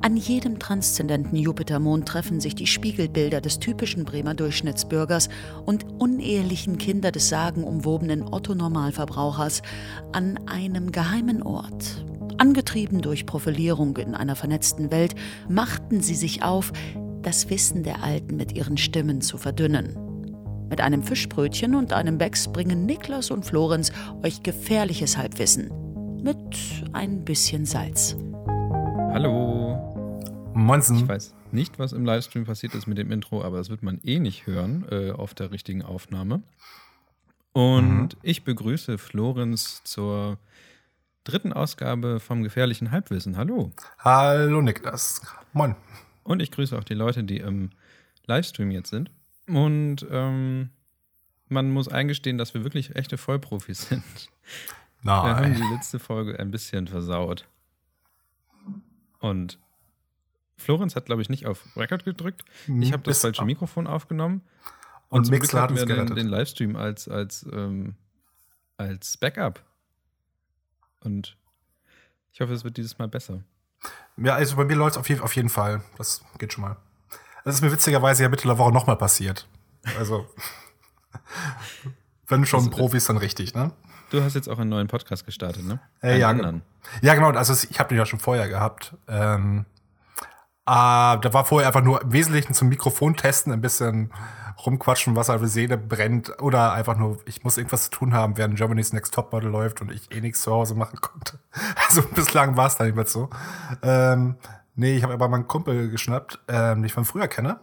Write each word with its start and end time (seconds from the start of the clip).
An 0.00 0.16
jedem 0.16 0.58
transzendenten 0.58 1.36
Jupitermond 1.36 2.06
treffen 2.06 2.40
sich 2.40 2.54
die 2.54 2.66
Spiegelbilder 2.66 3.40
des 3.40 3.58
typischen 3.58 4.04
Bremer 4.04 4.34
Durchschnittsbürgers 4.34 5.28
und 5.66 5.86
unehelichen 5.98 6.78
Kinder 6.78 7.10
des 7.10 7.28
sagenumwobenen 7.28 8.22
Otto-Normalverbrauchers 8.22 9.62
an 10.12 10.38
einem 10.46 10.92
geheimen 10.92 11.42
Ort. 11.42 12.04
Angetrieben 12.38 13.00
durch 13.00 13.26
Profilierung 13.26 13.96
in 13.96 14.14
einer 14.14 14.36
vernetzten 14.36 14.92
Welt, 14.92 15.16
machten 15.48 16.00
sie 16.00 16.14
sich 16.14 16.44
auf, 16.44 16.72
das 17.22 17.50
Wissen 17.50 17.82
der 17.82 18.04
Alten 18.04 18.36
mit 18.36 18.52
ihren 18.52 18.76
Stimmen 18.76 19.20
zu 19.20 19.38
verdünnen. 19.38 19.98
Mit 20.70 20.80
einem 20.80 21.02
Fischbrötchen 21.02 21.74
und 21.74 21.92
einem 21.92 22.18
Becks 22.18 22.46
bringen 22.52 22.86
Niklas 22.86 23.32
und 23.32 23.44
Florenz 23.44 23.90
euch 24.22 24.44
gefährliches 24.44 25.16
Halbwissen. 25.16 25.70
Mit 26.22 26.36
ein 26.92 27.24
bisschen 27.24 27.64
Salz. 27.64 28.16
Hallo. 29.20 30.22
Monsen. 30.54 30.98
Ich 30.98 31.08
weiß 31.08 31.34
nicht, 31.50 31.80
was 31.80 31.92
im 31.92 32.04
Livestream 32.04 32.44
passiert 32.44 32.72
ist 32.76 32.86
mit 32.86 32.98
dem 32.98 33.10
Intro, 33.10 33.42
aber 33.42 33.56
das 33.56 33.68
wird 33.68 33.82
man 33.82 33.98
eh 34.04 34.20
nicht 34.20 34.46
hören 34.46 34.86
äh, 34.92 35.10
auf 35.10 35.34
der 35.34 35.50
richtigen 35.50 35.82
Aufnahme. 35.82 36.40
Und 37.50 38.14
mhm. 38.14 38.20
ich 38.22 38.44
begrüße 38.44 38.96
Florenz 38.96 39.82
zur 39.82 40.38
dritten 41.24 41.52
Ausgabe 41.52 42.20
vom 42.20 42.44
gefährlichen 42.44 42.92
Halbwissen. 42.92 43.36
Hallo. 43.36 43.72
Hallo 43.98 44.62
Niklas. 44.62 45.20
Moin. 45.52 45.74
Und 46.22 46.40
ich 46.40 46.52
grüße 46.52 46.78
auch 46.78 46.84
die 46.84 46.94
Leute, 46.94 47.24
die 47.24 47.38
im 47.38 47.70
Livestream 48.26 48.70
jetzt 48.70 48.90
sind. 48.90 49.10
Und 49.48 50.06
ähm, 50.12 50.70
man 51.48 51.72
muss 51.72 51.88
eingestehen, 51.88 52.38
dass 52.38 52.54
wir 52.54 52.62
wirklich 52.62 52.94
echte 52.94 53.18
Vollprofis 53.18 53.82
sind. 53.88 54.30
Nein. 55.02 55.26
Wir 55.26 55.36
haben 55.36 55.54
die 55.56 55.74
letzte 55.74 55.98
Folge 55.98 56.38
ein 56.38 56.52
bisschen 56.52 56.86
versaut. 56.86 57.48
Und 59.20 59.58
Florenz 60.56 60.96
hat, 60.96 61.06
glaube 61.06 61.22
ich, 61.22 61.28
nicht 61.28 61.46
auf 61.46 61.64
Record 61.76 62.04
gedrückt. 62.04 62.44
Ich 62.80 62.92
habe 62.92 63.02
das 63.04 63.20
falsche 63.20 63.44
Mikrofon 63.44 63.86
aufgenommen. 63.86 64.42
Und, 65.08 65.20
und 65.20 65.30
Mixler 65.30 65.62
hatten 65.62 65.76
wir 65.76 65.86
den, 65.86 66.14
den, 66.14 66.26
Livestream 66.26 66.76
als, 66.76 67.08
als, 67.08 67.46
ähm, 67.52 67.94
als 68.76 69.16
Backup. 69.16 69.62
Und 71.00 71.36
ich 72.32 72.40
hoffe, 72.40 72.52
es 72.52 72.64
wird 72.64 72.76
dieses 72.76 72.98
Mal 72.98 73.08
besser. 73.08 73.42
Ja, 74.16 74.34
also 74.34 74.56
bei 74.56 74.64
mir 74.64 74.74
läuft 74.76 74.96
es 74.96 74.98
auf, 74.98 75.08
je 75.08 75.20
auf 75.20 75.34
jeden 75.36 75.48
Fall. 75.48 75.82
Das 75.96 76.22
geht 76.38 76.52
schon 76.52 76.62
mal. 76.62 76.76
Das 77.44 77.54
ist 77.54 77.62
mir 77.62 77.72
witzigerweise 77.72 78.24
ja 78.24 78.28
Mitte 78.28 78.46
der 78.46 78.58
Woche 78.58 78.72
nochmal 78.72 78.96
passiert. 78.96 79.48
Also, 79.98 80.26
wenn 82.26 82.44
schon 82.44 82.60
also, 82.60 82.70
Profis, 82.70 83.06
dann 83.06 83.16
richtig, 83.16 83.54
ne? 83.54 83.72
Du 84.10 84.22
hast 84.22 84.34
jetzt 84.34 84.48
auch 84.48 84.58
einen 84.58 84.70
neuen 84.70 84.88
Podcast 84.88 85.26
gestartet, 85.26 85.64
ne? 85.64 85.80
Äh, 86.02 86.18
ja, 86.18 86.30
anderen. 86.30 86.62
ja, 87.02 87.14
genau. 87.14 87.30
Also 87.30 87.54
ich 87.70 87.78
habe 87.78 87.90
den 87.90 87.98
ja 87.98 88.06
schon 88.06 88.18
vorher 88.18 88.48
gehabt. 88.48 88.94
Ähm, 89.06 89.66
äh, 90.66 90.70
da 90.70 91.30
war 91.32 91.44
vorher 91.44 91.68
einfach 91.68 91.82
nur 91.82 92.02
im 92.02 92.12
Wesentlichen 92.12 92.54
zum 92.54 92.68
Mikrofon 92.68 93.16
testen, 93.16 93.52
ein 93.52 93.60
bisschen 93.60 94.12
rumquatschen, 94.64 95.14
was 95.14 95.28
halt 95.28 95.46
Seele 95.48 95.76
brennt. 95.76 96.40
Oder 96.40 96.72
einfach 96.72 96.96
nur, 96.96 97.18
ich 97.26 97.44
muss 97.44 97.58
irgendwas 97.58 97.84
zu 97.84 97.90
tun 97.90 98.14
haben, 98.14 98.36
während 98.38 98.56
Germany's 98.56 98.92
Next 98.92 99.12
Top 99.12 99.32
Model 99.32 99.50
läuft 99.50 99.82
und 99.82 99.92
ich 99.92 100.10
eh 100.14 100.20
nichts 100.20 100.42
zu 100.42 100.52
Hause 100.52 100.74
machen 100.74 100.98
konnte. 101.00 101.38
Also 101.86 102.02
bislang 102.02 102.56
war 102.56 102.66
es 102.66 102.76
dann 102.76 102.86
nicht 102.86 102.96
mehr 102.96 103.06
so. 103.06 103.28
Ähm, 103.82 104.36
nee, 104.74 104.96
ich 104.96 105.02
habe 105.02 105.12
aber 105.12 105.28
meinen 105.28 105.46
Kumpel 105.46 105.90
geschnappt, 105.90 106.40
ähm, 106.48 106.76
den 106.76 106.84
ich 106.84 106.92
von 106.94 107.04
früher 107.04 107.28
kenne. 107.28 107.60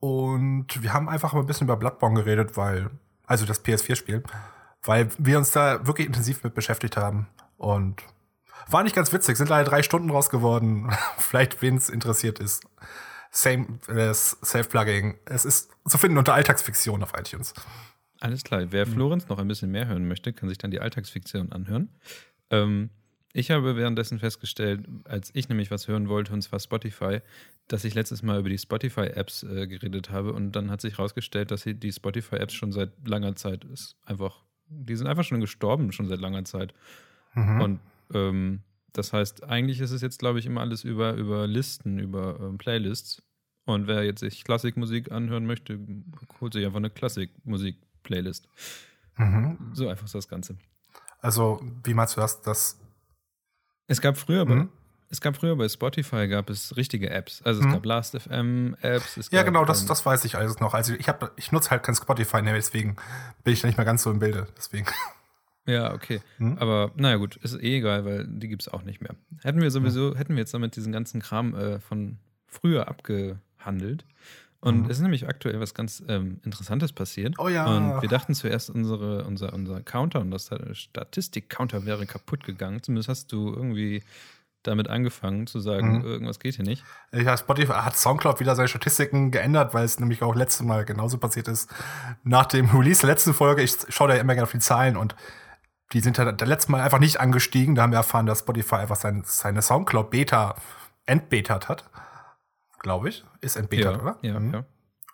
Und 0.00 0.82
wir 0.82 0.92
haben 0.92 1.08
einfach 1.08 1.32
mal 1.32 1.40
ein 1.40 1.46
bisschen 1.46 1.66
über 1.66 1.76
Bloodborne 1.76 2.16
geredet, 2.16 2.56
weil, 2.56 2.90
also 3.26 3.46
das 3.46 3.64
PS4-Spiel 3.64 4.22
weil 4.88 5.10
wir 5.18 5.36
uns 5.36 5.50
da 5.50 5.86
wirklich 5.86 6.06
intensiv 6.06 6.42
mit 6.42 6.54
beschäftigt 6.54 6.96
haben. 6.96 7.28
Und 7.58 8.02
war 8.68 8.82
nicht 8.82 8.96
ganz 8.96 9.12
witzig, 9.12 9.36
sind 9.36 9.50
leider 9.50 9.68
drei 9.68 9.82
Stunden 9.82 10.08
raus 10.08 10.30
geworden. 10.30 10.90
Vielleicht, 11.18 11.60
wen 11.60 11.76
es 11.76 11.90
interessiert 11.90 12.38
ist. 12.38 12.64
Same, 13.30 13.78
äh, 13.88 14.14
Self-Plugging. 14.14 15.18
Es 15.26 15.44
ist 15.44 15.70
zu 15.86 15.98
finden 15.98 16.16
unter 16.16 16.32
Alltagsfiktion 16.32 17.02
auf 17.02 17.12
iTunes. 17.18 17.52
Alles 18.18 18.44
klar. 18.44 18.64
Wer 18.70 18.86
mhm. 18.86 18.92
Florenz 18.92 19.28
noch 19.28 19.38
ein 19.38 19.46
bisschen 19.46 19.70
mehr 19.70 19.86
hören 19.88 20.08
möchte, 20.08 20.32
kann 20.32 20.48
sich 20.48 20.56
dann 20.56 20.70
die 20.70 20.80
Alltagsfiktion 20.80 21.52
anhören. 21.52 21.90
Ähm, 22.48 22.88
ich 23.34 23.50
habe 23.50 23.76
währenddessen 23.76 24.18
festgestellt, 24.18 24.86
als 25.04 25.30
ich 25.34 25.50
nämlich 25.50 25.70
was 25.70 25.86
hören 25.86 26.08
wollte, 26.08 26.32
und 26.32 26.40
zwar 26.40 26.60
Spotify, 26.60 27.20
dass 27.68 27.84
ich 27.84 27.92
letztes 27.92 28.22
Mal 28.22 28.40
über 28.40 28.48
die 28.48 28.56
Spotify-Apps 28.56 29.42
äh, 29.42 29.66
geredet 29.66 30.08
habe 30.08 30.32
und 30.32 30.52
dann 30.52 30.70
hat 30.70 30.80
sich 30.80 30.96
herausgestellt, 30.96 31.50
dass 31.50 31.64
die 31.64 31.92
Spotify-Apps 31.92 32.54
schon 32.54 32.72
seit 32.72 33.06
langer 33.06 33.36
Zeit 33.36 33.66
ist 33.66 33.96
einfach 34.06 34.47
die 34.68 34.96
sind 34.96 35.06
einfach 35.06 35.24
schon 35.24 35.40
gestorben, 35.40 35.92
schon 35.92 36.08
seit 36.08 36.20
langer 36.20 36.44
Zeit. 36.44 36.74
Mhm. 37.34 37.60
Und 37.60 37.80
ähm, 38.14 38.60
das 38.92 39.12
heißt, 39.12 39.44
eigentlich 39.44 39.80
ist 39.80 39.90
es 39.90 40.02
jetzt, 40.02 40.18
glaube 40.18 40.38
ich, 40.38 40.46
immer 40.46 40.60
alles 40.60 40.84
über, 40.84 41.14
über 41.14 41.46
Listen, 41.46 41.98
über 41.98 42.38
ähm, 42.40 42.58
Playlists. 42.58 43.22
Und 43.64 43.86
wer 43.86 44.02
jetzt 44.02 44.20
sich 44.20 44.44
Klassikmusik 44.44 45.12
anhören 45.12 45.46
möchte, 45.46 45.78
holt 46.40 46.54
sich 46.54 46.64
einfach 46.64 46.78
eine 46.78 46.90
Klassikmusik-Playlist. 46.90 48.48
Mhm. 49.16 49.58
So 49.74 49.88
einfach 49.88 50.06
ist 50.06 50.14
das 50.14 50.28
Ganze. 50.28 50.56
Also, 51.20 51.60
wie 51.84 51.92
meinst 51.92 52.16
du 52.16 52.20
das? 52.20 52.40
das 52.40 52.80
es 53.88 54.00
gab 54.00 54.16
früher, 54.16 54.44
mhm. 54.44 54.68
Es 55.10 55.20
gab 55.20 55.36
früher 55.36 55.56
bei 55.56 55.68
Spotify 55.68 56.28
gab 56.28 56.50
es 56.50 56.76
richtige 56.76 57.10
Apps. 57.10 57.42
Also 57.42 57.60
es 57.60 57.66
mhm. 57.66 57.72
gab 57.72 57.84
Last.fm-Apps. 57.84 59.30
Ja, 59.30 59.42
genau, 59.42 59.64
das, 59.64 59.86
das 59.86 60.04
weiß 60.04 60.24
ich 60.24 60.36
alles 60.36 60.60
noch. 60.60 60.74
Also 60.74 60.94
ich, 60.94 61.06
ich 61.36 61.52
nutze 61.52 61.70
halt 61.70 61.82
kein 61.82 61.94
Spotify 61.94 62.42
mehr, 62.42 62.54
deswegen 62.54 62.96
bin 63.44 63.54
ich 63.54 63.60
da 63.60 63.68
nicht 63.68 63.78
mehr 63.78 63.86
ganz 63.86 64.02
so 64.02 64.10
im 64.10 64.18
Bilde. 64.18 64.46
Deswegen. 64.56 64.86
Ja, 65.66 65.92
okay. 65.92 66.20
Mhm. 66.38 66.56
Aber 66.58 66.92
naja 66.96 67.16
gut, 67.16 67.36
ist 67.36 67.54
eh 67.54 67.76
egal, 67.76 68.06
weil 68.06 68.26
die 68.26 68.48
gibt 68.48 68.62
es 68.62 68.68
auch 68.68 68.84
nicht 68.84 69.02
mehr. 69.02 69.14
Hätten 69.42 69.60
wir 69.60 69.70
sowieso, 69.70 70.16
hätten 70.16 70.34
wir 70.34 70.40
jetzt 70.40 70.54
damit 70.54 70.76
diesen 70.76 70.92
ganzen 70.92 71.20
Kram 71.20 71.54
äh, 71.54 71.78
von 71.78 72.16
früher 72.46 72.88
abgehandelt. 72.88 74.06
Und 74.60 74.84
mhm. 74.84 74.84
es 74.86 74.96
ist 74.96 75.02
nämlich 75.02 75.28
aktuell 75.28 75.60
was 75.60 75.74
ganz 75.74 76.02
ähm, 76.08 76.40
Interessantes 76.42 76.92
passiert. 76.92 77.34
Oh 77.38 77.48
ja. 77.48 77.66
Und 77.66 78.02
wir 78.02 78.08
dachten 78.08 78.34
zuerst, 78.34 78.70
unsere, 78.70 79.24
unser, 79.24 79.52
unser 79.52 79.82
Counter 79.82 80.20
und 80.20 80.30
das 80.30 80.50
Statistik-Counter 80.72 81.84
wäre 81.84 82.06
kaputt 82.06 82.44
gegangen. 82.44 82.82
Zumindest 82.82 83.08
hast 83.08 83.32
du 83.32 83.52
irgendwie 83.54 84.02
damit 84.68 84.88
angefangen 84.88 85.46
zu 85.46 85.60
sagen, 85.60 85.98
mhm. 85.98 86.04
irgendwas 86.04 86.38
geht 86.38 86.56
hier 86.56 86.64
nicht. 86.64 86.84
Ja, 87.12 87.36
Spotify 87.36 87.72
hat 87.72 87.96
Soundcloud 87.96 88.40
wieder 88.40 88.54
seine 88.54 88.68
Statistiken 88.68 89.30
geändert, 89.30 89.74
weil 89.74 89.84
es 89.84 89.98
nämlich 89.98 90.22
auch 90.22 90.34
letztes 90.34 90.64
Mal 90.64 90.84
genauso 90.84 91.18
passiert 91.18 91.48
ist. 91.48 91.70
Nach 92.22 92.46
dem 92.46 92.66
Release 92.70 93.00
der 93.00 93.10
letzten 93.10 93.34
Folge, 93.34 93.62
ich 93.62 93.76
schaue 93.88 94.08
da 94.08 94.14
immer 94.14 94.34
gerne 94.34 94.44
auf 94.44 94.52
die 94.52 94.58
Zahlen 94.58 94.96
und 94.96 95.16
die 95.92 96.00
sind 96.00 96.18
ja 96.18 96.30
das 96.30 96.48
letzte 96.48 96.72
Mal 96.72 96.82
einfach 96.82 96.98
nicht 96.98 97.20
angestiegen. 97.20 97.74
Da 97.74 97.82
haben 97.82 97.92
wir 97.92 97.98
erfahren, 97.98 98.26
dass 98.26 98.40
Spotify 98.40 98.76
einfach 98.76 98.96
sein, 98.96 99.22
seine 99.24 99.62
Soundcloud-Beta 99.62 100.56
entbetat 101.06 101.68
hat. 101.68 101.88
Glaube 102.78 103.08
ich. 103.08 103.24
Ist 103.40 103.56
entbetat, 103.56 103.96
ja, 103.96 104.02
oder? 104.02 104.18
Ja, 104.22 104.38
mhm. 104.38 104.52
ja. 104.52 104.64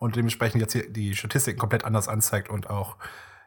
Und 0.00 0.16
dementsprechend 0.16 0.60
jetzt 0.60 0.72
hier 0.72 0.90
die 0.90 1.14
Statistiken 1.14 1.58
komplett 1.58 1.84
anders 1.84 2.08
anzeigt 2.08 2.50
und 2.50 2.68
auch 2.68 2.96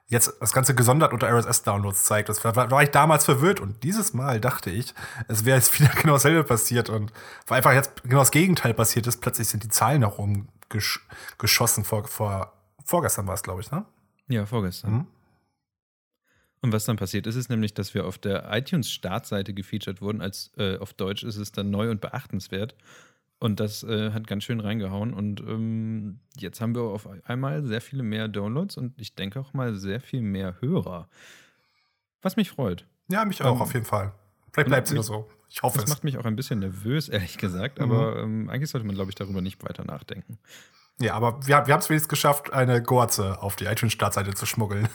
jetzt 0.08 0.34
das 0.40 0.54
Ganze 0.54 0.74
gesondert 0.74 1.14
unter 1.14 1.28
RSS-Downloads 1.28 2.06
zeigt. 2.06 2.30
Das 2.30 2.44
war, 2.44 2.56
war, 2.56 2.84
ich 2.84 2.92
damals 2.92 3.26
verwirrt 3.26 3.60
und 3.60 3.84
dieses 3.84 4.14
Mal 4.14 4.40
dachte 4.40 4.70
ich, 4.70 4.94
es 5.28 5.46
wäre 5.46 5.58
jetzt 5.58 5.74
wieder 5.80 5.90
genau 5.90 6.14
dasselbe 6.14 6.44
passiert 6.44 6.90
und 6.90 7.12
war 7.48 7.58
einfach 7.58 7.74
jetzt 7.74 8.04
genau 8.04 8.20
das 8.20 8.32
Gegenteil 8.32 8.74
passiert 8.74 9.08
ist. 9.08 9.22
Plötzlich 9.22 9.48
sind 9.50 9.64
die 9.64 9.70
Zahlen 9.70 10.02
nach 10.02 10.18
oben 10.18 10.48
gesch 10.70 11.06
geschossen. 11.38 11.84
Vor, 11.84 12.08
vor, 12.08 12.54
vorgestern 12.84 13.28
war 13.28 13.34
es, 13.34 13.44
glaube 13.44 13.62
ich, 13.62 13.72
ne? 13.72 13.86
Ja, 14.30 14.46
vorgestern. 14.46 14.92
Mhm. 14.92 15.08
Und 16.62 16.74
was 16.74 16.86
dann 16.86 16.98
passiert 16.98 17.28
ist, 17.28 17.36
ist 17.36 17.50
nämlich, 17.50 17.74
dass 17.74 17.94
wir 17.94 18.06
auf 18.06 18.18
der 18.18 18.50
iTunes-Startseite 18.52 19.54
gefeatured 19.54 20.02
wurden. 20.02 20.22
Als 20.22 20.52
äh, 20.58 20.78
auf 20.78 20.94
Deutsch 20.94 21.24
ist 21.24 21.38
es 21.38 21.52
dann 21.52 21.70
neu 21.70 21.92
und 21.92 22.02
beachtenswert. 22.02 22.76
Und 23.40 23.60
das 23.60 23.84
äh, 23.84 24.12
hat 24.12 24.26
ganz 24.26 24.44
schön 24.44 24.60
reingehauen. 24.60 25.14
Und 25.14 25.42
ähm, 25.42 26.20
jetzt 26.38 26.60
haben 26.60 26.74
wir 26.74 26.82
auf 26.82 27.08
einmal 27.24 27.64
sehr 27.64 27.82
viele 27.82 28.04
mehr 28.04 28.28
Downloads 28.28 28.78
und 28.78 29.00
ich 29.00 29.14
denke 29.16 29.40
auch 29.40 29.54
mal 29.54 29.76
sehr 29.76 30.02
viel 30.02 30.22
mehr 30.22 30.56
Hörer. 30.60 31.08
Was 32.22 32.36
mich 32.36 32.50
freut. 32.50 32.88
Ja, 33.10 33.24
mich 33.26 33.44
auch, 33.44 33.56
ähm, 33.56 33.62
auf 33.62 33.74
jeden 33.74 33.86
Fall. 33.86 34.14
Vielleicht 34.52 34.70
bleibt 34.70 34.88
es 34.88 34.94
ja 34.94 35.04
so. 35.04 35.30
Ich 35.50 35.62
hoffe 35.62 35.78
das 35.78 35.84
es. 35.84 35.90
Das 35.90 35.98
macht 35.98 36.04
mich 36.04 36.18
auch 36.18 36.26
ein 36.26 36.36
bisschen 36.36 36.60
nervös, 36.60 37.10
ehrlich 37.10 37.38
gesagt. 37.38 37.80
Mhm. 37.80 37.84
Aber 37.86 38.18
ähm, 38.18 38.50
eigentlich 38.50 38.72
sollte 38.72 38.88
man, 38.88 38.96
glaube 38.96 39.12
ich, 39.12 39.16
darüber 39.16 39.42
nicht 39.42 39.64
weiter 39.64 39.86
nachdenken. 39.86 40.40
Ja, 41.00 41.14
aber 41.14 41.46
wir, 41.46 41.68
wir 41.68 41.74
haben 41.74 41.80
es 41.80 41.90
wenigstens 41.90 42.10
geschafft, 42.10 42.52
eine 42.52 42.82
Gorze 42.82 43.42
auf 43.42 43.56
die 43.56 43.66
iTunes-Startseite 43.66 44.34
zu 44.34 44.48
schmuggeln. 44.48 44.90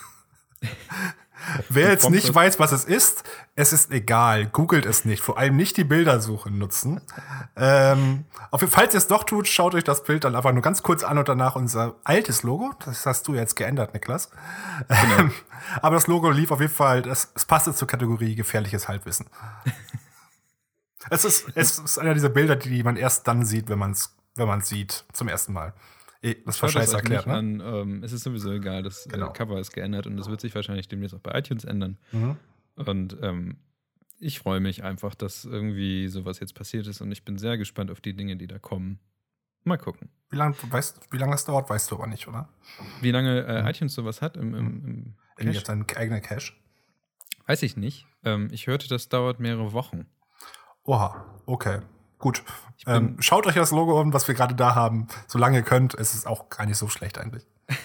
Wer 1.68 1.90
jetzt 1.90 2.08
nicht 2.10 2.34
weiß, 2.34 2.58
was 2.58 2.72
es 2.72 2.84
ist, 2.84 3.24
es 3.54 3.72
ist 3.72 3.90
egal. 3.90 4.46
Googelt 4.46 4.86
es 4.86 5.04
nicht. 5.04 5.22
Vor 5.22 5.38
allem 5.38 5.56
nicht 5.56 5.76
die 5.76 5.84
Bildersuche 5.84 6.50
nutzen. 6.50 7.00
ähm, 7.56 8.24
auf, 8.50 8.64
falls 8.68 8.94
ihr 8.94 8.98
es 8.98 9.06
doch 9.06 9.24
tut, 9.24 9.48
schaut 9.48 9.74
euch 9.74 9.84
das 9.84 10.04
Bild 10.04 10.24
dann 10.24 10.36
einfach 10.36 10.52
nur 10.52 10.62
ganz 10.62 10.82
kurz 10.82 11.04
an 11.04 11.18
und 11.18 11.28
danach 11.28 11.56
unser 11.56 11.96
altes 12.04 12.42
Logo. 12.42 12.72
Das 12.84 13.06
hast 13.06 13.26
du 13.28 13.34
jetzt 13.34 13.56
geändert, 13.56 13.94
Niklas. 13.94 14.30
Genau. 14.88 15.18
Ähm, 15.18 15.32
aber 15.80 15.96
das 15.96 16.06
Logo 16.06 16.30
lief 16.30 16.50
auf 16.50 16.60
jeden 16.60 16.72
Fall, 16.72 17.06
es, 17.08 17.32
es 17.34 17.44
passte 17.44 17.74
zur 17.74 17.88
Kategorie 17.88 18.34
gefährliches 18.34 18.88
Halbwissen. 18.88 19.26
es, 21.10 21.24
ist, 21.24 21.46
es 21.54 21.78
ist 21.78 21.98
einer 21.98 22.14
dieser 22.14 22.28
Bilder, 22.28 22.56
die 22.56 22.82
man 22.82 22.96
erst 22.96 23.26
dann 23.26 23.44
sieht, 23.44 23.68
wenn 23.68 23.78
man 23.78 23.92
es 23.92 24.14
wenn 24.34 24.60
sieht, 24.60 25.04
zum 25.12 25.28
ersten 25.28 25.52
Mal. 25.52 25.74
Eh, 26.22 26.36
das 26.46 26.62
war 26.62 26.69
scheiße 26.69 26.96
erklärt. 26.96 27.26
Ne? 27.26 27.34
An, 27.34 27.60
ähm, 27.60 28.04
es 28.04 28.12
ist 28.12 28.22
sowieso 28.22 28.52
egal, 28.52 28.82
das 28.82 29.06
äh, 29.06 29.10
genau. 29.10 29.30
äh, 29.30 29.32
Cover 29.32 29.58
ist 29.58 29.72
geändert 29.72 30.06
und 30.06 30.16
das 30.16 30.28
wird 30.28 30.40
sich 30.40 30.54
wahrscheinlich 30.54 30.88
demnächst 30.88 31.14
auch 31.14 31.20
bei 31.20 31.36
iTunes 31.36 31.64
ändern. 31.64 31.98
Mhm. 32.12 32.36
Und 32.76 33.16
ähm, 33.22 33.56
ich 34.20 34.38
freue 34.38 34.60
mich 34.60 34.84
einfach, 34.84 35.16
dass 35.16 35.44
irgendwie 35.44 36.06
sowas 36.08 36.38
jetzt 36.38 36.54
passiert 36.54 36.86
ist 36.86 37.00
und 37.00 37.10
ich 37.10 37.24
bin 37.24 37.38
sehr 37.38 37.58
gespannt 37.58 37.90
auf 37.90 38.00
die 38.00 38.14
Dinge, 38.14 38.36
die 38.36 38.46
da 38.46 38.58
kommen. 38.58 39.00
Mal 39.64 39.78
gucken. 39.78 40.10
Wie 40.30 40.36
lange 40.36 40.56
wie 40.56 41.19
lang 41.19 41.30
das 41.30 41.44
dauert, 41.44 41.69
weißt 41.69 41.90
du 41.90 41.96
aber 41.96 42.06
nicht, 42.06 42.26
oder? 42.28 42.48
Wie 43.00 43.10
lange 43.10 43.44
äh, 43.44 43.62
mhm. 43.62 43.68
iTunes 43.68 43.94
sowas 43.94 44.22
hat 44.22 44.36
im, 44.36 44.54
im, 44.54 45.14
im 45.38 45.52
Cache? 45.52 45.64
seinen 45.64 45.86
eigenen 45.96 46.22
Cache? 46.22 46.52
Weiß 47.46 47.62
ich 47.62 47.76
nicht. 47.76 48.06
Ähm, 48.25 48.48
ich 48.52 48.68
hörte, 48.68 48.88
das 48.88 49.08
dauert 49.08 49.40
mehrere 49.40 49.72
Wochen. 49.72 50.06
Oha, 50.84 51.26
okay. 51.46 51.80
Gut. 52.22 52.44
Ähm, 52.86 53.16
schaut 53.19 53.48
euch 53.48 53.56
das 53.56 53.72
Logo 53.72 54.00
an, 54.00 54.12
was 54.12 54.28
wir 54.28 54.36
gerade 54.36 54.54
da 54.54 54.76
haben. 54.76 55.08
Solange 55.26 55.58
ihr 55.58 55.64
könnt, 55.64 55.92
ist 55.94 56.14
es 56.14 56.24
auch 56.24 56.50
gar 56.50 56.66
nicht 56.66 56.78
so 56.78 56.88
schlecht 56.88 57.19
eigentlich. 57.19 57.44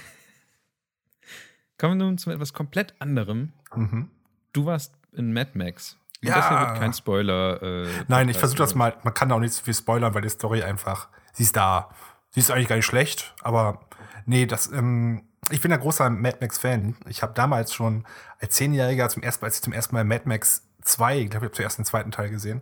Kommen 1.80 1.98
wir 1.98 2.06
nun 2.06 2.19
zu 2.19 2.30
etwas 2.30 2.54
komplett 2.54 2.94
anderem. 3.00 3.54
Mhm. 3.75 4.12
Du 4.54 4.68
warst 4.68 4.94
in 5.12 5.34
Mad 5.34 5.51
Max. 5.56 5.98
Und 6.22 6.30
ja. 6.30 6.36
Das 6.36 6.50
hier 6.50 6.60
wird 6.60 6.78
kein 6.78 6.94
Spoiler. 6.94 7.63
Äh, 7.63 7.88
Nein, 8.07 8.30
ich 8.30 8.38
versuche 8.38 8.60
das 8.60 8.75
mal. 8.75 8.95
Man 9.01 9.16
kann 9.16 9.31
auch 9.31 9.39
nicht 9.39 9.56
so 9.56 9.63
viel 9.63 9.74
spoilern, 9.74 10.13
weil 10.13 10.22
die 10.22 10.30
Story 10.30 10.62
einfach. 10.62 11.07
Sie 11.33 11.44
ist 11.44 11.56
da. 11.56 11.90
Sie 12.30 12.40
ist 12.40 12.51
eigentlich 12.51 12.68
gar 12.68 12.75
nicht 12.75 12.86
schlecht, 12.86 13.33
aber 13.42 13.81
nee, 14.28 14.45
das. 14.45 14.72
Ähm, 14.72 15.24
ich 15.50 15.62
bin 15.62 15.74
ein 15.74 15.80
großer 15.80 16.12
Mad 16.12 16.38
Max-Fan. 16.42 16.95
Ich 17.07 17.24
habe 17.24 17.33
damals 17.33 17.74
schon 17.74 18.06
als 18.40 18.54
Zehnjähriger 18.54 19.10
zum 19.10 19.24
ersten, 19.24 19.45
als 19.45 19.56
ich 19.56 19.63
zum 19.63 19.74
ersten 19.74 19.95
Mal 19.95 20.04
Mad 20.04 20.24
Max 20.25 20.68
2, 20.83 21.18
ich 21.22 21.30
glaube, 21.31 21.45
ich 21.48 21.50
habe 21.50 21.56
zuerst 21.56 21.80
den 21.80 21.86
zweiten 21.86 22.12
Teil 22.12 22.30
gesehen, 22.30 22.62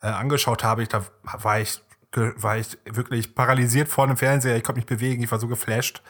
äh, 0.00 0.06
angeschaut 0.06 0.64
habe, 0.64 0.82
ich, 0.82 0.88
da 0.88 1.04
war 1.22 1.60
ich, 1.60 1.80
war 2.12 2.56
ich 2.56 2.78
wirklich 2.84 3.34
paralysiert 3.34 3.88
vor 3.88 4.06
dem 4.06 4.16
Fernseher. 4.16 4.56
Ich 4.56 4.64
konnte 4.64 4.78
mich 4.78 4.86
bewegen, 4.86 5.22
ich 5.22 5.30
war 5.30 5.38
so 5.38 5.48
geflasht. 5.48 6.02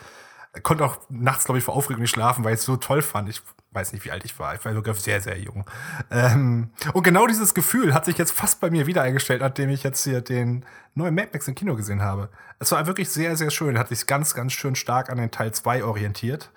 Konnte 0.63 0.85
auch 0.85 0.99
nachts, 1.09 1.47
glaube 1.47 1.59
ich, 1.59 1.65
vor 1.65 1.75
Aufregung 1.75 2.03
nicht 2.03 2.13
schlafen, 2.13 2.45
weil 2.45 2.55
ich 2.55 2.61
es 2.61 2.67
so 2.67 2.77
toll 2.77 3.03
fand. 3.03 3.29
Ich 3.29 3.43
weiß 3.75 3.93
nicht, 3.93 4.05
wie 4.05 4.11
alt 4.13 4.25
ich 4.25 4.39
war. 4.39 4.55
Ich 4.55 4.65
war 4.65 4.73
sogar 4.73 4.95
sehr, 4.95 5.21
sehr 5.21 5.39
jung. 5.39 5.65
Ähm, 6.11 6.71
und 6.93 7.03
genau 7.03 7.27
dieses 7.27 7.55
Gefühl 7.55 7.93
hat 7.93 8.05
sich 8.05 8.17
jetzt 8.17 8.31
fast 8.31 8.61
bei 8.61 8.71
mir 8.71 8.87
wieder 8.87 9.03
eingestellt, 9.03 9.41
nachdem 9.41 9.69
ich 9.69 9.83
jetzt 9.83 10.05
hier 10.05 10.21
den 10.21 10.65
neuen 10.95 11.15
Mad 11.15 11.31
Max 11.33 11.49
im 11.49 11.57
Kino 11.57 11.75
gesehen 11.75 12.03
habe. 12.03 12.31
Es 12.61 12.71
war 12.73 12.87
wirklich 12.87 13.11
sehr, 13.11 13.37
sehr 13.37 13.51
schön. 13.51 13.79
Hat 13.79 13.89
sich 13.89 14.07
ganz, 14.07 14.35
ganz 14.35 14.53
schön 14.53 14.77
stark 14.77 15.11
an 15.11 15.19
den 15.19 15.33
Teil 15.33 15.53
2 15.53 15.85
orientiert. 15.85 16.53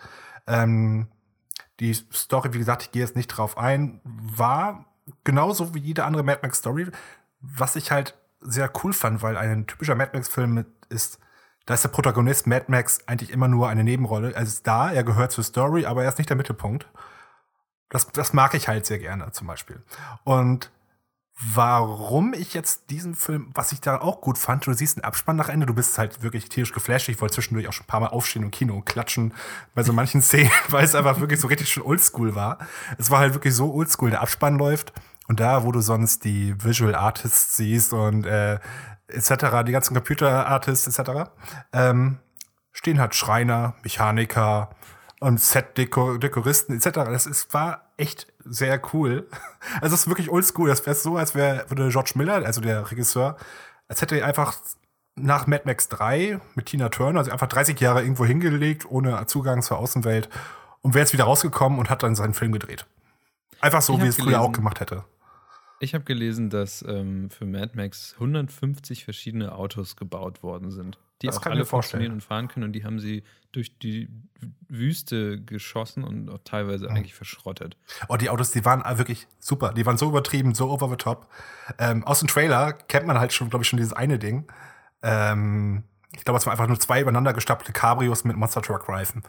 Ähm, 0.46 1.08
die 1.80 1.94
Story, 1.94 2.54
wie 2.54 2.60
gesagt, 2.60 2.84
ich 2.84 2.92
gehe 2.92 3.02
jetzt 3.02 3.16
nicht 3.16 3.28
drauf 3.28 3.58
ein, 3.58 4.00
war 4.04 4.86
genauso 5.24 5.74
wie 5.74 5.80
jede 5.80 6.06
andere 6.06 6.24
Mad 6.24 6.40
Max 6.42 6.60
Story. 6.60 6.88
Was 7.40 7.76
ich 7.76 7.92
halt 7.92 8.18
sehr 8.40 8.72
cool 8.84 8.94
fand, 8.94 9.22
weil 9.22 9.38
ein 9.38 9.68
typischer 9.68 9.96
Mad 9.96 10.12
Max-Film 10.14 10.66
ist, 10.90 11.20
da 11.66 11.74
ist 11.74 11.84
der 11.84 11.90
Protagonist 11.90 12.48
Mad 12.48 12.66
Max 12.68 13.00
eigentlich 13.08 13.32
immer 13.32 13.48
nur 13.48 13.68
eine 13.70 13.84
Nebenrolle. 13.84 14.34
Er 14.34 14.44
ist 14.44 14.66
da, 14.66 14.92
er 14.92 15.04
gehört 15.04 15.32
zur 15.32 15.44
Story, 15.44 15.86
aber 15.86 16.04
er 16.04 16.10
ist 16.10 16.18
nicht 16.18 16.30
der 16.30 16.38
Mittelpunkt. 16.38 16.88
Das, 17.90 18.08
das 18.12 18.34
mag 18.34 18.54
ich 18.54 18.68
halt 18.68 18.86
sehr 18.86 19.00
gerne 19.00 19.32
zum 19.32 19.48
Beispiel. 19.48 19.82
Und 20.24 20.72
warum 21.54 22.34
ich 22.34 22.54
jetzt 22.54 22.90
diesen 22.90 23.16
Film, 23.16 23.52
was 23.54 23.72
ich 23.72 23.80
da 23.80 24.00
auch 24.02 24.22
gut 24.22 24.38
fand, 24.38 24.66
du 24.66 24.74
siehst 24.74 24.98
einen 24.98 25.06
Abspann 25.06 25.36
nach 25.36 25.50
Ende, 25.50 25.66
du 25.66 25.74
bist 25.74 25.98
halt 25.98 26.24
wirklich 26.24 26.50
tierisch 26.50 26.74
geflasht. 26.74 27.10
Ich 27.10 27.22
wollte 27.22 27.36
zwischendurch 27.36 27.68
auch 27.68 27.74
schon 27.74 27.84
ein 27.84 27.88
paar 27.88 28.00
Mal 28.00 28.08
aufstehen 28.08 28.44
im 28.44 28.52
Kino 28.52 28.76
und 28.76 28.86
klatschen 28.86 29.34
bei 29.76 29.84
so 29.84 29.94
manchen 29.94 30.22
Szenen, 30.24 30.52
weil 30.70 30.84
es 30.84 30.96
einfach 30.96 31.20
wirklich 31.20 31.40
so 31.40 31.48
richtig 31.48 31.72
schon 31.72 31.84
oldschool 31.84 32.36
war. 32.36 32.58
Es 32.98 33.12
war 33.12 33.20
halt 33.20 33.34
wirklich 33.34 33.54
so 33.54 33.74
oldschool, 33.74 34.10
der 34.10 34.22
Abspann 34.22 34.58
läuft 34.58 34.94
und 35.28 35.40
da, 35.40 35.64
wo 35.64 35.72
du 35.72 35.82
sonst 35.82 36.24
die 36.24 36.56
Visual 36.64 36.96
Artists 36.96 37.58
siehst 37.58 37.94
und 37.94 38.26
äh, 38.26 38.60
etc., 39.08 39.64
die 39.66 39.72
ganzen 39.72 39.94
Computer-Artists 39.94 40.88
etc., 40.88 41.30
ähm, 41.74 42.20
stehen 42.72 43.00
halt 43.00 43.16
Schreiner, 43.16 43.76
Mechaniker 43.84 44.70
und 45.20 45.40
Set-Dekoristen 45.40 46.76
etc. 46.76 46.90
Das 46.94 47.26
ist, 47.26 47.54
war 47.54 47.92
echt 47.98 48.28
sehr 48.44 48.82
cool. 48.94 49.28
Also 49.82 49.96
es 49.96 50.02
ist 50.02 50.08
wirklich 50.08 50.30
oldschool. 50.30 50.70
Das 50.70 50.86
wäre 50.86 50.96
so, 50.96 51.18
als 51.18 51.36
wäre, 51.36 51.66
würde 51.70 51.90
George 51.90 52.14
Miller, 52.16 52.46
also 52.46 52.62
der 52.62 52.90
Regisseur, 52.90 53.36
als 53.90 54.02
hätte 54.02 54.18
er 54.18 54.26
einfach 54.26 54.56
nach 55.16 55.46
Mad 55.48 55.64
Max 55.66 55.90
3 55.90 56.40
mit 56.56 56.68
Tina 56.68 56.90
Turner, 56.90 57.20
also 57.20 57.32
einfach 57.32 57.48
30 57.48 57.78
Jahre 57.80 58.02
irgendwo 58.02 58.26
hingelegt, 58.26 58.90
ohne 58.90 59.26
Zugang 59.26 59.62
zur 59.62 59.80
Außenwelt 59.80 60.30
und 60.82 60.94
wäre 60.94 61.04
jetzt 61.04 61.14
wieder 61.14 61.26
rausgekommen 61.26 61.80
und 61.80 61.90
hat 61.90 62.04
dann 62.04 62.16
seinen 62.16 62.34
Film 62.34 62.52
gedreht. 62.54 62.86
Einfach 63.60 63.82
so, 63.82 64.02
wie 64.02 64.08
es 64.08 64.18
früher 64.18 64.40
auch 64.40 64.52
gemacht 64.52 64.80
hätte. 64.80 65.04
Ich 65.80 65.94
habe 65.94 66.04
gelesen, 66.04 66.50
dass 66.50 66.84
ähm, 66.88 67.30
für 67.30 67.46
Mad 67.46 67.72
Max 67.76 68.14
150 68.16 69.04
verschiedene 69.04 69.54
Autos 69.54 69.96
gebaut 69.96 70.42
worden 70.42 70.72
sind, 70.72 70.98
die 71.22 71.28
das 71.28 71.38
auch 71.38 71.46
alle 71.46 71.66
funktionieren 71.66 72.14
und 72.14 72.22
fahren 72.22 72.48
können. 72.48 72.66
Und 72.66 72.74
die 72.74 72.84
haben 72.84 73.00
sie 73.00 73.24
durch 73.52 73.78
die 73.78 74.10
Wüste 74.68 75.42
geschossen 75.42 76.04
und 76.04 76.30
auch 76.30 76.40
teilweise 76.44 76.90
mhm. 76.90 76.96
eigentlich 76.96 77.14
verschrottet. 77.14 77.78
Oh, 78.08 78.18
die 78.18 78.30
Autos, 78.30 78.52
die 78.52 78.66
waren 78.66 78.84
wirklich 78.98 79.28
super. 79.40 79.74
Die 79.74 79.86
waren 79.86 79.98
so 79.98 80.10
übertrieben, 80.10 80.56
so 80.56 80.70
over 80.70 80.90
the 80.90 80.96
top. 80.96 81.30
Ähm, 81.78 82.04
aus 82.04 82.20
dem 82.20 82.28
Trailer 82.28 82.74
kennt 82.74 83.06
man 83.06 83.20
halt 83.20 83.34
schon, 83.34 83.50
glaube 83.50 83.64
ich, 83.64 83.70
schon 83.70 83.78
dieses 83.78 83.94
eine 83.94 84.18
Ding. 84.18 84.46
Ähm, 85.04 85.84
ich 86.14 86.24
glaube, 86.24 86.38
es 86.38 86.46
waren 86.46 86.54
einfach 86.54 86.68
nur 86.68 86.80
zwei 86.80 87.02
übereinander 87.02 87.34
gestapelte 87.34 87.74
Cabrios 87.74 88.24
mit 88.24 88.36
Monster 88.38 88.62
Truck 88.62 88.88
Reifen. 88.90 89.24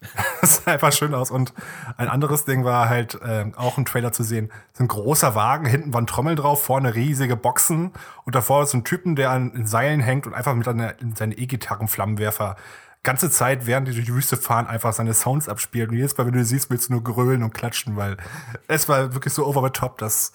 das 0.40 0.56
sah 0.56 0.72
einfach 0.72 0.92
schön 0.92 1.14
aus. 1.14 1.30
Und 1.30 1.52
ein 1.96 2.08
anderes 2.08 2.44
Ding 2.44 2.64
war 2.64 2.88
halt 2.88 3.20
äh, 3.22 3.46
auch 3.56 3.78
ein 3.78 3.84
Trailer 3.84 4.12
zu 4.12 4.22
sehen. 4.22 4.50
So 4.72 4.84
ein 4.84 4.88
großer 4.88 5.34
Wagen, 5.34 5.66
hinten 5.66 5.94
waren 5.94 6.06
Trommeln 6.06 6.36
drauf, 6.36 6.62
vorne 6.62 6.94
riesige 6.94 7.36
Boxen 7.36 7.92
und 8.24 8.34
davor 8.34 8.62
ist 8.62 8.74
ein 8.74 8.84
Typen, 8.84 9.16
der 9.16 9.30
an 9.30 9.66
Seilen 9.66 10.00
hängt 10.00 10.26
und 10.26 10.34
einfach 10.34 10.54
mit 10.54 10.68
einer, 10.68 10.94
seine 11.14 11.34
E-Gitarren-Flammenwerfer 11.34 12.56
ganze 13.04 13.30
Zeit, 13.30 13.66
während 13.66 13.86
die 13.86 13.92
durch 13.92 14.06
die 14.06 14.14
Wüste 14.14 14.36
fahren, 14.36 14.66
einfach 14.66 14.92
seine 14.92 15.14
Sounds 15.14 15.48
abspielt. 15.48 15.90
Und 15.90 15.96
jedes 15.96 16.16
Mal, 16.16 16.26
wenn 16.26 16.32
du 16.32 16.44
siehst, 16.44 16.70
willst 16.70 16.88
du 16.88 16.94
nur 16.94 17.04
grölen 17.04 17.42
und 17.42 17.52
klatschen, 17.52 17.96
weil 17.96 18.16
es 18.66 18.88
war 18.88 19.14
wirklich 19.14 19.34
so 19.34 19.46
over 19.46 19.62
the 19.62 19.70
top, 19.70 19.98
das 19.98 20.32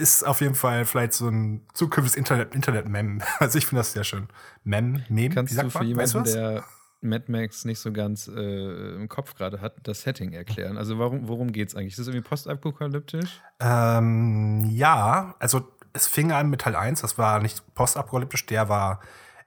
ist 0.00 0.26
auf 0.26 0.40
jeden 0.40 0.54
Fall 0.54 0.84
vielleicht 0.84 1.12
so 1.12 1.28
ein 1.28 1.66
zukünftiges 1.74 2.16
Internet-Mem. 2.16 3.12
Internet 3.12 3.22
also 3.38 3.58
ich 3.58 3.66
finde 3.66 3.80
das 3.80 3.92
sehr 3.92 4.04
schön. 4.04 4.28
Mem, 4.64 5.04
Mem, 5.08 5.34
Kannst 5.34 5.52
wie 5.52 5.56
sagt 5.56 5.66
du 5.66 5.78
für 5.78 5.84
jemanden, 5.84 6.14
weißt 6.14 6.14
du 6.14 6.32
der 6.32 6.64
Mad 7.02 7.24
Max 7.28 7.64
nicht 7.64 7.78
so 7.78 7.92
ganz 7.92 8.28
äh, 8.28 8.94
im 8.94 9.08
Kopf 9.08 9.34
gerade 9.34 9.60
hat, 9.60 9.76
das 9.84 10.02
Setting 10.02 10.32
erklären. 10.32 10.76
Also 10.76 10.98
warum, 10.98 11.28
worum 11.28 11.52
geht 11.52 11.68
es 11.68 11.74
eigentlich? 11.74 11.92
Ist 11.92 12.00
das 12.00 12.08
irgendwie 12.08 12.28
postapokalyptisch? 12.28 13.40
Ähm, 13.58 14.64
ja, 14.70 15.34
also 15.38 15.68
es 15.92 16.06
fing 16.06 16.32
an 16.32 16.50
mit 16.50 16.62
Teil 16.62 16.76
1, 16.76 17.00
das 17.00 17.16
war 17.16 17.40
nicht 17.40 17.74
postapokalyptisch, 17.74 18.46
der 18.46 18.68
war 18.68 19.00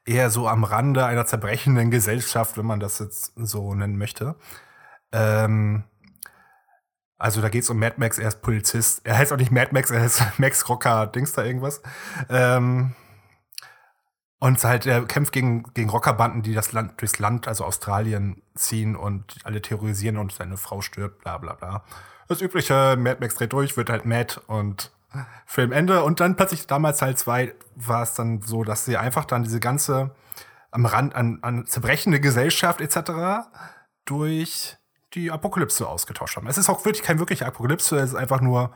eher 0.05 0.29
so 0.29 0.47
am 0.47 0.63
Rande 0.63 1.05
einer 1.05 1.25
zerbrechenden 1.25 1.91
Gesellschaft, 1.91 2.57
wenn 2.57 2.65
man 2.65 2.79
das 2.79 2.99
jetzt 2.99 3.33
so 3.35 3.73
nennen 3.75 3.97
möchte. 3.97 4.35
Ähm, 5.11 5.83
also 7.23 7.41
da 7.41 7.47
geht 7.47 7.63
es 7.63 7.69
um 7.69 7.79
Mad 7.79 7.95
Max, 7.99 8.19
er 8.19 8.27
ist 8.27 8.41
Polizist. 8.41 8.99
Er 9.05 9.17
heißt 9.17 9.31
auch 9.31 9.37
nicht 9.37 9.49
Mad 9.49 9.69
Max, 9.71 9.91
er 9.91 10.01
heißt 10.01 10.21
Max 10.39 10.67
Rocker, 10.67 11.07
Dings 11.07 11.31
da 11.31 11.45
irgendwas. 11.45 11.81
Ähm, 12.27 12.93
und 14.39 14.61
halt, 14.65 14.85
er 14.85 15.05
kämpft 15.05 15.31
gegen, 15.31 15.63
gegen 15.73 15.89
Rockerbanden, 15.89 16.41
die 16.41 16.53
das 16.53 16.73
Land, 16.73 16.99
durchs 16.99 17.19
Land, 17.19 17.47
also 17.47 17.63
Australien, 17.63 18.41
ziehen 18.55 18.97
und 18.97 19.37
alle 19.45 19.61
terrorisieren 19.61 20.17
und 20.17 20.33
seine 20.33 20.57
Frau 20.57 20.81
stirbt, 20.81 21.23
bla 21.23 21.37
bla 21.37 21.53
bla. 21.53 21.85
Das 22.27 22.41
übliche, 22.41 22.97
Mad 22.97 23.21
Max 23.21 23.35
dreht 23.35 23.53
durch, 23.53 23.77
wird 23.77 23.89
halt 23.89 24.03
mad 24.03 24.41
und 24.47 24.91
Filmende. 25.45 26.03
Und 26.03 26.19
dann 26.19 26.35
plötzlich 26.35 26.67
damals 26.67 26.97
Teil 26.97 27.15
2 27.15 27.53
war 27.75 28.03
es 28.03 28.15
dann 28.15 28.41
so, 28.41 28.65
dass 28.65 28.83
sie 28.83 28.97
einfach 28.97 29.23
dann 29.23 29.43
diese 29.43 29.61
ganze 29.61 30.13
am 30.71 30.85
Rand 30.85 31.15
an, 31.15 31.39
an 31.41 31.67
zerbrechende 31.67 32.19
Gesellschaft 32.19 32.81
etc. 32.81 33.47
durch 34.03 34.77
die 35.13 35.31
Apokalypse 35.31 35.87
ausgetauscht 35.87 36.37
haben. 36.37 36.47
Es 36.47 36.57
ist 36.57 36.69
auch 36.69 36.85
wirklich 36.85 37.03
kein 37.03 37.19
wirklicher 37.19 37.45
Apokalypse, 37.47 37.97
es 37.97 38.11
ist 38.11 38.15
einfach 38.15 38.41
nur 38.41 38.71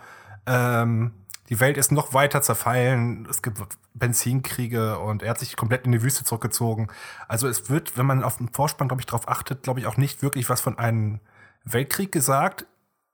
ähm, 0.45 1.13
die 1.49 1.59
Welt 1.59 1.77
ist 1.77 1.91
noch 1.91 2.13
weiter 2.13 2.41
zerfallen, 2.41 3.25
es 3.29 3.41
gibt 3.41 3.59
Benzinkriege 3.93 4.99
und 4.99 5.23
er 5.23 5.29
hat 5.29 5.39
sich 5.39 5.55
komplett 5.55 5.85
in 5.85 5.93
die 5.93 6.01
Wüste 6.01 6.25
zurückgezogen. 6.25 6.89
Also 7.27 7.47
es 7.47 7.69
wird, 7.69 7.97
wenn 7.97 8.05
man 8.05 8.23
auf 8.23 8.37
den 8.37 8.49
Vorspann, 8.49 8.89
glaube 8.89 9.01
ich, 9.01 9.05
darauf 9.05 9.29
achtet, 9.29 9.63
glaube 9.63 9.79
ich, 9.79 9.85
auch 9.87 9.97
nicht 9.97 10.21
wirklich 10.21 10.49
was 10.49 10.59
von 10.59 10.77
einem 10.77 11.21
Weltkrieg 11.63 12.11
gesagt. 12.11 12.65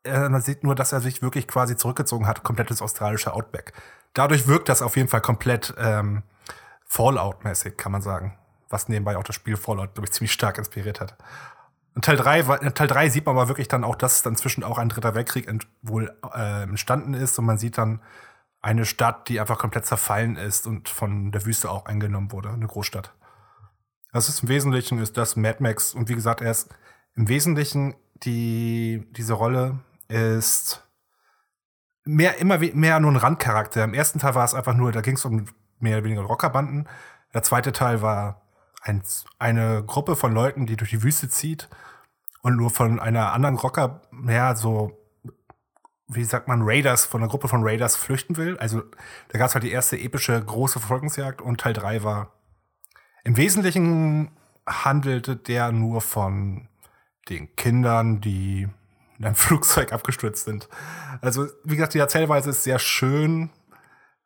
Äh, 0.04 0.30
man 0.30 0.42
sieht 0.42 0.64
nur, 0.64 0.74
dass 0.74 0.94
er 0.94 1.02
sich 1.02 1.22
wirklich 1.22 1.48
quasi 1.48 1.78
zurückgezogen 1.78 2.26
hat, 2.26 2.44
komplettes 2.44 2.82
australische 2.82 3.34
Outback. 3.34 3.74
Dadurch 4.14 4.48
wirkt 4.48 4.68
das 4.68 4.82
auf 4.82 4.98
jeden 4.98 5.10
Fall 5.10 5.22
komplett 5.22 5.74
ähm, 5.78 6.24
Fallout-mäßig, 6.86 7.78
kann 7.78 7.92
man 7.92 8.02
sagen. 8.02 8.38
Was 8.70 8.90
nebenbei 8.90 9.18
auch 9.18 9.24
das 9.24 9.36
Spiel 9.36 9.58
Fallout, 9.58 9.94
glaube 9.94 10.08
ich, 10.08 10.12
ziemlich 10.12 10.32
stark 10.32 10.58
inspiriert 10.58 11.00
hat. 11.02 11.16
In 11.96 12.02
Teil 12.02 12.18
3, 12.18 12.40
in 12.62 12.74
Teil 12.74 12.88
3 12.88 13.10
sieht 13.10 13.26
man 13.26 13.36
aber 13.36 13.48
wirklich 13.48 13.68
dann 13.68 13.84
auch, 13.84 13.96
dass 13.96 14.24
dann 14.24 14.36
zwischen 14.36 14.64
auch 14.64 14.78
ein 14.78 14.90
dritter 14.90 15.14
Weltkrieg 15.14 15.48
ent, 15.48 15.68
wohl 15.82 16.16
äh, 16.34 16.64
entstanden 16.64 17.14
ist 17.14 17.38
und 17.38 17.46
man 17.46 17.58
sieht 17.58 17.78
dann 17.78 18.02
eine 18.62 18.86
Stadt, 18.86 19.30
die 19.30 19.40
einfach 19.40 19.60
komplett 19.60 19.86
zerfallen 19.86 20.38
ist 20.38 20.66
und 20.66 20.90
von 20.90 21.32
der 21.32 21.46
Wüste 21.46 21.70
auch 21.70 21.86
eingenommen 21.86 22.32
wurde, 22.32 22.50
eine 22.50 22.66
Großstadt. 22.66 23.14
Das 24.12 24.30
ist 24.30 24.44
im 24.44 24.50
Wesentlichen 24.50 25.00
ist 25.00 25.18
das 25.18 25.36
Mad 25.36 25.58
Max 25.60 25.94
und 25.94 26.10
wie 26.10 26.16
gesagt, 26.16 26.42
er 26.42 26.52
ist 26.52 26.74
im 27.16 27.28
Wesentlichen 27.28 27.96
die 28.24 29.06
diese 29.12 29.34
Rolle 29.34 29.80
ist 30.08 30.88
mehr 32.06 32.40
immer 32.40 32.58
mehr 32.58 33.00
nur 33.00 33.12
ein 33.12 33.18
Randcharakter. 33.18 33.84
Im 33.84 33.94
ersten 33.94 34.20
Teil 34.20 34.36
war 34.36 34.46
es 34.46 34.54
einfach 34.54 34.76
nur, 34.76 34.92
da 34.92 35.02
ging 35.02 35.16
es 35.16 35.26
um 35.26 35.46
mehr 35.80 35.98
oder 35.98 36.06
weniger 36.06 36.22
Rockerbanden. 36.22 36.88
Der 37.34 37.44
zweite 37.44 37.72
Teil 37.72 38.02
war 38.02 38.43
ein, 38.84 39.02
eine 39.40 39.84
Gruppe 39.84 40.16
von 40.16 40.34
Leuten, 40.34 40.66
die 40.66 40.76
durch 40.76 40.92
die 40.92 41.04
Wüste 41.04 41.30
zieht 41.30 41.70
und 42.42 42.56
nur 42.56 42.70
von 42.70 43.00
einer 43.00 43.34
anderen 43.34 43.56
Rocker, 43.56 44.02
ja, 44.28 44.56
so 44.56 45.00
wie 46.08 46.24
sagt 46.24 46.48
man, 46.48 46.62
Raiders, 46.64 47.06
von 47.06 47.22
einer 47.22 47.30
Gruppe 47.30 47.48
von 47.48 47.64
Raiders 47.64 47.96
flüchten 47.96 48.38
will. 48.38 48.58
Also 48.58 48.84
da 49.30 49.40
gab 49.40 49.48
es 49.48 49.56
halt 49.56 49.64
die 49.64 49.72
erste 49.72 49.98
epische 49.98 50.40
große 50.44 50.80
Verfolgungsjagd 50.80 51.42
und 51.42 51.62
Teil 51.62 51.74
3 51.74 52.04
war 52.04 52.34
im 53.24 53.38
Wesentlichen 53.38 54.32
handelte 54.68 55.36
der 55.36 55.72
nur 55.72 56.02
von 56.02 56.68
den 57.30 57.56
Kindern, 57.56 58.20
die 58.22 58.68
in 59.18 59.26
einem 59.26 59.36
Flugzeug 59.36 59.94
abgestürzt 59.94 60.46
sind. 60.46 60.68
Also, 61.22 61.48
wie 61.64 61.76
gesagt, 61.76 61.94
die 61.94 62.00
Erzählweise 62.00 62.50
ist 62.50 62.64
sehr 62.64 62.80
schön. 62.80 63.50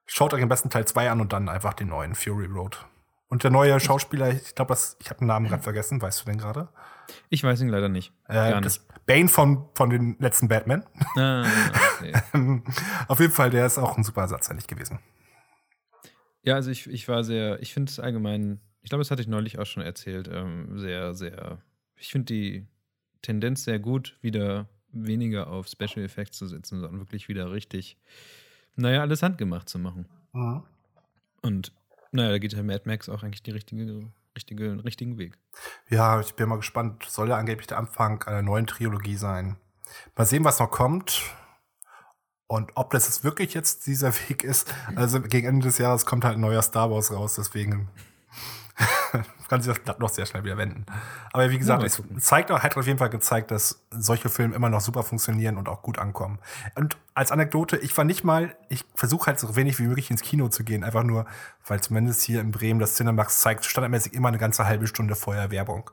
Schaut 0.05 0.33
euch 0.33 0.41
am 0.41 0.49
besten 0.49 0.69
Teil 0.69 0.85
2 0.85 1.11
an 1.11 1.21
und 1.21 1.33
dann 1.33 1.49
einfach 1.49 1.73
den 1.73 1.89
neuen 1.89 2.15
Fury 2.15 2.45
Road. 2.47 2.85
Und 3.29 3.43
der 3.43 3.51
neue 3.51 3.79
Schauspieler, 3.79 4.31
ich 4.31 4.55
glaube, 4.55 4.75
ich 4.99 5.09
habe 5.09 5.19
den 5.19 5.27
Namen 5.27 5.47
gerade 5.47 5.63
vergessen, 5.63 6.01
weißt 6.01 6.21
du 6.21 6.25
den 6.25 6.37
gerade? 6.37 6.69
Ich 7.29 7.43
weiß 7.43 7.61
ihn 7.61 7.69
leider 7.69 7.89
nicht. 7.89 8.13
Äh, 8.27 8.61
das 8.61 8.85
Bane 9.05 9.27
von, 9.27 9.65
von 9.73 9.89
den 9.89 10.17
letzten 10.19 10.47
Batman. 10.47 10.85
Ah, 11.17 11.45
okay. 11.95 12.13
Auf 13.07 13.19
jeden 13.19 13.33
Fall, 13.33 13.49
der 13.49 13.65
ist 13.65 13.77
auch 13.77 13.97
ein 13.97 14.03
super 14.03 14.21
Ersatz 14.21 14.49
eigentlich 14.49 14.67
gewesen. 14.67 14.99
Ja, 16.43 16.55
also 16.55 16.71
ich, 16.71 16.87
ich 16.87 17.07
war 17.09 17.23
sehr, 17.23 17.61
ich 17.61 17.73
finde 17.73 17.89
es 17.89 17.99
allgemein, 17.99 18.61
ich 18.81 18.89
glaube, 18.89 19.01
das 19.01 19.11
hatte 19.11 19.21
ich 19.21 19.27
neulich 19.27 19.59
auch 19.59 19.65
schon 19.65 19.83
erzählt, 19.83 20.29
ähm, 20.31 20.79
sehr, 20.79 21.13
sehr, 21.13 21.57
ich 21.97 22.11
finde 22.11 22.33
die 22.33 22.67
Tendenz 23.21 23.65
sehr 23.65 23.79
gut, 23.79 24.17
wieder 24.21 24.69
weniger 24.91 25.47
auf 25.47 25.67
Special 25.67 26.05
Effects 26.05 26.37
zu 26.37 26.47
setzen, 26.47 26.79
sondern 26.79 26.99
wirklich 27.01 27.27
wieder 27.27 27.51
richtig, 27.51 27.97
naja, 28.75 29.01
alles 29.01 29.23
handgemacht 29.23 29.67
zu 29.67 29.79
machen. 29.79 30.07
Mhm. 30.31 30.63
Und 31.41 31.73
naja, 32.17 32.31
da 32.31 32.37
geht 32.39 32.53
ja 32.53 32.63
Mad 32.63 32.81
Max 32.85 33.07
auch 33.09 33.23
eigentlich 33.23 33.43
die 33.43 33.51
richtige, 33.51 34.01
richtige, 34.35 34.83
richtigen 34.83 35.17
Weg. 35.17 35.37
Ja, 35.89 36.19
ich 36.19 36.33
bin 36.35 36.49
mal 36.49 36.57
gespannt. 36.57 37.05
Soll 37.07 37.29
ja 37.29 37.37
angeblich 37.37 37.67
der 37.67 37.77
Anfang 37.77 38.23
einer 38.23 38.41
neuen 38.41 38.67
Trilogie 38.67 39.15
sein. 39.15 39.55
Mal 40.15 40.25
sehen, 40.25 40.43
was 40.43 40.59
noch 40.59 40.71
kommt. 40.71 41.21
Und 42.47 42.71
ob 42.75 42.91
das 42.91 43.07
jetzt 43.07 43.23
wirklich 43.23 43.53
jetzt 43.53 43.87
dieser 43.87 44.13
Weg 44.29 44.43
ist. 44.43 44.73
Also 44.95 45.21
gegen 45.21 45.47
Ende 45.47 45.67
des 45.67 45.77
Jahres 45.77 46.05
kommt 46.05 46.25
halt 46.25 46.37
ein 46.37 46.41
neuer 46.41 46.61
Star 46.61 46.91
Wars 46.91 47.11
raus, 47.11 47.35
deswegen 47.35 47.89
kann 49.49 49.61
sich 49.61 49.73
das 49.83 49.99
noch 49.99 50.09
sehr 50.09 50.25
schnell 50.25 50.43
wieder 50.43 50.57
wenden. 50.57 50.85
Aber 51.33 51.49
wie 51.49 51.57
gesagt, 51.57 51.83
es 51.83 52.01
zeigt 52.19 52.51
hat 52.51 52.77
auf 52.77 52.85
jeden 52.85 52.99
Fall 52.99 53.09
gezeigt, 53.09 53.51
dass 53.51 53.81
solche 53.91 54.29
Filme 54.29 54.55
immer 54.55 54.69
noch 54.69 54.81
super 54.81 55.03
funktionieren 55.03 55.57
und 55.57 55.69
auch 55.69 55.81
gut 55.81 55.97
ankommen. 55.97 56.39
Und 56.75 56.97
als 57.13 57.31
Anekdote, 57.31 57.77
ich 57.77 57.95
war 57.97 58.05
nicht 58.05 58.23
mal, 58.23 58.55
ich 58.69 58.85
versuche 58.95 59.27
halt 59.27 59.39
so 59.39 59.55
wenig 59.55 59.79
wie 59.79 59.83
möglich 59.83 60.11
ins 60.11 60.21
Kino 60.21 60.49
zu 60.49 60.63
gehen, 60.63 60.83
einfach 60.83 61.03
nur, 61.03 61.25
weil 61.65 61.81
zumindest 61.81 62.21
hier 62.21 62.41
in 62.41 62.51
Bremen 62.51 62.79
das 62.79 62.95
Cinemax 62.95 63.41
zeigt 63.41 63.65
standardmäßig 63.65 64.13
immer 64.13 64.27
eine 64.27 64.37
ganze 64.37 64.65
halbe 64.65 64.87
Stunde 64.87 65.15
vorher 65.15 65.51
Werbung. 65.51 65.89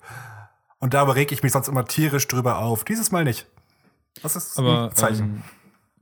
Und 0.78 0.94
da 0.94 1.02
reg 1.04 1.32
ich 1.32 1.42
mich 1.42 1.52
sonst 1.52 1.68
immer 1.68 1.84
tierisch 1.84 2.28
drüber 2.28 2.58
auf. 2.58 2.84
Dieses 2.84 3.10
Mal 3.10 3.24
nicht. 3.24 3.46
Das 4.22 4.36
ist 4.36 4.58
Aber, 4.58 4.90
ein 4.90 4.94
Zeichen. 4.94 5.24
Ähm 5.24 5.42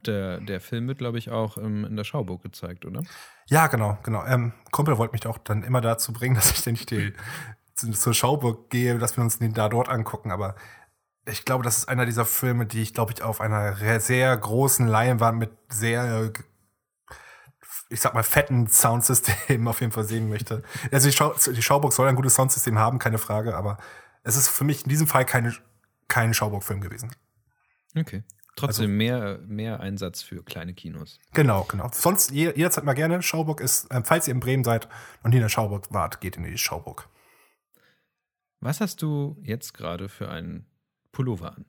der, 0.07 0.41
der 0.41 0.61
Film 0.61 0.89
wird, 0.89 0.99
glaube 0.99 1.19
ich, 1.19 1.31
auch 1.31 1.57
ähm, 1.57 1.85
in 1.85 1.97
der 1.97 2.05
Schauburg 2.05 2.43
gezeigt, 2.43 2.85
oder? 2.85 3.03
Ja, 3.53 3.67
genau, 3.67 3.99
genau. 4.03 4.25
Ähm, 4.25 4.55
Kumpel 4.71 4.97
wollte 4.97 5.13
mich 5.13 5.27
auch 5.27 5.37
dann 5.37 5.63
immer 5.63 5.83
dazu 5.83 6.15
bringen, 6.15 6.35
dass 6.37 6.51
ich 6.51 6.65
nicht 6.65 6.91
die, 6.91 7.13
zur 7.75 8.15
Schauburg 8.15 8.71
gehe, 8.71 8.99
dass 8.99 9.19
wir 9.19 9.23
uns 9.23 9.39
den 9.39 9.53
da 9.53 9.69
dort 9.69 9.91
angucken. 9.91 10.31
Aber 10.31 10.55
ich 11.27 11.45
glaube, 11.45 11.63
das 11.63 11.77
ist 11.77 11.89
einer 11.89 12.07
dieser 12.07 12.25
Filme, 12.25 12.65
die 12.65 12.81
ich, 12.81 12.95
glaube 12.95 13.13
ich, 13.13 13.23
auf 13.23 13.43
einer 13.43 14.01
sehr 14.01 14.35
großen 14.35 14.87
Leinwand 14.87 15.39
mit 15.39 15.51
sehr, 15.69 16.33
ich 17.91 18.01
sag 18.01 18.15
mal, 18.15 18.23
fetten 18.23 18.69
Soundsystemen 18.69 19.69
auf 19.69 19.83
jeden 19.83 19.93
Fall 19.93 20.05
sehen 20.05 20.31
möchte. 20.31 20.63
Also 20.91 21.09
die, 21.09 21.15
Schau 21.15 21.35
die 21.35 21.63
Schauburg 21.63 21.93
soll 21.93 22.09
ein 22.09 22.17
gutes 22.17 22.35
Soundsystem 22.35 22.79
haben, 22.79 22.99
keine 22.99 23.19
Frage, 23.19 23.55
aber 23.55 23.77
es 24.23 24.35
ist 24.37 24.49
für 24.49 24.65
mich 24.65 24.85
in 24.85 24.89
diesem 24.89 25.07
Fall 25.07 25.27
keine, 25.27 25.55
kein 26.09 26.33
Schauburg-Film 26.33 26.81
gewesen. 26.81 27.15
Okay. 27.95 28.23
Trotzdem 28.55 28.85
also, 28.85 28.97
mehr, 28.97 29.39
mehr 29.47 29.81
Einsatz 29.81 30.23
für 30.23 30.43
kleine 30.43 30.75
Kinos. 30.75 31.19
Genau, 31.33 31.65
genau. 31.65 31.89
Sonst 31.93 32.31
jederzeit 32.33 32.85
mal 32.85 32.93
gerne. 32.93 33.23
Schauburg 33.23 33.61
ist, 33.61 33.91
äh, 33.91 34.03
falls 34.05 34.29
ihr 34.29 34.35
in 34.35 34.41
Bremen 34.41 34.63
seid 34.63 34.89
und 35.23 35.35
in 35.35 35.41
der 35.41 35.49
Schauburg 35.49 35.93
wart, 35.93 36.21
geht 36.21 36.37
in 36.37 36.45
die 36.45 36.59
Schauburg. 36.59 37.09
Was 38.61 38.81
hast 38.81 39.03
du 39.03 39.37
jetzt 39.43 39.75
gerade 39.75 40.09
für 40.09 40.29
einen 40.29 40.67
Pullover 41.13 41.57
an? 41.57 41.65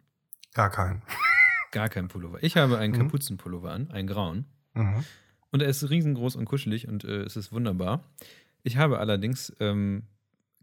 Gar 0.54 0.70
keinen. 0.70 1.02
Gar 1.72 1.90
keinen 1.90 2.08
Pullover. 2.08 2.44
Ich 2.44 2.58
habe 2.58 2.78
einen 2.78 2.94
mhm. 2.94 2.98
Kapuzenpullover 2.98 3.72
an, 3.72 3.90
einen 3.90 4.08
grauen. 4.08 4.46
Mhm. 4.74 5.04
Und 5.52 5.62
er 5.62 5.70
ist 5.70 5.90
riesengroß 5.90 6.36
und 6.36 6.46
kuschelig 6.46 6.88
und 6.88 7.04
äh, 7.04 7.22
es 7.24 7.36
ist 7.36 7.52
wunderbar. 7.52 8.04
Ich 8.62 8.78
habe 8.78 9.00
allerdings 9.00 9.56
ähm, 9.60 10.04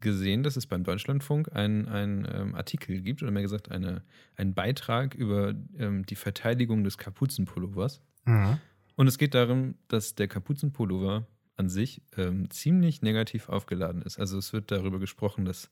gesehen, 0.00 0.42
dass 0.42 0.56
es 0.56 0.66
beim 0.66 0.84
Deutschlandfunk 0.84 1.54
einen 1.54 2.26
ähm, 2.32 2.54
Artikel 2.54 3.00
gibt, 3.00 3.22
oder 3.22 3.30
mehr 3.30 3.42
gesagt 3.42 3.70
eine, 3.70 4.02
einen 4.36 4.54
Beitrag 4.54 5.14
über 5.14 5.54
ähm, 5.78 6.06
die 6.06 6.16
Verteidigung 6.16 6.84
des 6.84 6.98
Kapuzenpullovers. 6.98 8.00
Mhm. 8.24 8.58
Und 8.96 9.06
es 9.06 9.18
geht 9.18 9.34
darum, 9.34 9.76
dass 9.88 10.14
der 10.14 10.28
Kapuzenpullover 10.28 11.26
an 11.56 11.68
sich 11.68 12.02
ähm, 12.16 12.50
ziemlich 12.50 13.02
negativ 13.02 13.48
aufgeladen 13.48 14.02
ist. 14.02 14.18
Also 14.18 14.38
es 14.38 14.52
wird 14.52 14.70
darüber 14.70 14.98
gesprochen, 14.98 15.44
dass 15.44 15.70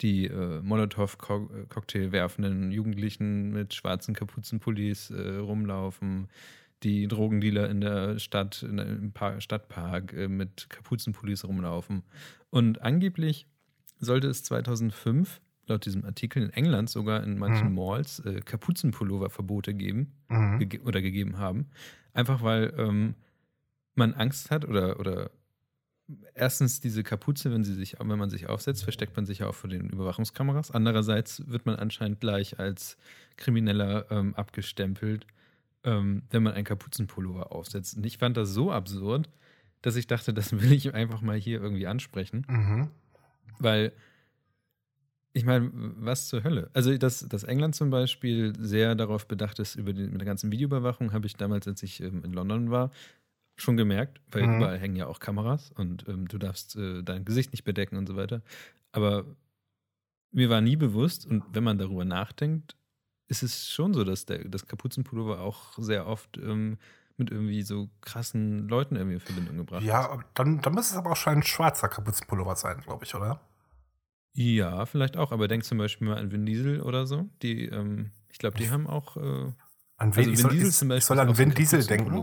die 0.00 0.26
äh, 0.26 0.60
Molotow-Cocktail 0.62 2.12
werfenden 2.12 2.70
Jugendlichen 2.70 3.52
mit 3.52 3.74
schwarzen 3.74 4.14
Kapuzenpullis 4.14 5.10
äh, 5.10 5.36
rumlaufen, 5.36 6.28
die 6.82 7.06
Drogendealer 7.06 7.68
in 7.70 7.80
der 7.80 8.18
Stadt, 8.18 8.62
in, 8.62 8.78
im 8.78 9.12
Park, 9.12 9.42
Stadtpark 9.42 10.12
äh, 10.12 10.28
mit 10.28 10.68
Kapuzenpullis 10.68 11.44
rumlaufen. 11.44 12.02
Und 12.50 12.82
angeblich 12.82 13.46
sollte 14.04 14.28
es 14.28 14.42
2005 14.44 15.40
laut 15.66 15.86
diesem 15.86 16.04
Artikel 16.04 16.42
in 16.42 16.50
England 16.50 16.90
sogar 16.90 17.22
in 17.22 17.38
manchen 17.38 17.68
mhm. 17.68 17.76
Malls 17.76 18.18
äh, 18.20 18.40
Kapuzenpullover-Verbote 18.40 19.74
geben 19.74 20.12
mhm. 20.28 20.68
ge 20.68 20.80
oder 20.80 21.00
gegeben 21.00 21.38
haben. 21.38 21.68
Einfach 22.12 22.42
weil 22.42 22.74
ähm, 22.76 23.14
man 23.94 24.14
Angst 24.14 24.50
hat 24.50 24.66
oder, 24.66 24.98
oder 24.98 25.30
erstens 26.34 26.80
diese 26.80 27.02
Kapuze, 27.02 27.52
wenn 27.52 27.64
sie 27.64 27.74
sich, 27.74 27.96
wenn 27.98 28.18
man 28.18 28.30
sich 28.30 28.48
aufsetzt, 28.48 28.82
versteckt 28.82 29.16
man 29.16 29.24
sich 29.24 29.38
ja 29.38 29.48
auch 29.48 29.54
vor 29.54 29.70
den 29.70 29.88
Überwachungskameras. 29.88 30.70
Andererseits 30.70 31.48
wird 31.48 31.64
man 31.66 31.76
anscheinend 31.76 32.20
gleich 32.20 32.58
als 32.58 32.96
Krimineller 33.36 34.10
ähm, 34.10 34.34
abgestempelt, 34.34 35.26
ähm, 35.84 36.22
wenn 36.30 36.42
man 36.42 36.54
einen 36.54 36.64
Kapuzenpullover 36.64 37.52
aufsetzt. 37.52 37.96
Und 37.96 38.04
ich 38.04 38.18
fand 38.18 38.36
das 38.36 38.50
so 38.50 38.72
absurd, 38.72 39.28
dass 39.80 39.96
ich 39.96 40.06
dachte, 40.06 40.34
das 40.34 40.52
will 40.52 40.72
ich 40.72 40.94
einfach 40.94 41.20
mal 41.20 41.36
hier 41.36 41.60
irgendwie 41.60 41.86
ansprechen. 41.86 42.46
Mhm. 42.48 42.90
Weil, 43.62 43.92
ich 45.32 45.44
meine, 45.44 45.70
was 45.72 46.28
zur 46.28 46.44
Hölle? 46.44 46.70
Also, 46.72 46.96
dass, 46.96 47.26
dass 47.28 47.44
England 47.44 47.74
zum 47.74 47.90
Beispiel 47.90 48.52
sehr 48.58 48.94
darauf 48.94 49.26
bedacht 49.26 49.58
ist, 49.58 49.76
über 49.76 49.92
die, 49.92 50.02
mit 50.02 50.20
der 50.20 50.26
ganzen 50.26 50.52
Videoüberwachung, 50.52 51.12
habe 51.12 51.26
ich 51.26 51.36
damals, 51.36 51.66
als 51.66 51.82
ich 51.82 52.00
ähm, 52.02 52.22
in 52.24 52.32
London 52.32 52.70
war, 52.70 52.90
schon 53.56 53.76
gemerkt, 53.76 54.20
weil 54.30 54.46
mhm. 54.46 54.56
überall 54.56 54.78
hängen 54.78 54.96
ja 54.96 55.06
auch 55.06 55.20
Kameras 55.20 55.70
und 55.72 56.08
ähm, 56.08 56.26
du 56.26 56.38
darfst 56.38 56.76
äh, 56.76 57.02
dein 57.02 57.24
Gesicht 57.24 57.52
nicht 57.52 57.64
bedecken 57.64 57.96
und 57.96 58.06
so 58.06 58.16
weiter. 58.16 58.42
Aber 58.92 59.24
mir 60.32 60.48
war 60.48 60.60
nie 60.60 60.76
bewusst, 60.76 61.26
und 61.26 61.44
wenn 61.52 61.64
man 61.64 61.78
darüber 61.78 62.04
nachdenkt, 62.04 62.76
ist 63.28 63.42
es 63.42 63.70
schon 63.70 63.94
so, 63.94 64.04
dass 64.04 64.26
der, 64.26 64.48
das 64.48 64.66
Kapuzenpullover 64.66 65.40
auch 65.40 65.78
sehr 65.78 66.06
oft 66.06 66.38
ähm, 66.38 66.78
mit 67.16 67.30
irgendwie 67.30 67.62
so 67.62 67.88
krassen 68.00 68.68
Leuten 68.68 68.96
irgendwie 68.96 69.14
in 69.14 69.20
Verbindung 69.20 69.56
gebracht 69.58 69.82
Ja, 69.82 70.18
dann, 70.34 70.60
dann 70.60 70.74
müsste 70.74 70.94
es 70.94 70.98
aber 70.98 71.12
auch 71.12 71.16
schon 71.16 71.34
ein 71.34 71.42
schwarzer 71.42 71.88
Kapuzenpullover 71.88 72.56
sein, 72.56 72.80
glaube 72.80 73.04
ich, 73.04 73.14
oder? 73.14 73.40
Ja, 74.34 74.86
vielleicht 74.86 75.16
auch, 75.16 75.30
aber 75.30 75.46
denk 75.48 75.64
zum 75.64 75.78
Beispiel 75.78 76.08
mal 76.08 76.16
an 76.16 76.32
Vin 76.32 76.46
Diesel 76.46 76.80
oder 76.80 77.06
so. 77.06 77.28
Die, 77.42 77.66
ähm, 77.66 78.12
ich 78.30 78.38
glaube, 78.38 78.58
die 78.58 78.70
haben 78.70 78.86
auch. 78.86 79.16
Äh, 79.16 79.52
an 79.98 80.16
wen, 80.16 80.30
also 80.30 80.30
Vin 80.30 80.36
soll, 80.36 80.50
Diesel 80.52 80.72
zum 80.72 80.88
Beispiel. 80.88 80.98
Ich 80.98 81.04
soll 81.04 81.20
an 81.20 81.36
Vin 81.38 81.50
Diesel 81.50 81.84
denken. 81.84 82.16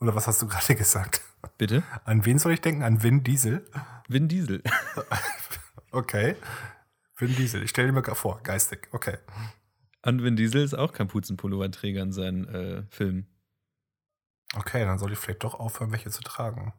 Oder 0.00 0.14
was 0.14 0.26
hast 0.26 0.42
du 0.42 0.48
gerade 0.48 0.74
gesagt? 0.74 1.22
Bitte? 1.56 1.82
An 2.04 2.24
wen 2.24 2.38
soll 2.38 2.52
ich 2.52 2.60
denken? 2.60 2.82
An 2.82 3.02
Vin 3.02 3.22
Diesel? 3.22 3.64
Vin 4.08 4.28
Diesel. 4.28 4.62
okay. 5.92 6.34
Vin 7.16 7.34
Diesel. 7.36 7.62
Ich 7.62 7.70
stelle 7.70 7.88
dir 7.88 7.92
mal 7.92 8.02
vor, 8.14 8.40
geistig. 8.42 8.88
Okay. 8.92 9.18
Und 10.02 10.22
Vin 10.22 10.36
Diesel 10.36 10.62
ist 10.62 10.74
auch 10.74 10.92
Kapuzenpullover-Träger 10.92 12.02
in 12.02 12.12
seinen 12.12 12.48
äh, 12.48 12.82
Filmen. 12.90 13.28
Okay, 14.54 14.84
dann 14.84 14.98
soll 14.98 15.12
ich 15.12 15.18
vielleicht 15.18 15.44
doch 15.44 15.54
aufhören, 15.54 15.92
welche 15.92 16.10
zu 16.10 16.22
tragen. 16.22 16.72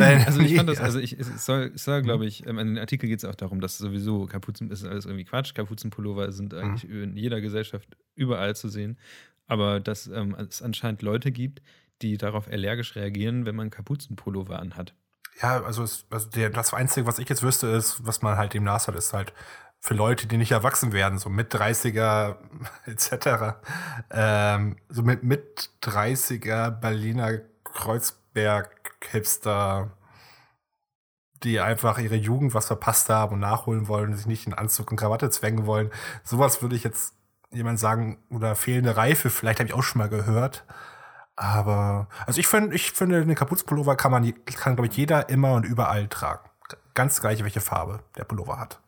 Also 0.00 0.40
ich 0.40 0.54
fand 0.56 0.68
das, 0.68 0.80
also 0.80 0.98
ich, 0.98 1.18
es 1.18 1.44
soll, 1.44 1.72
es 1.74 1.84
soll 1.84 2.02
glaube 2.02 2.26
ich, 2.26 2.46
ähm, 2.46 2.58
in 2.58 2.68
den 2.68 2.78
Artikel 2.78 3.08
geht 3.08 3.18
es 3.18 3.24
auch 3.24 3.34
darum, 3.34 3.60
dass 3.60 3.78
sowieso 3.78 4.26
Kapuzen, 4.26 4.70
ist 4.70 4.84
alles 4.84 5.06
irgendwie 5.06 5.24
Quatsch, 5.24 5.54
Kapuzenpullover 5.54 6.32
sind 6.32 6.52
mhm. 6.52 6.58
eigentlich 6.58 6.90
mhm. 6.90 7.02
in 7.02 7.16
jeder 7.16 7.40
Gesellschaft 7.40 7.88
überall 8.14 8.56
zu 8.56 8.68
sehen, 8.68 8.98
aber 9.46 9.80
dass 9.80 10.06
ähm, 10.06 10.34
es 10.34 10.62
anscheinend 10.62 11.02
Leute 11.02 11.32
gibt, 11.32 11.62
die 12.02 12.16
darauf 12.16 12.48
allergisch 12.48 12.96
reagieren, 12.96 13.46
wenn 13.46 13.56
man 13.56 13.70
Kapuzenpullover 13.70 14.58
anhat. 14.60 14.94
Ja, 15.42 15.62
also, 15.62 15.82
es, 15.82 16.06
also 16.10 16.28
der, 16.30 16.50
das 16.50 16.74
Einzige, 16.74 17.06
was 17.06 17.18
ich 17.18 17.28
jetzt 17.28 17.42
wüsste, 17.42 17.68
ist, 17.68 18.04
was 18.06 18.22
man 18.22 18.36
halt 18.36 18.54
dem 18.54 18.64
Nas 18.64 18.88
hat, 18.88 18.96
ist 18.96 19.12
halt 19.12 19.32
für 19.80 19.94
Leute, 19.94 20.26
die 20.26 20.36
nicht 20.36 20.50
erwachsen 20.50 20.92
werden, 20.92 21.18
so 21.18 21.28
mit 21.30 21.54
30er 21.54 22.36
etc. 22.86 23.58
Ähm, 24.10 24.76
so 24.88 25.02
mit 25.02 25.22
mit 25.22 25.70
30er 25.82 26.70
Berliner 26.70 27.38
Kreuzberg-Hipster, 28.38 29.90
die 31.42 31.60
einfach 31.60 31.98
ihre 31.98 32.16
Jugend 32.16 32.54
was 32.54 32.66
verpasst 32.66 33.08
haben 33.08 33.34
und 33.34 33.40
nachholen 33.40 33.88
wollen, 33.88 34.14
sich 34.14 34.26
nicht 34.26 34.46
in 34.46 34.54
Anzug 34.54 34.90
und 34.90 34.96
Krawatte 34.96 35.30
zwängen 35.30 35.66
wollen. 35.66 35.90
Sowas 36.24 36.62
würde 36.62 36.76
ich 36.76 36.84
jetzt 36.84 37.14
jemand 37.50 37.78
sagen, 37.78 38.18
oder 38.30 38.54
fehlende 38.56 38.96
Reife, 38.96 39.30
vielleicht 39.30 39.60
habe 39.60 39.68
ich 39.68 39.74
auch 39.74 39.82
schon 39.82 40.00
mal 40.00 40.08
gehört. 40.08 40.64
Aber, 41.36 42.08
also 42.26 42.40
ich 42.40 42.48
finde, 42.48 42.74
ich 42.74 42.92
finde, 42.92 43.24
den 43.24 43.34
Kapuzenpullover 43.34 43.96
kann 43.96 44.10
man, 44.10 44.44
kann, 44.44 44.74
glaube 44.74 44.88
ich, 44.88 44.96
jeder 44.96 45.28
immer 45.28 45.52
und 45.52 45.64
überall 45.64 46.08
tragen. 46.08 46.48
Ganz 46.94 47.20
gleich, 47.20 47.44
welche 47.44 47.60
Farbe 47.60 48.00
der 48.16 48.24
Pullover 48.24 48.58
hat. 48.58 48.80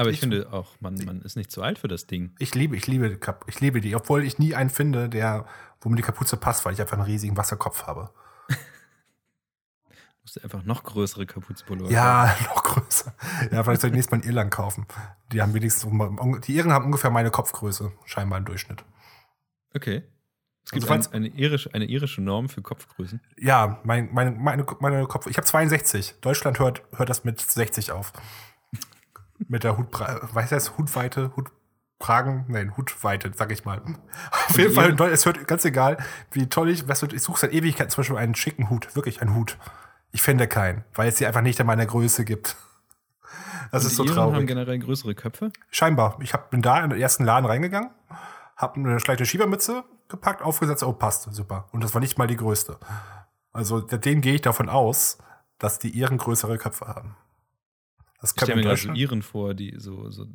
Aber 0.00 0.08
ich, 0.08 0.14
ich 0.14 0.20
finde 0.20 0.50
auch, 0.50 0.68
man, 0.80 0.94
man 1.04 1.20
ist 1.20 1.36
nicht 1.36 1.50
zu 1.50 1.62
alt 1.62 1.78
für 1.78 1.88
das 1.88 2.06
Ding. 2.06 2.34
Ich 2.38 2.54
liebe, 2.54 2.74
ich 2.74 2.86
liebe, 2.86 3.18
ich 3.46 3.60
liebe 3.60 3.80
die, 3.82 3.94
obwohl 3.94 4.24
ich 4.24 4.38
nie 4.38 4.54
einen 4.54 4.70
finde, 4.70 5.10
der, 5.10 5.44
wo 5.80 5.90
mir 5.90 5.96
die 5.96 6.02
Kapuze 6.02 6.38
passt, 6.38 6.64
weil 6.64 6.72
ich 6.72 6.80
einfach 6.80 6.96
einen 6.96 7.06
riesigen 7.06 7.36
Wasserkopf 7.36 7.86
habe. 7.86 8.10
musst 10.22 10.36
du 10.36 10.40
einfach 10.42 10.64
noch 10.64 10.84
größere 10.84 11.26
Kapuzenpullover 11.26 11.90
Ja, 11.90 12.34
noch 12.54 12.62
größer. 12.62 13.14
Ja, 13.52 13.62
vielleicht 13.62 13.82
soll 13.82 13.90
ich 13.90 13.94
nächstes 13.94 14.10
Mal 14.10 14.22
in 14.22 14.28
Irland 14.28 14.50
kaufen. 14.50 14.86
Die 15.32 15.42
haben 15.42 15.52
wenigstens, 15.52 15.90
die 16.46 16.54
Iren 16.54 16.72
haben 16.72 16.86
ungefähr 16.86 17.10
meine 17.10 17.30
Kopfgröße, 17.30 17.92
scheinbar 18.06 18.38
im 18.38 18.46
Durchschnitt. 18.46 18.82
Okay. 19.74 20.02
Es 20.64 20.72
gibt 20.72 20.88
also, 20.88 21.10
ein, 21.10 21.16
eine, 21.16 21.28
irische, 21.28 21.74
eine 21.74 21.84
irische 21.84 22.22
Norm 22.22 22.48
für 22.48 22.62
Kopfgrößen. 22.62 23.20
Ja, 23.36 23.80
mein, 23.84 24.08
meine, 24.12 24.30
meine, 24.30 24.64
meine 24.78 25.06
Kopf. 25.06 25.26
Ich 25.26 25.36
habe 25.36 25.46
62. 25.46 26.14
Deutschland 26.20 26.58
hört, 26.58 26.82
hört 26.96 27.10
das 27.10 27.24
mit 27.24 27.40
60 27.40 27.92
auf. 27.92 28.12
Mit 29.48 29.64
der 29.64 29.76
Hut, 29.76 29.88
weiß 29.98 30.50
das, 30.50 30.76
Hutweite, 30.78 31.32
Hutkragen, 31.36 32.44
nein, 32.48 32.76
Hutweite, 32.76 33.30
sag 33.34 33.52
ich 33.52 33.64
mal. 33.64 33.82
Auf 34.48 34.58
jeden 34.58 34.74
Fall, 34.74 34.94
es 35.10 35.26
hört 35.26 35.46
ganz 35.46 35.64
egal, 35.64 35.98
wie 36.32 36.48
toll 36.48 36.70
ich, 36.70 36.88
was 36.88 37.02
ich 37.02 37.22
suche 37.22 37.40
seit 37.40 37.52
Ewigkeit 37.52 37.90
zum 37.90 38.02
Beispiel 38.02 38.18
einen 38.18 38.34
schicken 38.34 38.70
Hut, 38.70 38.94
wirklich 38.96 39.20
einen 39.22 39.34
Hut. 39.34 39.58
Ich 40.12 40.22
finde 40.22 40.48
keinen, 40.48 40.84
weil 40.94 41.08
es 41.08 41.18
sie 41.18 41.26
einfach 41.26 41.42
nicht 41.42 41.60
in 41.60 41.66
meiner 41.66 41.86
Größe 41.86 42.24
gibt. 42.24 42.56
Das 43.70 43.84
Und 43.84 43.90
ist 43.90 43.96
so 43.96 44.04
Iren 44.04 44.14
traurig. 44.14 44.36
haben 44.36 44.46
generell 44.46 44.78
größere 44.78 45.14
Köpfe? 45.14 45.52
Scheinbar. 45.70 46.18
Ich 46.20 46.34
hab, 46.34 46.50
bin 46.50 46.62
da 46.62 46.82
in 46.82 46.90
den 46.90 47.00
ersten 47.00 47.24
Laden 47.24 47.46
reingegangen, 47.46 47.90
habe 48.56 48.76
eine 48.80 48.98
schlechte 48.98 49.24
Schiebermütze 49.24 49.84
gepackt, 50.08 50.42
aufgesetzt, 50.42 50.82
oh, 50.82 50.92
passt, 50.92 51.32
super. 51.32 51.68
Und 51.70 51.84
das 51.84 51.94
war 51.94 52.00
nicht 52.00 52.18
mal 52.18 52.26
die 52.26 52.36
größte. 52.36 52.78
Also, 53.52 53.80
den 53.80 54.20
gehe 54.20 54.34
ich 54.34 54.42
davon 54.42 54.68
aus, 54.68 55.18
dass 55.58 55.78
die 55.78 55.90
Iren 55.90 56.18
größere 56.18 56.58
Köpfe 56.58 56.88
haben. 56.88 57.16
Das 58.20 58.32
ich 58.32 58.42
stelle 58.42 58.56
mir 58.56 58.62
gerade 58.62 58.98
Iren 58.98 59.22
vor, 59.22 59.54
die 59.54 59.74
so, 59.78 60.10
so 60.10 60.26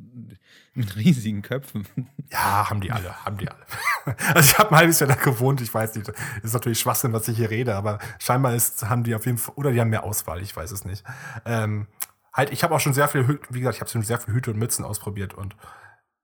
mit 0.74 0.96
riesigen 0.96 1.42
Köpfen. 1.42 1.86
Ja, 2.32 2.68
haben 2.68 2.80
die 2.80 2.90
alle, 2.90 3.24
haben 3.24 3.38
die 3.38 3.48
alle. 3.48 3.64
Also 4.34 4.50
ich 4.50 4.58
habe 4.58 4.70
ein 4.70 4.76
halbes 4.76 5.00
Jahr 5.00 5.08
da 5.08 5.14
gewohnt, 5.14 5.60
ich 5.60 5.72
weiß 5.72 5.94
nicht. 5.94 6.12
Ist 6.42 6.54
natürlich 6.54 6.80
Schwachsinn, 6.80 7.12
was 7.12 7.28
ich 7.28 7.36
hier 7.36 7.50
rede, 7.50 7.76
aber 7.76 7.98
scheinbar 8.18 8.54
ist, 8.54 8.88
haben 8.88 9.04
die 9.04 9.14
auf 9.14 9.26
jeden 9.26 9.38
Fall, 9.38 9.54
oder 9.56 9.70
die 9.70 9.80
haben 9.80 9.90
mehr 9.90 10.02
Auswahl, 10.02 10.42
ich 10.42 10.54
weiß 10.56 10.72
es 10.72 10.84
nicht. 10.84 11.04
Ähm, 11.44 11.86
halt, 12.32 12.50
ich 12.50 12.64
habe 12.64 12.74
auch 12.74 12.80
schon 12.80 12.92
sehr 12.92 13.06
viel, 13.06 13.40
wie 13.50 13.60
gesagt, 13.60 13.76
ich 13.76 13.80
habe 13.80 13.90
schon 13.90 14.02
sehr 14.02 14.18
viel 14.18 14.34
Hüte 14.34 14.50
und 14.50 14.58
Mützen 14.58 14.84
ausprobiert 14.84 15.34
und 15.34 15.56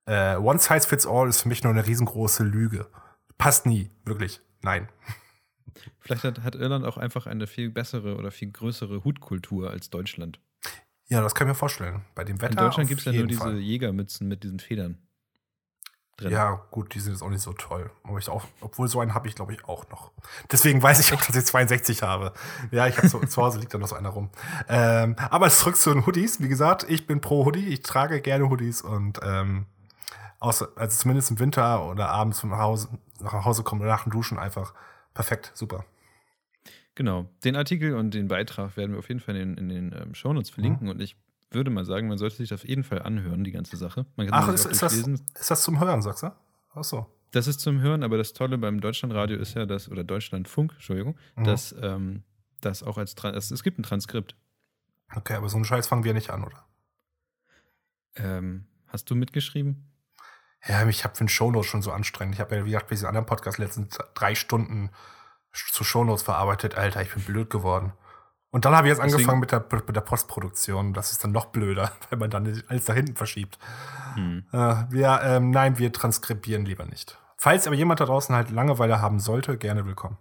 äh, 0.05 0.35
One 0.35 0.59
Size 0.59 0.87
Fits 0.87 1.07
All 1.07 1.29
ist 1.29 1.41
für 1.41 1.49
mich 1.49 1.63
nur 1.63 1.71
eine 1.71 1.85
riesengroße 1.85 2.43
Lüge. 2.43 2.87
Passt 3.37 3.65
nie, 3.65 3.89
wirklich. 4.03 4.41
Nein. 4.61 4.89
Vielleicht 5.99 6.23
hat, 6.23 6.43
hat 6.43 6.55
Irland 6.55 6.85
auch 6.85 6.97
einfach 6.97 7.25
eine 7.25 7.47
viel 7.47 7.69
bessere 7.69 8.17
oder 8.17 8.31
viel 8.31 8.51
größere 8.51 9.03
Hutkultur 9.03 9.71
als 9.71 9.89
Deutschland. 9.89 10.39
Ja, 11.07 11.21
das 11.21 11.35
kann 11.35 11.47
ich 11.47 11.49
mir 11.49 11.55
vorstellen. 11.55 12.01
Bei 12.15 12.23
dem 12.23 12.41
Wetter. 12.41 12.51
In 12.51 12.57
Deutschland 12.57 12.89
gibt 12.89 13.01
es 13.01 13.05
ja 13.05 13.13
nur 13.13 13.27
diese 13.27 13.41
Fall. 13.41 13.57
Jägermützen 13.57 14.27
mit 14.27 14.43
diesen 14.43 14.59
Federn. 14.59 14.97
Drin. 16.17 16.31
Ja, 16.31 16.61
gut, 16.69 16.93
die 16.93 16.99
sind 16.99 17.13
jetzt 17.13 17.23
auch 17.23 17.29
nicht 17.29 17.41
so 17.41 17.53
toll. 17.53 17.89
Aber 18.03 18.19
ich 18.19 18.29
auch, 18.29 18.43
obwohl 18.61 18.87
so 18.87 18.99
einen 18.99 19.15
habe 19.15 19.27
ich, 19.27 19.33
glaube 19.33 19.51
ich, 19.53 19.65
auch 19.65 19.89
noch. 19.89 20.11
Deswegen 20.51 20.81
weiß 20.81 20.99
ich 20.99 21.11
auch, 21.11 21.25
dass 21.25 21.35
ich 21.35 21.45
62 21.45 22.03
habe. 22.03 22.33
Ja, 22.69 22.85
ich 22.85 22.97
habe 22.97 23.07
so, 23.07 23.19
zu 23.19 23.41
Hause 23.41 23.59
liegt 23.59 23.73
da 23.73 23.79
noch 23.79 23.87
so 23.87 23.95
einer 23.95 24.09
rum. 24.09 24.29
Ähm, 24.69 25.15
aber 25.31 25.49
zurück 25.49 25.75
zu 25.75 25.91
den 25.91 26.05
Hoodies. 26.05 26.39
Wie 26.39 26.49
gesagt, 26.49 26.85
ich 26.87 27.07
bin 27.07 27.19
pro 27.19 27.45
Hoodie. 27.45 27.67
Ich 27.67 27.81
trage 27.81 28.21
gerne 28.21 28.47
Hoodies 28.47 28.83
und 28.83 29.21
ähm, 29.23 29.65
außer, 30.39 30.69
also 30.75 30.97
zumindest 30.97 31.31
im 31.31 31.39
Winter 31.39 31.83
oder 31.89 32.09
abends 32.09 32.41
von 32.41 32.55
Hause, 32.55 32.89
nach 33.19 33.33
Hause 33.33 33.63
kommen 33.63 33.81
oder 33.81 33.89
nach 33.89 34.03
dem 34.03 34.11
Duschen 34.11 34.37
einfach 34.37 34.75
perfekt, 35.15 35.51
super. 35.55 35.83
Genau. 36.95 37.29
Den 37.43 37.55
Artikel 37.55 37.95
und 37.95 38.13
den 38.13 38.27
Beitrag 38.27 38.77
werden 38.77 38.91
wir 38.91 38.99
auf 38.99 39.07
jeden 39.07 39.19
Fall 39.19 39.35
in, 39.35 39.57
in 39.57 39.69
den 39.69 39.93
ähm, 39.93 40.13
Shownotes 40.13 40.49
verlinken. 40.49 40.85
Mhm. 40.85 40.91
Und 40.91 41.01
ich 41.01 41.15
würde 41.51 41.71
mal 41.71 41.85
sagen, 41.85 42.07
man 42.07 42.17
sollte 42.17 42.37
sich 42.37 42.49
das 42.49 42.61
auf 42.61 42.67
jeden 42.67 42.83
Fall 42.83 43.01
anhören, 43.01 43.43
die 43.43 43.51
ganze 43.51 43.77
Sache. 43.77 44.05
Ach, 44.31 44.47
ist, 44.49 44.65
ist, 44.65 44.81
das, 44.81 44.93
ist 44.95 45.51
das 45.51 45.63
zum 45.63 45.79
Hören, 45.79 46.01
sagst 46.01 46.23
du? 46.23 46.31
Ach 46.73 46.83
so. 46.83 47.05
Das 47.31 47.47
ist 47.47 47.61
zum 47.61 47.81
Hören, 47.81 48.03
aber 48.03 48.17
das 48.17 48.33
Tolle 48.33 48.57
beim 48.57 48.79
Deutschlandradio 48.79 49.37
ist 49.37 49.55
ja, 49.55 49.65
dass, 49.65 49.89
oder 49.89 50.03
Deutschlandfunk, 50.03 50.73
Entschuldigung, 50.73 51.17
mhm. 51.35 51.43
dass 51.43 51.75
ähm, 51.81 52.23
das 52.61 52.83
auch 52.83 52.97
als, 52.97 53.15
es, 53.23 53.51
es 53.51 53.63
gibt 53.63 53.79
ein 53.79 53.83
Transkript. 53.83 54.35
Okay, 55.15 55.33
aber 55.33 55.49
so 55.49 55.57
einen 55.57 55.65
Scheiß 55.65 55.87
fangen 55.87 56.03
wir 56.03 56.13
nicht 56.13 56.29
an, 56.29 56.43
oder? 56.43 56.65
Ähm, 58.15 58.65
hast 58.87 59.09
du 59.09 59.15
mitgeschrieben? 59.15 59.89
Ja, 60.65 60.87
ich 60.87 61.03
habe 61.03 61.15
für 61.15 61.23
den 61.23 61.29
Shownotes 61.29 61.69
schon 61.69 61.81
so 61.81 61.91
anstrengend. 61.91 62.35
Ich 62.35 62.41
habe 62.41 62.55
ja, 62.55 62.65
wie 62.65 62.69
gesagt, 62.69 62.87
bei 62.87 62.95
diesem 62.95 63.07
anderen 63.07 63.25
Podcast 63.25 63.57
letztens 63.57 63.97
drei 64.13 64.33
Stunden 64.35 64.91
zu 65.53 65.83
Shownotes 65.83 66.23
verarbeitet. 66.23 66.75
Alter, 66.75 67.01
ich 67.01 67.13
bin 67.13 67.23
blöd 67.23 67.49
geworden. 67.49 67.93
Und 68.51 68.65
dann 68.65 68.75
habe 68.75 68.87
ich 68.87 68.91
jetzt 68.91 68.99
Deswegen, 68.99 69.15
angefangen 69.15 69.39
mit 69.39 69.51
der, 69.51 69.65
mit 69.87 69.95
der 69.95 70.01
Postproduktion. 70.01 70.93
Das 70.93 71.11
ist 71.11 71.23
dann 71.23 71.31
noch 71.31 71.47
blöder, 71.47 71.91
wenn 72.09 72.19
man 72.19 72.29
dann 72.29 72.63
alles 72.67 72.85
da 72.85 72.93
hinten 72.93 73.15
verschiebt. 73.15 73.57
Hm. 74.15 74.45
Äh, 74.51 74.57
wir, 74.89 75.21
ähm, 75.23 75.49
nein, 75.49 75.79
wir 75.79 75.91
transkribieren 75.91 76.65
lieber 76.65 76.85
nicht. 76.85 77.17
Falls 77.37 77.67
aber 77.67 77.75
jemand 77.75 77.99
da 77.99 78.05
draußen 78.05 78.35
halt 78.35 78.51
Langeweile 78.51 79.01
haben 79.01 79.19
sollte, 79.19 79.57
gerne 79.57 79.85
willkommen. 79.85 80.17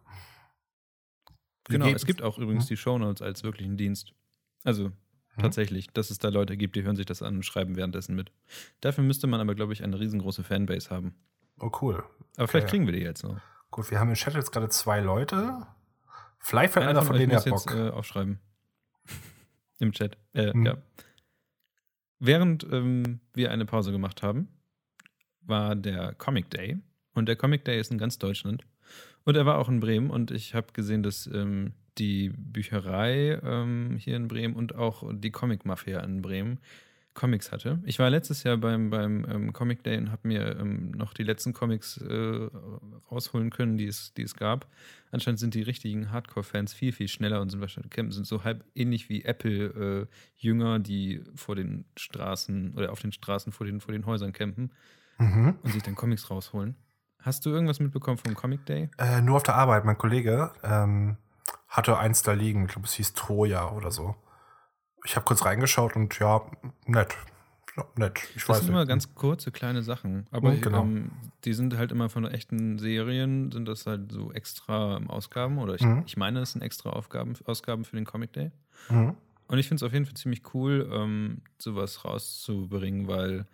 Genau, 1.69 1.87
es 1.87 2.07
gibt 2.07 2.23
auch 2.23 2.39
übrigens 2.39 2.65
hm? 2.65 2.69
die 2.69 2.77
Shownotes 2.77 3.23
als 3.23 3.45
wirklichen 3.45 3.77
Dienst. 3.77 4.13
Also 4.65 4.87
hm? 4.87 4.95
tatsächlich, 5.39 5.89
dass 5.93 6.11
es 6.11 6.19
da 6.19 6.31
Leute 6.31 6.57
gibt, 6.57 6.75
die 6.75 6.83
hören 6.83 6.97
sich 6.97 7.07
das 7.07 7.23
an 7.23 7.37
und 7.37 7.43
schreiben 7.45 7.77
währenddessen 7.77 8.17
mit. 8.17 8.33
Dafür 8.81 9.05
müsste 9.05 9.27
man 9.27 9.41
aber, 9.41 9.55
glaube 9.55 9.73
ich, 9.73 9.85
eine 9.85 10.01
riesengroße 10.01 10.43
Fanbase 10.43 10.91
haben. 10.91 11.15
Oh, 11.61 11.71
cool. 11.81 12.03
Aber 12.37 12.49
vielleicht 12.49 12.69
kriegen 12.69 12.87
wir 12.87 12.93
die 12.93 13.01
jetzt 13.01 13.23
noch. 13.23 13.37
Gut, 13.73 13.91
wir 13.91 13.99
haben 13.99 14.11
im 14.11 14.15
Chat 14.15 14.35
jetzt 14.35 14.53
gerade 14.53 14.69
zwei 14.69 15.01
Leute. 15.01 15.67
Vielleicht 16.39 16.75
fällt 16.75 16.87
einer, 16.87 17.01
einer 17.01 17.07
von, 17.07 17.17
denen 17.17 17.33
ja 17.33 17.41
Bock. 17.41 17.71
Jetzt, 17.71 17.75
äh, 17.75 17.89
aufschreiben. 17.89 18.39
Im 19.79 19.93
Chat. 19.93 20.19
Äh, 20.35 20.53
hm. 20.53 20.67
Ja. 20.67 20.77
Während 22.19 22.65
ähm, 22.71 23.21
wir 23.33 23.51
eine 23.51 23.65
Pause 23.65 23.91
gemacht 23.91 24.23
haben, 24.23 24.49
war 25.41 25.75
der 25.75 26.15
Comic 26.15 26.51
Day. 26.51 26.79
Und 27.15 27.27
der 27.27 27.37
Comic 27.37 27.65
Day 27.65 27.81
ist 27.81 27.91
in 27.91 27.97
ganz 27.97 28.19
Deutschland. 28.19 28.67
Und 29.25 29.39
er 29.39 29.47
war 29.47 29.59
auch 29.59 29.71
in 29.71 29.81
Bremen. 29.81 30.11
Und 30.11 30.31
ich 30.31 30.55
habe 30.55 30.75
gesehen, 30.75 31.03
dass 31.03 31.27
ähm, 31.27 31.73
die 31.97 32.29
Bücherei 32.29 33.41
ähm, 33.43 33.97
hier 33.99 34.17
in 34.17 34.29
Bremen 34.29 34.55
und 34.55 34.75
auch 34.75 35.03
die 35.15 35.31
Comic 35.31 35.65
Mafia 35.65 36.01
in 36.01 36.21
Bremen 36.21 36.61
Comics 37.15 37.53
hatte. 37.53 37.79
Ich 37.85 37.99
war 37.99 38.09
letztes 38.09 38.43
Jahr 38.43 38.57
beim, 38.57 38.89
beim 38.91 39.27
ähm, 39.29 39.53
Comic 39.53 39.85
Day 39.85 39.99
und 39.99 40.11
habe 40.11 40.27
mir 40.27 40.59
ähm, 40.59 40.93
noch 40.93 41.13
die 41.13 41.25
letzten 41.25 41.53
Comics 41.53 41.99
äh, 41.99 42.49
rausholen 43.11 43.51
können, 43.51 43.77
die 43.77 43.87
es, 43.87 44.15
die 44.15 44.23
es 44.23 44.35
gab. 44.35 44.67
Anscheinend 45.11 45.39
sind 45.39 45.55
die 45.55 45.63
richtigen 45.63 46.11
Hardcore-Fans 46.11 46.73
viel, 46.73 46.93
viel 46.93 47.09
schneller 47.09 47.43
und 47.43 47.51
sind 47.51 47.61
wahrscheinlich 47.61 47.93
sind 48.15 48.27
so 48.27 48.45
halb 48.45 48.65
ähnlich 48.75 49.11
wie 49.11 49.25
Apple-Jünger, 49.25 50.77
äh, 50.77 50.81
die 50.81 51.23
vor 51.35 51.55
den 51.55 51.85
Straßen 51.97 52.75
oder 52.75 52.91
auf 52.91 53.01
den 53.01 53.13
Straßen 53.13 53.53
vor 53.53 53.67
den, 53.67 53.81
vor 53.81 53.93
den 53.93 54.07
Häusern 54.07 54.33
campen 54.33 54.73
mhm. 55.19 55.59
und 55.63 55.73
sich 55.73 55.83
dann 55.83 55.95
Comics 55.95 56.31
rausholen. 56.31 56.77
Hast 57.19 57.45
du 57.45 57.51
irgendwas 57.51 57.79
mitbekommen 57.79 58.17
vom 58.17 58.35
Comic 58.35 58.65
Day? 58.65 58.91
Äh, 58.99 59.21
nur 59.21 59.37
auf 59.37 59.43
der 59.43 59.55
Arbeit. 59.55 59.85
Mein 59.85 59.99
Kollege 59.99 60.51
ähm, 60.63 61.19
hatte 61.69 61.99
eins 61.99 62.23
da 62.23 62.33
liegen. 62.33 62.65
Ich 62.65 62.73
glaube, 62.73 62.89
es 62.89 62.95
hieß 62.95 63.13
Troja 63.13 63.71
oder 63.71 63.91
so 63.91 64.17
ich 65.05 65.17
habe 65.17 65.25
kurz 65.25 65.45
reingeschaut 65.45 65.97
und 65.97 66.19
ja, 66.19 66.43
nett. 66.87 67.17
Nett. 67.97 68.19
Ich 68.37 68.45
das 68.45 68.59
sind 68.59 68.67
nicht. 68.67 68.75
immer 68.75 68.87
ganz 68.87 69.15
kurze, 69.15 69.51
kleine 69.51 69.83
Sachen. 69.83 70.27
Aber 70.31 70.53
genau. 70.53 70.83
ähm, 70.83 71.11
die 71.45 71.55
sind 71.55 71.77
halt 71.77 71.91
immer 71.91 72.11
von 72.11 72.27
echten 72.27 72.79
Serien, 72.79 73.51
sind 73.51 73.67
das 73.67 73.87
halt 73.87 74.13
so 74.13 74.31
extra 74.33 74.99
Ausgaben. 75.09 75.59
Oder 75.59 75.75
ich, 75.77 75.83
mhm. 75.83 76.03
ich 76.07 76.19
meine, 76.19 76.41
es 76.41 76.53
sind 76.53 76.61
extra 76.61 76.91
Aufgaben, 76.91 77.35
Ausgaben 77.45 77.85
für 77.85 77.97
den 77.97 78.05
Comic 78.05 78.35
Day. 78.35 78.51
Mhm. 78.91 79.17
Und 79.49 79.59
ich 79.59 79.69
finde 79.69 79.77
es 79.77 79.83
auf 79.87 79.93
jeden 79.93 80.05
Fall 80.05 80.15
ziemlich 80.15 80.43
cool, 80.55 80.89
ähm, 80.93 81.43
sowas 81.59 82.05
rauszubringen, 82.05 83.09
weil 83.09 83.47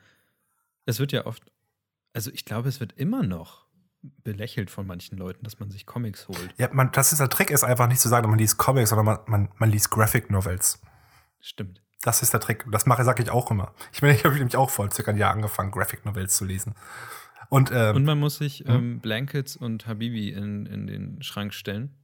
es 0.84 0.98
wird 0.98 1.12
ja 1.12 1.26
oft, 1.26 1.44
also 2.12 2.30
ich 2.32 2.44
glaube, 2.44 2.68
es 2.68 2.80
wird 2.80 2.94
immer 2.94 3.22
noch 3.22 3.66
belächelt 4.02 4.70
von 4.70 4.86
manchen 4.86 5.18
Leuten, 5.18 5.44
dass 5.44 5.58
man 5.58 5.70
sich 5.70 5.86
Comics 5.86 6.28
holt. 6.28 6.54
Ja, 6.56 6.68
man, 6.72 6.90
das 6.92 7.12
ist 7.12 7.18
der 7.18 7.28
Trick, 7.28 7.50
ist 7.50 7.64
einfach 7.64 7.88
nicht 7.88 8.00
zu 8.00 8.08
sagen, 8.08 8.28
man 8.30 8.38
liest 8.38 8.58
Comics, 8.58 8.90
sondern 8.90 9.06
man, 9.06 9.18
man, 9.26 9.48
man 9.58 9.70
liest 9.70 9.90
Graphic 9.90 10.30
Novels. 10.30 10.80
Stimmt. 11.40 11.82
Das 12.02 12.22
ist 12.22 12.32
der 12.32 12.40
Trick. 12.40 12.64
Das 12.70 12.86
mache, 12.86 13.04
sage 13.04 13.22
ich 13.22 13.30
auch 13.30 13.50
immer. 13.50 13.74
Ich 13.92 14.02
meine, 14.02 14.14
ich 14.16 14.24
habe 14.24 14.34
nämlich 14.34 14.56
auch 14.56 14.70
vor 14.70 14.90
circa 14.90 15.10
ein 15.10 15.16
Jahr 15.16 15.32
angefangen, 15.32 15.70
Graphic 15.70 16.04
Novels 16.04 16.36
zu 16.36 16.44
lesen. 16.44 16.74
Und, 17.50 17.70
ähm, 17.72 17.96
und 17.96 18.04
man 18.04 18.18
muss 18.18 18.38
sich 18.38 18.60
hm? 18.60 18.66
ähm, 18.68 19.00
Blankets 19.00 19.56
und 19.56 19.86
Habibi 19.86 20.30
in, 20.30 20.66
in 20.66 20.86
den 20.86 21.22
Schrank 21.22 21.54
stellen, 21.54 21.94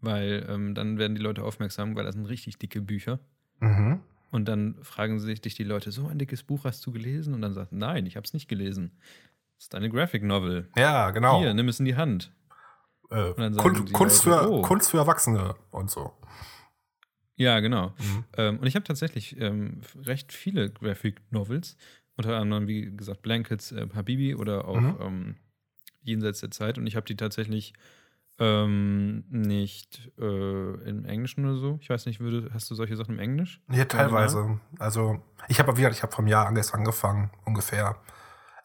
weil 0.00 0.46
ähm, 0.48 0.74
dann 0.74 0.98
werden 0.98 1.14
die 1.14 1.20
Leute 1.20 1.44
aufmerksam, 1.44 1.96
weil 1.96 2.04
das 2.04 2.14
sind 2.14 2.26
richtig 2.26 2.58
dicke 2.58 2.80
Bücher. 2.80 3.20
Mhm. 3.60 4.00
Und 4.30 4.46
dann 4.46 4.76
fragen 4.82 5.18
sich 5.18 5.40
dich 5.40 5.54
die 5.54 5.64
Leute, 5.64 5.90
so 5.90 6.06
ein 6.06 6.18
dickes 6.18 6.44
Buch 6.44 6.64
hast 6.64 6.86
du 6.86 6.92
gelesen? 6.92 7.34
Und 7.34 7.42
dann 7.42 7.52
sagst 7.52 7.72
du, 7.72 7.76
nein, 7.76 8.06
ich 8.06 8.16
habe 8.16 8.24
es 8.24 8.32
nicht 8.32 8.48
gelesen. 8.48 8.92
Das 9.56 9.64
ist 9.64 9.74
eine 9.74 9.90
Graphic 9.90 10.22
Novel. 10.22 10.70
Ja, 10.76 11.10
genau. 11.10 11.40
Hier, 11.40 11.52
nimm 11.52 11.68
es 11.68 11.80
in 11.80 11.84
die 11.84 11.96
Hand. 11.96 12.32
Äh, 13.10 13.32
Kunst, 13.34 13.92
Kunst, 13.92 14.24
Leute, 14.24 14.44
für, 14.44 14.50
oh. 14.50 14.62
Kunst 14.62 14.90
für 14.90 14.98
Erwachsene 14.98 15.56
und 15.70 15.90
so. 15.90 16.12
Ja, 17.40 17.60
genau. 17.60 17.88
Mhm. 17.98 18.24
Ähm, 18.36 18.58
und 18.58 18.66
ich 18.66 18.74
habe 18.74 18.84
tatsächlich 18.84 19.40
ähm, 19.40 19.80
recht 20.04 20.32
viele 20.32 20.68
Graphic 20.70 21.20
Novels. 21.30 21.76
unter 22.16 22.36
anderem, 22.36 22.66
wie 22.68 22.94
gesagt, 22.94 23.22
Blankets, 23.22 23.72
äh, 23.72 23.88
Habibi 23.94 24.34
oder 24.34 24.68
auch 24.68 24.78
Mhm. 24.80 24.96
ähm, 25.00 25.34
Jenseits 26.02 26.40
der 26.40 26.50
Zeit. 26.50 26.76
Und 26.76 26.86
ich 26.86 26.96
habe 26.96 27.06
die 27.06 27.16
tatsächlich 27.16 27.72
ähm, 28.38 29.24
nicht 29.30 30.10
äh, 30.18 30.88
im 30.88 31.04
Englischen 31.06 31.44
oder 31.46 31.56
so. 31.58 31.78
Ich 31.80 31.88
weiß 31.88 32.06
nicht, 32.06 32.20
würde, 32.20 32.50
hast 32.52 32.70
du 32.70 32.74
solche 32.74 32.96
Sachen 32.96 33.14
im 33.14 33.20
Englisch? 33.20 33.60
Ja, 33.70 33.84
teilweise. 33.86 34.60
Also, 34.78 35.22
ich 35.48 35.58
habe 35.60 35.76
wieder, 35.78 35.90
ich 35.90 36.02
habe 36.02 36.12
vom 36.12 36.26
Jahr 36.26 36.46
angest- 36.46 36.74
angefangen, 36.74 37.30
ungefähr. 37.46 37.96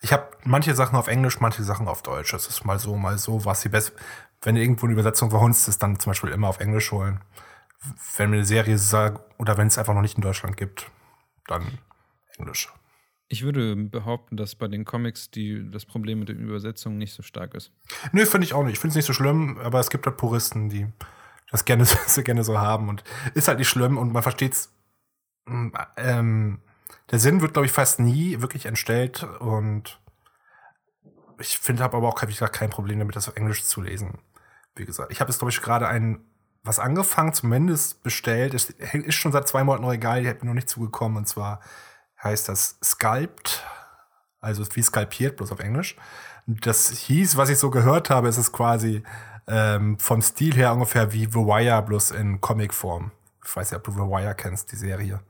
Ich 0.01 0.11
habe 0.13 0.27
manche 0.43 0.75
Sachen 0.75 0.95
auf 0.97 1.07
Englisch, 1.07 1.39
manche 1.39 1.63
Sachen 1.63 1.87
auf 1.87 2.03
Deutsch. 2.03 2.31
Das 2.31 2.47
ist 2.47 2.65
mal 2.65 2.77
so, 2.79 2.95
mal 2.97 3.17
so. 3.17 3.45
Was 3.45 3.61
die 3.61 3.69
best 3.69 3.93
wenn 4.41 4.55
irgendwo 4.57 4.85
eine 4.85 4.93
Übersetzung 4.93 5.29
verhunzt 5.31 5.67
ist, 5.67 5.81
dann 5.81 5.97
zum 5.99 6.11
Beispiel 6.11 6.29
immer 6.31 6.47
auf 6.49 6.59
Englisch 6.59 6.91
holen. 6.91 7.21
Wenn 8.17 8.29
mir 8.29 8.37
eine 8.37 8.45
Serie 8.45 8.77
sagt, 8.77 9.21
oder 9.39 9.57
wenn 9.57 9.67
es 9.67 9.77
einfach 9.77 9.93
noch 9.93 10.01
nicht 10.01 10.17
in 10.17 10.21
Deutschland 10.21 10.57
gibt, 10.57 10.89
dann 11.47 11.79
Englisch. 12.37 12.71
Ich 13.27 13.43
würde 13.43 13.75
behaupten, 13.75 14.37
dass 14.37 14.55
bei 14.55 14.67
den 14.67 14.85
Comics 14.85 15.31
die, 15.31 15.69
das 15.71 15.85
Problem 15.85 16.19
mit 16.19 16.29
den 16.29 16.39
Übersetzungen 16.39 16.97
nicht 16.97 17.13
so 17.13 17.23
stark 17.23 17.55
ist. 17.55 17.71
Nö, 18.11 18.25
finde 18.25 18.45
ich 18.45 18.53
auch 18.53 18.63
nicht. 18.63 18.73
Ich 18.73 18.79
finde 18.79 18.91
es 18.91 18.95
nicht 18.95 19.05
so 19.05 19.13
schlimm, 19.13 19.57
aber 19.57 19.79
es 19.79 19.89
gibt 19.89 20.05
halt 20.05 20.17
Puristen, 20.17 20.69
die 20.69 20.87
das 21.49 21.65
gerne, 21.65 21.85
so 21.85 22.21
gerne 22.23 22.43
so 22.43 22.59
haben. 22.59 22.87
Und 22.89 23.03
ist 23.33 23.47
halt 23.47 23.57
nicht 23.57 23.69
schlimm 23.69 23.97
und 23.97 24.13
man 24.13 24.23
versteht's. 24.23 24.71
Ähm, 25.97 26.59
der 27.11 27.19
Sinn 27.19 27.41
wird, 27.41 27.53
glaube 27.53 27.65
ich, 27.65 27.71
fast 27.71 27.99
nie 27.99 28.41
wirklich 28.41 28.65
entstellt 28.65 29.23
und 29.39 29.99
ich 31.39 31.57
finde, 31.57 31.83
habe 31.83 31.97
aber 31.97 32.07
auch 32.07 32.21
wie 32.21 32.27
gesagt, 32.27 32.55
kein 32.55 32.69
Problem 32.69 32.99
damit, 32.99 33.15
das 33.15 33.27
auf 33.27 33.35
Englisch 33.35 33.63
zu 33.63 33.81
lesen. 33.81 34.19
Wie 34.75 34.85
gesagt, 34.85 35.11
ich 35.11 35.19
habe 35.19 35.29
jetzt, 35.29 35.39
glaube 35.39 35.51
ich, 35.51 35.61
gerade 35.61 35.87
ein 35.87 36.25
was 36.65 36.79
angefangen, 36.79 37.33
zumindest 37.33 38.03
bestellt. 38.03 38.53
Es 38.53 38.69
ist 38.69 39.15
schon 39.15 39.31
seit 39.31 39.47
zwei 39.47 39.63
Monaten 39.63 39.83
noch 39.83 39.93
egal, 39.93 40.23
die 40.23 40.29
hat 40.29 40.41
mir 40.41 40.47
noch 40.47 40.55
nicht 40.55 40.69
zugekommen. 40.69 41.17
Und 41.17 41.27
zwar 41.27 41.61
heißt 42.23 42.49
das 42.49 42.77
Sculpt, 42.83 43.63
also 44.41 44.65
wie 44.73 44.81
skalpiert, 44.81 45.37
bloß 45.37 45.51
auf 45.51 45.59
Englisch. 45.59 45.95
Das 46.47 46.89
hieß, 46.89 47.37
was 47.37 47.49
ich 47.49 47.57
so 47.57 47.69
gehört 47.69 48.09
habe, 48.09 48.27
ist 48.27 48.37
es 48.37 48.51
quasi 48.51 49.03
ähm, 49.47 49.97
vom 49.99 50.21
Stil 50.21 50.55
her 50.55 50.73
ungefähr 50.73 51.13
wie 51.13 51.25
The 51.25 51.35
Wire, 51.35 51.81
bloß 51.83 52.11
in 52.11 52.41
Comicform. 52.41 53.11
Ich 53.43 53.55
weiß 53.55 53.71
ja, 53.71 53.77
ob 53.77 53.83
du 53.83 53.91
The 53.91 53.99
Wire 53.99 54.35
kennst, 54.35 54.71
die 54.71 54.75
Serie. 54.75 55.21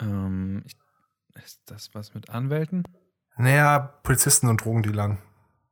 Ähm, 0.00 0.64
ist 1.44 1.60
das 1.66 1.90
was 1.94 2.14
mit 2.14 2.30
Anwälten? 2.30 2.84
Naja, 3.36 3.78
Polizisten 4.02 4.48
und 4.48 4.64
Drogendealern. 4.64 5.18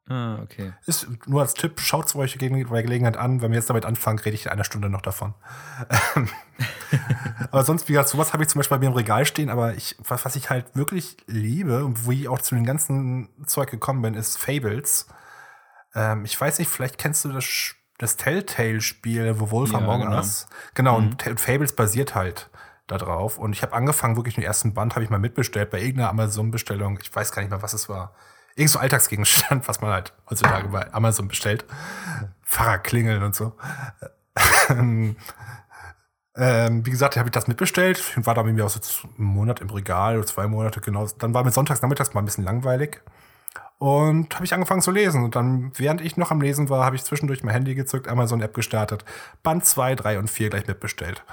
Ah, 0.08 0.40
okay. 0.42 0.72
Ist 0.84 1.06
nur 1.26 1.40
als 1.42 1.54
Tipp, 1.54 1.78
schaut 1.80 2.06
es 2.06 2.16
euch 2.16 2.36
gegen- 2.38 2.68
bei 2.68 2.82
Gelegenheit 2.82 3.16
an. 3.16 3.40
Wenn 3.40 3.52
wir 3.52 3.58
jetzt 3.58 3.70
damit 3.70 3.86
anfangen, 3.86 4.18
rede 4.18 4.34
ich 4.34 4.46
in 4.46 4.52
einer 4.52 4.64
Stunde 4.64 4.88
noch 4.90 5.00
davon. 5.00 5.34
Ähm, 6.16 6.28
aber 7.50 7.64
sonst, 7.64 7.88
wie 7.88 7.92
gesagt, 7.92 8.08
sowas 8.08 8.32
habe 8.32 8.42
ich 8.42 8.48
zum 8.48 8.58
Beispiel 8.58 8.76
bei 8.78 8.80
mir 8.80 8.88
im 8.90 8.96
Regal 8.96 9.24
stehen, 9.26 9.48
aber 9.50 9.74
ich, 9.74 9.96
was, 10.06 10.24
was 10.24 10.36
ich 10.36 10.50
halt 10.50 10.74
wirklich 10.74 11.16
liebe 11.26 11.84
und 11.84 12.08
wie 12.08 12.22
ich 12.22 12.28
auch 12.28 12.40
zu 12.40 12.54
dem 12.54 12.64
ganzen 12.64 13.28
Zeug 13.46 13.70
gekommen 13.70 14.02
bin, 14.02 14.14
ist 14.14 14.38
Fables. 14.38 15.06
Ähm, 15.94 16.24
ich 16.24 16.38
weiß 16.38 16.58
nicht, 16.58 16.68
vielleicht 16.70 16.98
kennst 16.98 17.24
du 17.24 17.32
das, 17.32 17.74
das 17.98 18.16
Telltale-Spiel, 18.16 19.38
wo 19.40 19.50
Wolf 19.50 19.72
Ja, 19.72 19.78
Among 19.78 20.02
genau. 20.02 20.16
Us. 20.16 20.46
Genau, 20.74 20.96
und 20.96 21.18
Tell- 21.18 21.36
Fables 21.38 21.74
basiert 21.76 22.14
halt 22.14 22.50
da 22.86 22.98
drauf. 22.98 23.38
Und 23.38 23.52
ich 23.52 23.62
habe 23.62 23.72
angefangen, 23.72 24.16
wirklich 24.16 24.34
den 24.34 24.44
ersten 24.44 24.74
Band 24.74 24.94
habe 24.94 25.04
ich 25.04 25.10
mal 25.10 25.18
mitbestellt 25.20 25.70
bei 25.70 25.80
irgendeiner 25.80 26.10
Amazon-Bestellung. 26.10 26.98
Ich 27.00 27.14
weiß 27.14 27.32
gar 27.32 27.42
nicht 27.42 27.50
mehr, 27.50 27.62
was 27.62 27.72
es 27.72 27.88
war. 27.88 28.14
Irgend 28.54 28.70
so 28.70 28.78
Alltagsgegenstand, 28.78 29.66
was 29.68 29.80
man 29.80 29.92
halt 29.92 30.12
heutzutage 30.28 30.68
bei 30.68 30.92
Amazon 30.92 31.28
bestellt. 31.28 31.64
Fahrradklingeln 32.42 33.22
und 33.22 33.34
so. 33.34 33.54
ähm, 34.68 35.16
wie 36.36 36.90
gesagt, 36.90 37.16
habe 37.16 37.28
ich 37.28 37.32
das 37.32 37.48
mitbestellt. 37.48 37.98
Ich 37.98 38.26
war 38.26 38.34
da 38.34 38.42
mit 38.42 38.54
mir 38.54 38.64
auch 38.64 38.70
so 38.70 38.80
einen 39.18 39.26
Monat 39.26 39.60
im 39.60 39.70
Regal 39.70 40.16
oder 40.16 40.26
zwei 40.26 40.46
Monate 40.46 40.80
genau. 40.80 41.06
Dann 41.18 41.34
war 41.34 41.44
mir 41.44 41.52
sonntags 41.52 41.82
nachmittags 41.82 42.14
mal 42.14 42.20
ein 42.20 42.26
bisschen 42.26 42.44
langweilig. 42.44 43.00
Und 43.78 44.34
habe 44.36 44.44
ich 44.44 44.54
angefangen 44.54 44.80
zu 44.80 44.92
lesen. 44.92 45.24
Und 45.24 45.34
dann, 45.34 45.72
während 45.76 46.00
ich 46.00 46.16
noch 46.16 46.30
am 46.30 46.40
Lesen 46.40 46.68
war, 46.68 46.84
habe 46.84 46.94
ich 46.94 47.02
zwischendurch 47.02 47.42
mein 47.42 47.52
Handy 47.52 47.74
gezückt, 47.74 48.06
Amazon-App 48.06 48.54
gestartet. 48.54 49.04
Band 49.42 49.64
2, 49.64 49.96
3 49.96 50.18
und 50.20 50.30
4 50.30 50.50
gleich 50.50 50.68
mitbestellt. 50.68 51.24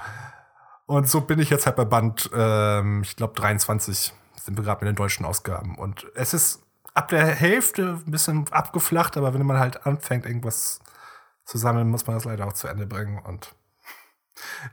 Und 0.86 1.08
so 1.08 1.20
bin 1.20 1.38
ich 1.38 1.48
jetzt 1.48 1.66
halt 1.66 1.76
bei 1.76 1.84
Band, 1.84 2.28
ähm, 2.34 3.02
ich 3.02 3.14
glaube 3.14 3.34
23 3.34 4.12
sind 4.34 4.58
wir 4.58 4.64
gerade 4.64 4.84
mit 4.84 4.92
den 4.92 4.96
deutschen 4.96 5.24
Ausgaben. 5.24 5.76
Und 5.76 6.06
es 6.16 6.34
ist 6.34 6.62
ab 6.94 7.08
der 7.08 7.26
Hälfte 7.26 8.00
ein 8.04 8.10
bisschen 8.10 8.48
abgeflacht, 8.50 9.16
aber 9.16 9.34
wenn 9.34 9.46
man 9.46 9.58
halt 9.58 9.86
anfängt, 9.86 10.26
irgendwas 10.26 10.80
zu 11.44 11.58
sammeln, 11.58 11.88
muss 11.88 12.06
man 12.06 12.16
das 12.16 12.24
leider 12.24 12.46
auch 12.46 12.52
zu 12.52 12.68
Ende 12.68 12.86
bringen. 12.86 13.18
Und 13.18 13.54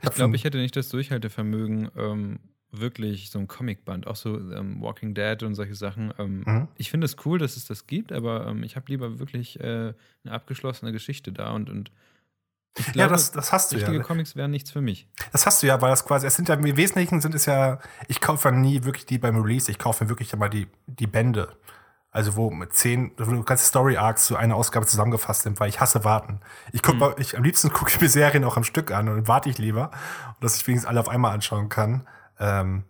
Ich 0.02 0.10
glaube, 0.10 0.36
ich 0.36 0.44
hätte 0.44 0.58
nicht 0.58 0.76
das 0.76 0.88
Durchhaltevermögen, 0.88 1.90
ähm, 1.96 2.40
wirklich 2.70 3.30
so 3.30 3.38
ein 3.38 3.48
Comicband, 3.48 4.06
auch 4.06 4.16
so 4.16 4.36
ähm, 4.36 4.80
Walking 4.82 5.14
Dead 5.14 5.42
und 5.42 5.54
solche 5.54 5.74
Sachen. 5.74 6.12
Ähm, 6.18 6.42
Mhm. 6.46 6.68
Ich 6.76 6.90
finde 6.90 7.06
es 7.06 7.16
cool, 7.24 7.38
dass 7.38 7.56
es 7.56 7.66
das 7.66 7.86
gibt, 7.86 8.12
aber 8.12 8.46
ähm, 8.46 8.62
ich 8.62 8.76
habe 8.76 8.86
lieber 8.88 9.18
wirklich 9.18 9.58
äh, 9.60 9.94
eine 10.24 10.32
abgeschlossene 10.32 10.92
Geschichte 10.92 11.32
da 11.32 11.52
und, 11.52 11.70
und 11.70 11.90
ich 12.78 12.86
ja, 12.88 12.92
glaube, 12.92 13.12
das, 13.12 13.32
das 13.32 13.52
hast 13.52 13.72
du 13.72 13.76
richtige 13.76 13.96
ja. 13.96 14.02
Comics 14.02 14.36
wären 14.36 14.50
nichts 14.50 14.70
für 14.70 14.80
mich. 14.80 15.08
Das 15.32 15.46
hast 15.46 15.62
du 15.62 15.66
ja, 15.66 15.80
weil 15.80 15.90
das 15.90 16.04
quasi, 16.04 16.26
es 16.26 16.36
sind 16.36 16.48
ja 16.48 16.54
im 16.54 16.76
Wesentlichen 16.76 17.20
sind 17.20 17.34
es 17.34 17.46
ja, 17.46 17.80
ich 18.06 18.20
kaufe 18.20 18.50
ja 18.50 18.54
nie 18.54 18.84
wirklich 18.84 19.06
die 19.06 19.18
beim 19.18 19.40
Release, 19.40 19.70
ich 19.70 19.78
kaufe 19.78 20.04
mir 20.04 20.10
wirklich 20.10 20.32
immer 20.32 20.48
die, 20.48 20.68
die 20.86 21.06
Bände. 21.06 21.56
Also 22.18 22.34
wo 22.34 22.50
mit 22.50 22.72
zehn, 22.72 23.12
wo 23.16 23.42
ganze 23.44 23.64
Story 23.64 23.96
Arcs 23.96 24.24
zu 24.24 24.34
einer 24.34 24.56
Ausgabe 24.56 24.86
zusammengefasst 24.86 25.42
sind, 25.42 25.60
weil 25.60 25.68
ich 25.68 25.78
hasse 25.78 26.02
warten. 26.02 26.40
Ich 26.72 26.82
guck 26.82 26.98
mal, 26.98 27.14
ich 27.18 27.36
am 27.36 27.44
liebsten 27.44 27.72
gucke 27.72 27.92
ich 27.92 28.00
mir 28.00 28.08
Serien 28.08 28.42
auch 28.42 28.56
am 28.56 28.64
Stück 28.64 28.90
an 28.90 29.08
und 29.08 29.14
dann 29.14 29.28
warte 29.28 29.48
ich 29.48 29.56
lieber, 29.56 29.92
dass 30.40 30.56
ich 30.56 30.66
wenigstens 30.66 30.88
alle 30.88 30.98
auf 30.98 31.08
einmal 31.08 31.32
anschauen 31.32 31.68
kann. 31.68 32.08
Ähm, 32.40 32.82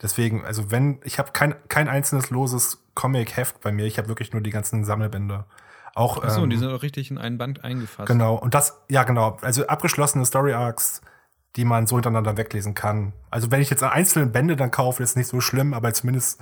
deswegen, 0.00 0.44
also 0.44 0.70
wenn, 0.70 1.00
ich 1.02 1.18
habe 1.18 1.32
kein, 1.32 1.56
kein 1.66 1.88
einzelnes 1.88 2.30
loses 2.30 2.84
Comic-Heft 2.94 3.60
bei 3.62 3.72
mir, 3.72 3.84
ich 3.84 3.98
habe 3.98 4.06
wirklich 4.06 4.32
nur 4.32 4.42
die 4.42 4.50
ganzen 4.50 4.84
Sammelbände. 4.84 5.44
Auch, 5.96 6.22
Achso, 6.22 6.44
ähm, 6.44 6.50
die 6.50 6.56
sind 6.56 6.70
auch 6.70 6.82
richtig 6.82 7.10
in 7.10 7.18
einen 7.18 7.36
Band 7.36 7.64
eingefasst. 7.64 8.06
Genau, 8.06 8.36
und 8.36 8.54
das, 8.54 8.80
ja, 8.88 9.02
genau. 9.02 9.38
Also 9.40 9.66
abgeschlossene 9.66 10.24
Story 10.24 10.52
Arcs, 10.52 11.00
die 11.56 11.64
man 11.64 11.88
so 11.88 11.96
hintereinander 11.96 12.36
weglesen 12.36 12.74
kann. 12.74 13.12
Also 13.28 13.50
wenn 13.50 13.60
ich 13.60 13.70
jetzt 13.70 13.82
einzelne 13.82 14.26
Bände 14.26 14.54
dann 14.54 14.70
kaufe, 14.70 15.02
ist 15.02 15.16
nicht 15.16 15.26
so 15.26 15.40
schlimm, 15.40 15.74
aber 15.74 15.92
zumindest 15.92 16.40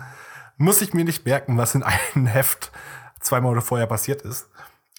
muss 0.57 0.81
ich 0.81 0.95
mir 0.95 1.05
nicht 1.05 1.25
merken, 1.25 1.59
was 1.59 1.75
in 1.75 1.83
einem 1.83 2.27
Heft 2.27 2.73
zwei 3.21 3.41
Monate 3.41 3.65
vorher 3.65 3.87
passiert 3.87 4.23
ist. 4.23 4.49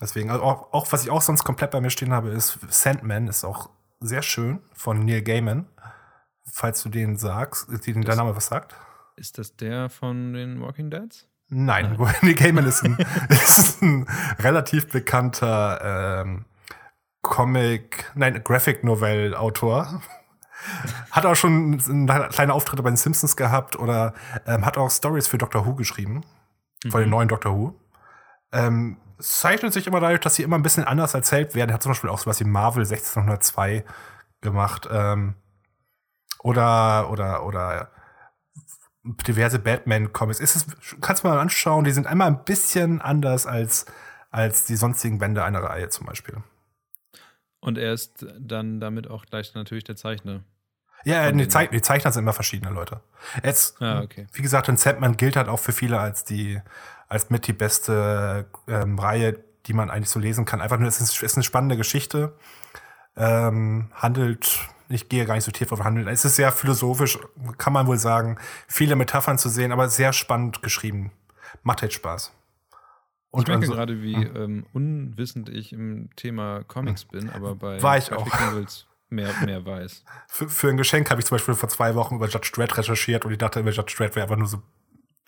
Deswegen, 0.02 0.30
also 0.30 0.44
auch, 0.44 0.74
auch 0.74 0.92
was 0.92 1.04
ich 1.04 1.10
auch 1.10 1.22
sonst 1.22 1.44
komplett 1.44 1.72
bei 1.72 1.82
mir 1.82 1.90
stehen 1.90 2.14
habe, 2.14 2.30
ist 2.30 2.60
Sandman, 2.70 3.28
ist 3.28 3.44
auch 3.44 3.70
sehr 4.00 4.22
schön 4.22 4.60
von 4.74 5.04
Neil 5.06 5.24
Gaiman. 5.24 5.68
Falls 6.46 6.84
du 6.84 6.90
den 6.90 7.18
sagst, 7.18 7.68
den 7.86 8.02
dein 8.04 8.18
Name 8.18 8.36
was 8.36 8.48
sagt. 8.48 8.76
Ist 9.16 9.38
das 9.38 9.56
der 9.56 9.90
von 9.90 10.34
den 10.34 10.62
Walking 10.62 10.92
Deads? 10.92 11.28
Nein, 11.50 11.98
Neil 12.22 12.36
Gaiman 12.36 12.66
ist 12.66 12.84
ein, 12.84 12.98
ist 13.30 13.82
ein 13.82 14.08
relativ 14.40 14.88
bekannter 14.90 16.22
ähm, 16.24 16.46
Comic, 17.22 18.12
nein, 18.16 18.42
Graphic 18.44 18.84
Novel 18.84 19.36
Autor. 19.36 20.02
Hat 21.12 21.26
auch 21.26 21.36
schon 21.36 21.82
eine 21.90 22.30
kleine 22.30 22.54
Auftritte 22.54 22.84
bei 22.84 22.90
den 22.90 22.98
Simpsons 22.98 23.36
gehabt 23.36 23.78
oder 23.78 24.14
ähm, 24.46 24.66
hat 24.66 24.78
auch 24.78 24.90
Stories 24.92 25.28
für 25.28 25.38
Doctor 25.38 25.66
Who 25.66 25.76
geschrieben. 25.76 26.24
Von 26.90 27.02
den 27.02 27.10
neuen 27.10 27.28
Doctor 27.28 27.56
Who. 27.56 27.80
Ähm, 28.52 28.98
zeichnet 29.20 29.74
sich 29.74 29.88
immer 29.88 30.00
dadurch, 30.00 30.22
dass 30.22 30.36
sie 30.36 30.44
immer 30.44 30.58
ein 30.58 30.64
bisschen 30.64 30.84
anders 30.84 31.14
erzählt 31.14 31.56
werden. 31.56 31.72
Er 31.72 31.76
hat 31.76 31.84
zum 31.84 31.92
Beispiel 31.92 32.10
auch 32.10 32.20
sowas 32.20 32.40
wie 32.40 32.46
Marvel 32.46 32.84
1602 32.84 33.84
gemacht. 34.42 34.88
Ähm, 34.92 35.36
oder, 36.40 37.10
oder, 37.10 37.46
oder 37.46 37.92
diverse 39.04 39.60
Batman-Comics. 39.60 40.40
Ist 40.40 40.56
es, 40.56 40.66
kannst 41.02 41.24
du 41.24 41.28
mal 41.28 41.40
anschauen, 41.40 41.84
die 41.84 41.92
sind 41.92 42.08
einmal 42.08 42.28
ein 42.28 42.44
bisschen 42.44 43.02
anders 43.02 43.46
als, 43.46 43.86
als 44.30 44.66
die 44.66 44.76
sonstigen 44.76 45.18
Bände 45.18 45.44
einer 45.44 45.64
Reihe 45.64 45.90
zum 45.90 46.06
Beispiel. 46.06 46.38
Und 47.60 47.78
er 47.78 47.94
ist 47.94 48.26
dann 48.40 48.80
damit 48.80 49.10
auch 49.10 49.26
gleich 49.26 49.54
natürlich 49.56 49.84
der 49.84 49.96
Zeichner. 49.96 50.44
Ja, 51.04 51.32
die, 51.32 51.38
den- 51.38 51.50
Zei 51.50 51.68
die 51.68 51.82
Zeichner 51.82 52.12
sind 52.12 52.24
immer 52.24 52.34
verschiedene 52.34 52.72
Leute. 52.72 53.02
Jetzt, 53.44 53.82
Ah, 53.82 54.02
okay. 54.02 54.28
wie 54.34 54.42
gesagt, 54.42 54.68
und 54.70 54.80
Sandman 54.80 55.16
gilt 55.18 55.36
halt 55.36 55.48
auch 55.48 55.60
für 55.60 55.72
viele 55.72 56.00
als 56.00 56.24
die, 56.24 56.62
als 57.08 57.30
mit 57.30 57.48
die 57.48 57.54
beste 57.54 58.46
ähm, 58.68 58.98
Reihe, 59.00 59.40
die 59.66 59.74
man 59.74 59.90
eigentlich 59.90 60.10
so 60.10 60.20
lesen 60.20 60.46
kann. 60.46 60.62
Einfach 60.62 60.78
nur, 60.80 60.88
es 60.88 61.00
ist, 61.02 61.22
ist 61.24 61.36
eine 61.36 61.44
spannende 61.44 61.78
Geschichte. 61.78 62.34
Ähm, 63.16 63.90
handelt, 63.94 64.60
ich 64.90 65.10
gehe 65.10 65.26
gar 65.26 65.36
nicht 65.36 65.44
so 65.44 65.52
tief 65.52 65.72
auf 65.72 65.84
Handeln. 65.84 66.08
Es 66.08 66.26
ist 66.26 66.36
sehr 66.36 66.52
philosophisch, 66.52 67.18
kann 67.58 67.74
man 67.74 67.88
wohl 67.88 67.98
sagen. 67.98 68.38
Viele 68.68 68.96
Metaphern 68.96 69.38
zu 69.38 69.50
sehen, 69.50 69.72
aber 69.72 69.90
sehr 69.90 70.14
spannend 70.14 70.62
geschrieben. 70.62 71.12
Macht 71.64 71.82
halt 71.82 71.94
Spaß. 71.94 72.32
Ich 73.34 73.48
merke 73.48 73.62
also- 73.64 73.74
gerade, 73.74 74.02
wie 74.02 74.16
ähm, 74.16 74.66
unwissend 74.74 75.50
ich 75.50 75.74
im 75.74 76.10
Thema 76.16 76.64
Comics 76.64 77.06
bin, 77.06 77.30
aber 77.30 77.56
bei 77.56 77.82
War 77.82 77.98
ich 77.98 78.10
Graphic 78.10 78.34
auch. 78.34 78.52
Novels 78.52 78.88
mehr, 79.10 79.34
mehr 79.46 79.66
weiß. 79.66 80.04
Für, 80.28 80.50
für 80.50 80.70
ein 80.70 80.78
Geschenk 80.78 81.10
habe 81.12 81.22
ich 81.22 81.28
zum 81.28 81.36
Beispiel 81.36 81.54
vor 81.54 81.70
zwei 81.70 81.96
Wochen 81.96 82.16
über 82.16 82.28
Judge 82.28 82.52
Dredd 82.54 82.78
recherchiert 82.78 83.26
und 83.26 83.32
ich 83.32 83.38
dachte, 83.38 83.60
über 83.60 83.72
Judge 83.72 83.96
Dredd 83.98 84.16
wäre 84.16 84.24
einfach 84.24 84.38
nur 84.38 84.48
so 84.48 84.62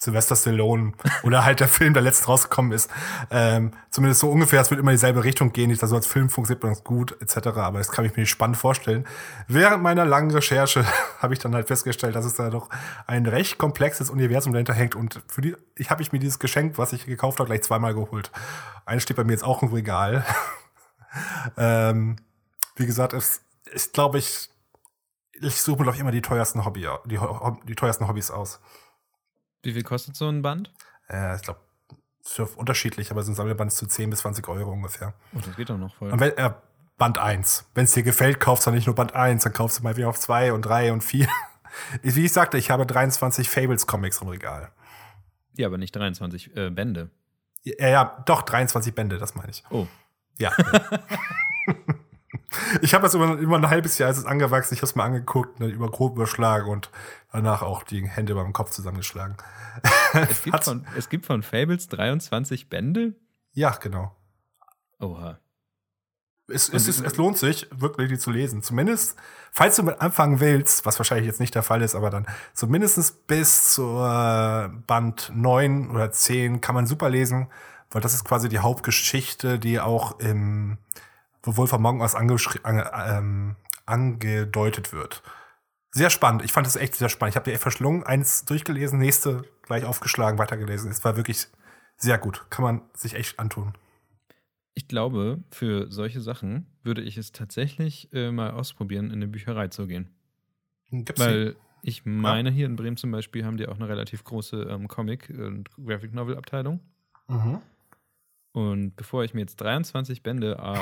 Sylvester 0.02 0.36
Stallone 0.36 0.94
oder 1.24 1.44
halt 1.44 1.60
der 1.60 1.68
Film, 1.68 1.94
der 1.94 2.02
letztens 2.02 2.28
rausgekommen 2.28 2.72
ist. 2.72 2.90
Ähm, 3.30 3.72
zumindest 3.92 4.22
so 4.22 4.30
ungefähr, 4.30 4.62
es 4.62 4.72
wird 4.72 4.80
immer 4.80 4.92
dieselbe 4.92 5.24
Richtung 5.24 5.52
gehen. 5.52 5.76
Dass 5.78 5.90
so 5.90 5.96
als 5.96 6.08
Film 6.08 6.30
funktioniert 6.30 6.64
ganz 6.64 6.84
gut, 6.84 7.18
etc. 7.22 7.48
Aber 7.58 7.78
das 7.80 7.92
kann 7.92 8.06
ich 8.06 8.16
mir 8.16 8.22
nicht 8.22 8.30
spannend 8.30 8.58
vorstellen. 8.58 9.06
Während 9.48 9.84
meiner 9.84 10.06
langen 10.06 10.32
Recherche 10.32 10.86
habe 11.20 11.34
ich 11.34 11.40
dann 11.40 11.54
halt 11.54 11.68
festgestellt, 11.68 12.16
dass 12.16 12.26
es 12.26 12.36
da 12.36 12.50
doch 12.50 12.70
ein 13.08 13.26
recht 13.26 13.58
komplexes 13.58 14.10
Universum 14.10 14.54
dahinter 14.54 14.74
hängt. 14.74 14.96
Und 14.96 15.22
für 15.28 15.42
die, 15.42 15.56
ich 15.76 15.90
habe 15.90 16.02
ich 16.02 16.12
mir 16.12 16.20
dieses 16.20 16.40
Geschenk, 16.40 16.78
was 16.78 16.94
ich 16.94 17.06
gekauft 17.06 17.40
habe, 17.40 17.48
gleich 17.48 17.64
zweimal 17.64 17.94
geholt. 17.94 18.32
Eines 18.86 19.04
steht 19.04 19.18
bei 19.18 19.24
mir 19.24 19.34
jetzt 19.34 19.44
auch 19.44 19.62
im 19.62 19.70
Regal. 19.70 20.26
ähm, 21.58 22.16
wie 22.76 22.86
gesagt, 22.86 23.14
es 23.14 23.42
ist, 23.66 23.94
glaube 23.94 24.18
ich, 24.18 24.50
ich 25.34 25.62
suche 25.62 25.80
mir 25.80 25.92
doch 25.92 26.00
immer 26.00 26.12
die 26.12 26.22
teuersten 26.22 26.66
Hobby, 26.66 26.88
die, 27.06 27.20
die 27.68 27.76
teuersten 27.76 28.08
Hobbys 28.08 28.32
aus. 28.32 28.60
Wie 29.64 29.74
viel 29.74 29.84
kostet 29.84 30.16
so 30.16 30.28
ein 30.30 30.42
Band? 30.42 30.72
Äh, 31.10 31.36
ich 31.36 31.42
glaube, 31.42 31.60
unterschiedlich, 32.56 33.12
aber 33.12 33.24
so 33.24 33.32
ein 33.32 33.36
Sammelband 33.36 33.72
ist 33.72 33.78
zu 33.78 33.88
10 33.88 34.10
bis 34.10 34.20
20 34.20 34.48
Euro 34.48 34.72
ungefähr. 34.72 35.14
Oh, 35.36 35.40
das 35.44 35.56
geht 35.56 35.70
doch 35.70 35.78
noch 35.78 35.94
voll. 35.96 36.12
Wenn, 36.12 36.38
äh, 36.38 36.52
Band 36.98 37.18
1. 37.18 37.66
Wenn 37.74 37.86
es 37.86 37.94
dir 37.94 38.04
gefällt, 38.04 38.40
kaufst 38.40 38.68
du 38.68 38.72
nicht 38.72 38.86
nur 38.86 38.96
Band 38.96 39.16
1, 39.16 39.44
dann 39.44 39.54
kaufst 39.54 39.80
du 39.80 39.84
mal 39.84 39.98
wieder 39.98 40.10
auf 40.10 40.20
2 40.20 40.54
und 40.54 40.62
3 40.64 40.94
und 40.94 41.04
4. 41.04 41.28
Wie 42.02 42.26
ich 42.26 42.34
sagte, 42.34 42.58
ich 42.58 42.72
habe 42.72 42.86
23 42.86 43.50
Fables-Comics 43.50 44.22
im 44.22 44.28
Regal. 44.28 44.72
Ja, 45.58 45.68
aber 45.68 45.78
nicht 45.78 45.96
23 45.96 46.56
äh, 46.56 46.70
Bände. 46.70 47.10
Ja, 47.64 47.88
ja, 47.88 48.24
doch, 48.26 48.44
23 48.44 48.94
Bände, 48.94 49.18
das 49.18 49.36
meine 49.36 49.50
ich. 49.50 49.64
Oh. 49.70 49.88
Ja. 50.38 50.52
Ich 52.82 52.94
habe 52.94 53.04
das 53.04 53.14
immer, 53.14 53.38
immer 53.40 53.58
ein 53.58 53.70
halbes 53.70 53.98
Jahr, 53.98 54.08
als 54.08 54.18
es 54.18 54.26
angewachsen, 54.26 54.74
ich 54.74 54.80
habe 54.80 54.88
es 54.88 54.96
mal 54.96 55.06
angeguckt, 55.06 55.60
dann 55.62 55.70
über 55.70 55.90
grob 55.90 56.16
überschlagen 56.16 56.70
und 56.70 56.90
danach 57.32 57.62
auch 57.62 57.84
die 57.84 58.08
Hände 58.08 58.36
beim 58.36 58.54
Kopf 58.54 58.72
zusammengeschlagen. 58.72 59.38
Es 60.14 60.42
gibt, 60.44 60.64
von, 60.64 60.86
es 60.98 61.08
gibt 61.10 61.26
von 61.28 61.44
Fables 61.44 61.88
23 61.88 62.68
Bände? 62.68 63.14
Ja, 63.54 63.70
genau. 63.72 64.16
Oha. 65.00 65.40
Es, 66.52 66.68
es, 66.68 66.88
es, 66.88 67.00
es, 67.00 67.16
lohnt 67.16 67.38
sich, 67.38 67.68
wirklich 67.72 68.10
die 68.10 68.18
zu 68.18 68.32
lesen. 68.32 68.64
Zumindest, 68.64 69.16
falls 69.52 69.76
du 69.76 69.84
mit 69.84 70.02
anfangen 70.02 70.40
willst, 70.40 70.86
was 70.86 70.98
wahrscheinlich 71.00 71.28
jetzt 71.28 71.40
nicht 71.40 71.54
der 71.54 71.62
Fall 71.62 71.84
ist, 71.84 71.94
aber 71.94 72.10
dann 72.10 72.26
zumindest 72.54 73.28
bis 73.28 73.72
zur 73.72 74.74
Band 74.88 75.32
9 75.34 75.92
oder 75.92 76.12
10 76.12 76.60
kann 76.60 76.74
man 76.74 76.88
super 76.88 77.10
lesen, 77.10 77.48
weil 77.92 78.02
das 78.02 78.16
ist 78.16 78.26
quasi 78.26 78.50
die 78.50 78.60
Hauptgeschichte, 78.60 79.60
die 79.60 79.80
auch 79.80 80.20
im 80.20 80.80
wo 81.44 81.58
Wolf 81.58 81.74
Among 81.74 82.02
Us 82.02 82.16
ange 82.16 82.38
ähm, 82.64 83.56
angedeutet 83.86 84.94
wird. 84.94 85.24
Sehr 85.92 86.10
spannend. 86.10 86.44
Ich 86.44 86.52
fand 86.52 86.68
es 86.68 86.76
echt 86.76 86.96
sehr 86.96 87.10
spannend. 87.10 87.34
Ich 87.34 87.36
habe 87.36 87.46
die 87.46 87.52
echt 87.52 87.62
verschlungen, 87.62 88.04
eins 88.04 88.46
durchgelesen, 88.46 89.00
nächste 89.00 89.44
gleich 89.64 89.86
aufgeschlagen, 89.86 90.38
weitergelesen. 90.38 90.92
Es 90.92 91.04
war 91.04 91.18
wirklich 91.18 91.48
sehr 91.98 92.18
gut. 92.18 92.46
Kann 92.50 92.64
man 92.64 92.82
sich 92.94 93.16
echt 93.16 93.40
antun. 93.40 93.74
Ich 94.76 94.88
glaube, 94.88 95.44
für 95.52 95.92
solche 95.92 96.22
Sachen 96.22 96.68
würde 96.84 97.02
ich 97.02 97.18
es 97.18 97.32
tatsächlich 97.32 98.14
äh, 98.14 98.32
mal 98.32 98.52
ausprobieren, 98.52 99.08
in 99.08 99.14
eine 99.14 99.28
Bücherei 99.28 99.68
zu 99.68 99.88
gehen. 99.88 100.10
Gibt's 100.92 101.20
Weil 101.20 101.54
die? 101.54 101.58
ich 101.82 102.06
meine, 102.06 102.50
ja. 102.50 102.56
hier 102.56 102.66
in 102.66 102.76
Bremen 102.76 102.96
zum 102.96 103.12
Beispiel 103.12 103.44
haben 103.44 103.58
die 103.58 103.68
auch 103.68 103.76
eine 103.76 103.90
relativ 103.90 104.24
große 104.24 104.64
ähm, 104.70 104.88
Comic- 104.88 105.30
und 105.30 105.70
Graphic 105.76 106.14
Novel-Abteilung. 106.14 106.80
Mhm. 107.28 107.62
Und 108.60 108.98
bevor 108.98 109.24
ich 109.24 109.34
mir 109.34 109.40
jetzt 109.40 109.62
23 109.62 110.22
Bände 110.22 110.60
a 110.64 110.76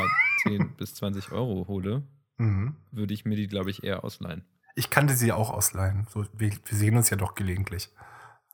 10 0.43 0.75
bis 0.77 0.95
20 0.95 1.31
Euro 1.31 1.67
hole, 1.67 2.03
mhm. 2.37 2.75
würde 2.91 3.13
ich 3.13 3.23
mir 3.23 3.35
die, 3.35 3.47
glaube 3.47 3.69
ich, 3.69 3.83
eher 3.83 4.03
ausleihen. 4.03 4.43
Ich 4.75 4.89
kannte 4.89 5.15
sie 5.15 5.31
auch 5.31 5.51
ausleihen. 5.51 6.07
So, 6.09 6.25
wir, 6.33 6.51
wir 6.51 6.77
sehen 6.77 6.97
uns 6.97 7.09
ja 7.09 7.17
doch 7.17 7.35
gelegentlich. 7.35 7.89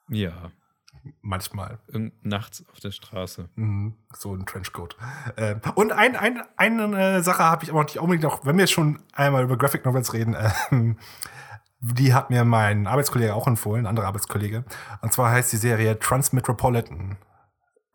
Ja. 0.10 0.52
Manchmal. 1.22 1.80
Irgend 1.88 2.26
nachts 2.26 2.66
auf 2.72 2.80
der 2.80 2.92
Straße. 2.92 3.50
Mhm, 3.56 3.96
so 4.14 4.34
ein 4.34 4.46
Trenchcoat. 4.46 4.96
Äh, 5.36 5.56
und 5.76 5.92
ein, 5.92 6.16
ein, 6.16 6.44
eine 6.56 7.24
Sache 7.24 7.44
habe 7.44 7.64
ich 7.64 7.72
aber 7.72 7.84
nicht 7.84 8.00
unbedingt 8.00 8.24
noch, 8.24 8.46
wenn 8.46 8.58
wir 8.58 8.68
schon 8.68 9.00
einmal 9.14 9.44
über 9.44 9.58
Graphic 9.58 9.86
Novels 9.86 10.14
reden, 10.14 10.34
äh, 10.34 10.96
die 11.80 12.14
hat 12.14 12.30
mir 12.30 12.46
mein 12.46 12.88
Arbeitskollege 12.88 13.34
auch 13.34 13.48
empfohlen, 13.48 13.86
ein 13.86 13.90
anderer 13.90 14.08
Arbeitskollege. 14.08 14.64
Und 15.02 15.12
zwar 15.12 15.32
heißt 15.32 15.52
die 15.52 15.58
Serie 15.58 16.00
Transmetropolitan 16.00 17.18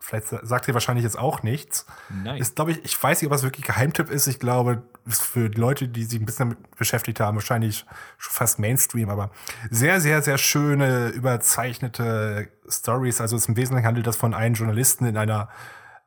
vielleicht 0.01 0.29
sagt 0.29 0.69
ihr 0.69 0.75
wahrscheinlich 0.75 1.05
jetzt 1.05 1.19
auch 1.19 1.43
nichts. 1.43 1.87
Nein. 2.09 2.41
Ist, 2.41 2.57
glaube 2.57 2.73
ich, 2.73 2.85
ich 2.85 3.03
weiß 3.03 3.21
nicht, 3.21 3.27
ob 3.27 3.33
das 3.33 3.43
wirklich 3.43 3.67
Geheimtipp 3.67 4.11
ist. 4.11 4.27
Ich 4.27 4.39
glaube, 4.39 4.83
ist 5.07 5.23
für 5.23 5.51
die 5.51 5.61
Leute, 5.61 5.89
die 5.89 6.05
sich 6.05 6.21
ein 6.21 6.27
bisschen 6.27 6.51
damit 6.51 6.77
beschäftigt 6.77 7.21
haben, 7.21 7.37
wahrscheinlich 7.37 7.85
schon 8.17 8.33
fast 8.33 8.59
Mainstream, 8.59 9.11
aber 9.11 9.31
sehr, 9.71 10.01
sehr, 10.01 10.23
sehr 10.23 10.39
schöne, 10.39 11.09
überzeichnete 11.09 12.49
Stories. 12.69 13.21
Also 13.21 13.37
es 13.37 13.47
im 13.47 13.57
Wesentlichen 13.57 13.87
handelt 13.87 14.07
das 14.07 14.17
von 14.17 14.35
einem 14.35 14.55
Journalisten 14.55 15.07
in 15.07 15.17
einer, 15.17 15.49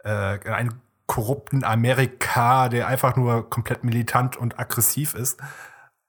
äh, 0.03 0.35
in 0.45 0.53
einem 0.53 0.81
korrupten 1.07 1.63
Amerika, 1.63 2.69
der 2.69 2.87
einfach 2.87 3.15
nur 3.17 3.49
komplett 3.49 3.83
militant 3.83 4.37
und 4.37 4.57
aggressiv 4.59 5.13
ist. 5.13 5.41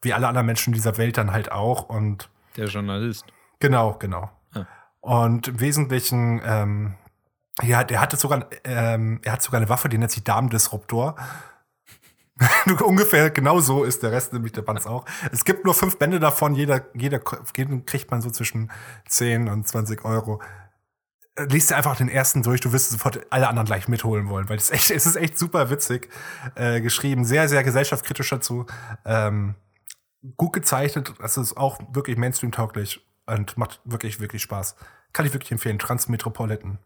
Wie 0.01 0.13
alle 0.13 0.29
anderen 0.29 0.47
Menschen 0.47 0.73
dieser 0.73 0.97
Welt 0.97 1.19
dann 1.19 1.33
halt 1.33 1.51
auch. 1.51 1.89
Und 1.89 2.31
der 2.57 2.67
Journalist. 2.67 3.25
Genau, 3.59 3.95
genau. 3.99 4.31
Ah. 4.55 4.67
Und 5.01 5.49
im 5.49 5.61
Wesentlichen 5.61 6.41
ähm, 6.45 6.95
ja, 7.61 7.85
der 7.85 8.01
hatte 8.01 8.17
sogar, 8.17 8.47
ähm, 8.65 9.21
er 9.23 9.33
hat 9.33 9.43
sogar 9.43 9.61
eine 9.61 9.69
Waffe, 9.69 9.89
die 9.89 9.99
nennt 9.99 10.11
sich 10.11 10.25
Damendisruptor. 10.25 11.17
Ungefähr 12.85 13.31
genau 13.31 13.61
so 13.61 13.85
ist 13.85 14.03
der 14.03 14.11
Rest 14.11 14.33
nämlich 14.33 14.53
der 14.53 14.63
Bands 14.63 14.87
auch. 14.87 15.05
Es 15.33 15.45
gibt 15.45 15.65
nur 15.65 15.75
fünf 15.75 15.99
Bände 15.99 16.19
davon, 16.19 16.55
jeder, 16.55 16.87
jeder, 16.95 17.21
jeden 17.57 17.85
kriegt 17.85 18.11
man 18.11 18.23
so 18.23 18.31
zwischen 18.31 18.71
10 19.07 19.49
und 19.49 19.69
20 19.69 20.05
Euro. 20.05 20.41
Äh, 21.37 21.45
liest 21.45 21.71
dir 21.71 21.77
einfach 21.77 21.97
den 21.97 22.09
ersten 22.09 22.43
durch, 22.43 22.61
du 22.63 22.73
wirst 22.73 22.91
sofort 22.91 23.21
alle 23.31 23.49
anderen 23.49 23.67
gleich 23.67 23.87
mitholen 23.87 24.29
wollen, 24.29 24.49
weil 24.49 24.57
es 24.57 24.71
echt, 24.71 24.91
es 24.91 25.07
ist 25.07 25.17
echt 25.17 25.39
super 25.39 25.69
witzig 25.71 26.09
äh, 26.55 26.81
geschrieben, 26.81 27.25
sehr, 27.25 27.49
sehr 27.49 27.63
gesellschaftskritisch 27.63 28.31
dazu. 28.31 28.67
Ähm, 29.05 29.57
gut 30.37 30.55
gezeichnet, 30.55 31.13
das 31.19 31.37
ist 31.37 31.57
auch 31.57 31.81
wirklich 31.93 32.17
Mainstream-tauglich 32.17 33.07
und 33.27 33.57
macht 33.59 33.81
wirklich, 33.85 34.21
wirklich 34.21 34.43
Spaß. 34.43 34.77
Kann 35.13 35.27
ich 35.27 35.33
wirklich 35.35 35.53
empfehlen. 35.53 35.79
Transmetropolitan. 35.79 36.79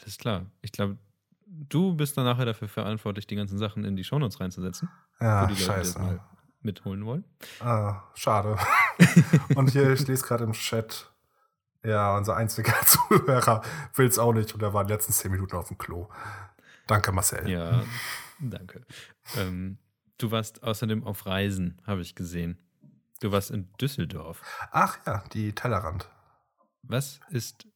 Alles 0.00 0.18
klar. 0.18 0.46
Ich 0.62 0.72
glaube, 0.72 0.98
du 1.46 1.94
bist 1.94 2.16
dann 2.16 2.24
nachher 2.24 2.44
dafür 2.44 2.68
verantwortlich, 2.68 3.26
die 3.26 3.36
ganzen 3.36 3.58
Sachen 3.58 3.84
in 3.84 3.96
die 3.96 4.04
Shownotes 4.04 4.40
reinzusetzen. 4.40 4.88
Ja, 5.20 5.46
die 5.46 5.54
Leute, 5.54 5.64
scheiße. 5.64 5.98
mal 5.98 6.20
mitholen 6.60 7.04
wollen. 7.06 7.24
Ah, 7.60 8.02
schade. 8.14 8.58
und 9.54 9.70
hier, 9.70 9.92
ich 9.92 10.06
lese 10.06 10.26
gerade 10.26 10.44
im 10.44 10.52
Chat, 10.52 11.10
ja, 11.84 12.16
unser 12.16 12.36
einziger 12.36 12.74
Zuhörer 12.86 13.62
will 13.94 14.06
es 14.06 14.18
auch 14.18 14.32
nicht 14.32 14.52
und 14.54 14.62
er 14.62 14.74
war 14.74 14.82
in 14.82 14.88
den 14.88 14.96
letzten 14.96 15.12
zehn 15.12 15.30
Minuten 15.30 15.56
auf 15.56 15.68
dem 15.68 15.78
Klo. 15.78 16.08
Danke, 16.86 17.12
Marcel. 17.12 17.48
Ja, 17.48 17.82
danke. 18.38 18.84
Ähm, 19.36 19.78
du 20.18 20.30
warst 20.30 20.62
außerdem 20.62 21.04
auf 21.04 21.26
Reisen, 21.26 21.80
habe 21.86 22.02
ich 22.02 22.14
gesehen. 22.14 22.58
Du 23.20 23.32
warst 23.32 23.50
in 23.50 23.72
Düsseldorf. 23.80 24.42
Ach 24.72 24.98
ja, 25.06 25.24
die 25.32 25.54
Tellerrand. 25.54 26.08
Was 26.82 27.20
ist 27.30 27.66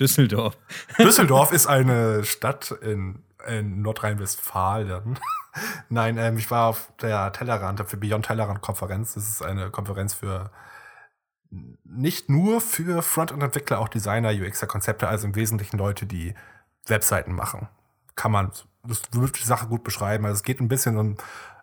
Düsseldorf. 0.00 0.56
Düsseldorf 0.98 1.52
ist 1.52 1.66
eine 1.66 2.24
Stadt 2.24 2.70
in, 2.82 3.22
in 3.46 3.82
Nordrhein-Westfalen. 3.82 5.18
Nein, 5.88 6.16
ähm, 6.18 6.38
ich 6.38 6.50
war 6.50 6.68
auf 6.68 6.90
der 7.00 7.32
Tellerrand, 7.32 7.88
für 7.88 7.96
Beyond 7.96 8.26
Tellerrand 8.26 8.62
Konferenz. 8.62 9.14
Das 9.14 9.28
ist 9.28 9.42
eine 9.42 9.70
Konferenz 9.70 10.14
für 10.14 10.50
nicht 11.84 12.28
nur 12.28 12.60
für 12.60 13.02
Frontend-Entwickler, 13.02 13.80
auch 13.80 13.88
Designer, 13.88 14.30
UXer-Konzepte, 14.30 15.08
also 15.08 15.26
im 15.26 15.34
Wesentlichen 15.34 15.78
Leute, 15.78 16.06
die 16.06 16.34
Webseiten 16.86 17.32
machen. 17.32 17.68
Kann 18.14 18.32
man, 18.32 18.52
das 18.84 19.02
würde 19.12 19.32
die 19.32 19.44
Sache 19.44 19.66
gut 19.66 19.82
beschreiben. 19.82 20.24
Also 20.24 20.36
es 20.36 20.42
geht 20.42 20.60
ein 20.60 20.68
bisschen 20.68 20.96
um 20.96 21.16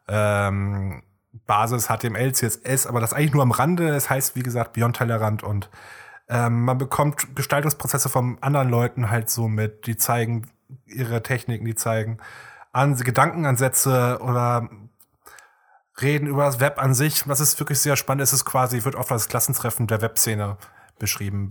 ähm, 0.08 1.04
Basis, 1.45 1.88
HTML, 1.88 2.34
CSS, 2.34 2.88
aber 2.88 3.00
das 3.00 3.13
eigentlich 3.13 3.34
nur 3.34 3.43
am 3.43 3.52
Rande. 3.52 3.88
Es 3.89 4.10
heißt, 4.10 4.36
wie 4.36 4.43
gesagt, 4.43 4.73
Beyond 4.73 4.97
Tellerrand 4.97 5.43
und 5.43 5.69
ähm, 6.29 6.65
man 6.65 6.77
bekommt 6.77 7.35
Gestaltungsprozesse 7.35 8.09
von 8.09 8.37
anderen 8.41 8.69
Leuten 8.69 9.09
halt 9.09 9.29
so 9.29 9.47
mit, 9.47 9.87
die 9.87 9.97
zeigen 9.97 10.49
ihre 10.85 11.23
Techniken, 11.23 11.65
die 11.65 11.75
zeigen 11.75 12.17
an 12.73 12.95
Gedankenansätze 12.95 14.19
oder 14.21 14.69
reden 16.01 16.27
über 16.27 16.43
das 16.43 16.59
Web 16.59 16.81
an 16.81 16.93
sich. 16.93 17.27
Was 17.27 17.39
ist 17.39 17.59
wirklich 17.59 17.79
sehr 17.79 17.95
spannend 17.95 18.23
ist, 18.23 18.33
ist 18.33 18.45
quasi, 18.45 18.83
wird 18.83 18.95
oft 18.95 19.11
als 19.11 19.29
Klassentreffen 19.29 19.87
der 19.87 20.01
Webszene 20.01 20.57
beschrieben. 20.99 21.49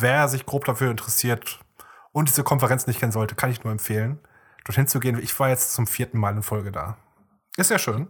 Wer 0.00 0.28
sich 0.28 0.44
grob 0.44 0.64
dafür 0.64 0.90
interessiert 0.90 1.60
und 2.12 2.28
diese 2.28 2.44
Konferenz 2.44 2.86
nicht 2.86 2.98
kennen 2.98 3.12
sollte, 3.12 3.34
kann 3.34 3.50
ich 3.50 3.62
nur 3.62 3.72
empfehlen, 3.72 4.18
dorthin 4.64 4.86
zu 4.86 5.00
gehen. 5.00 5.18
Ich 5.22 5.38
war 5.38 5.48
jetzt 5.48 5.72
zum 5.72 5.86
vierten 5.86 6.18
Mal 6.18 6.34
in 6.34 6.42
Folge 6.42 6.72
da. 6.72 6.96
Ist 7.56 7.68
sehr 7.68 7.78
schön. 7.78 8.08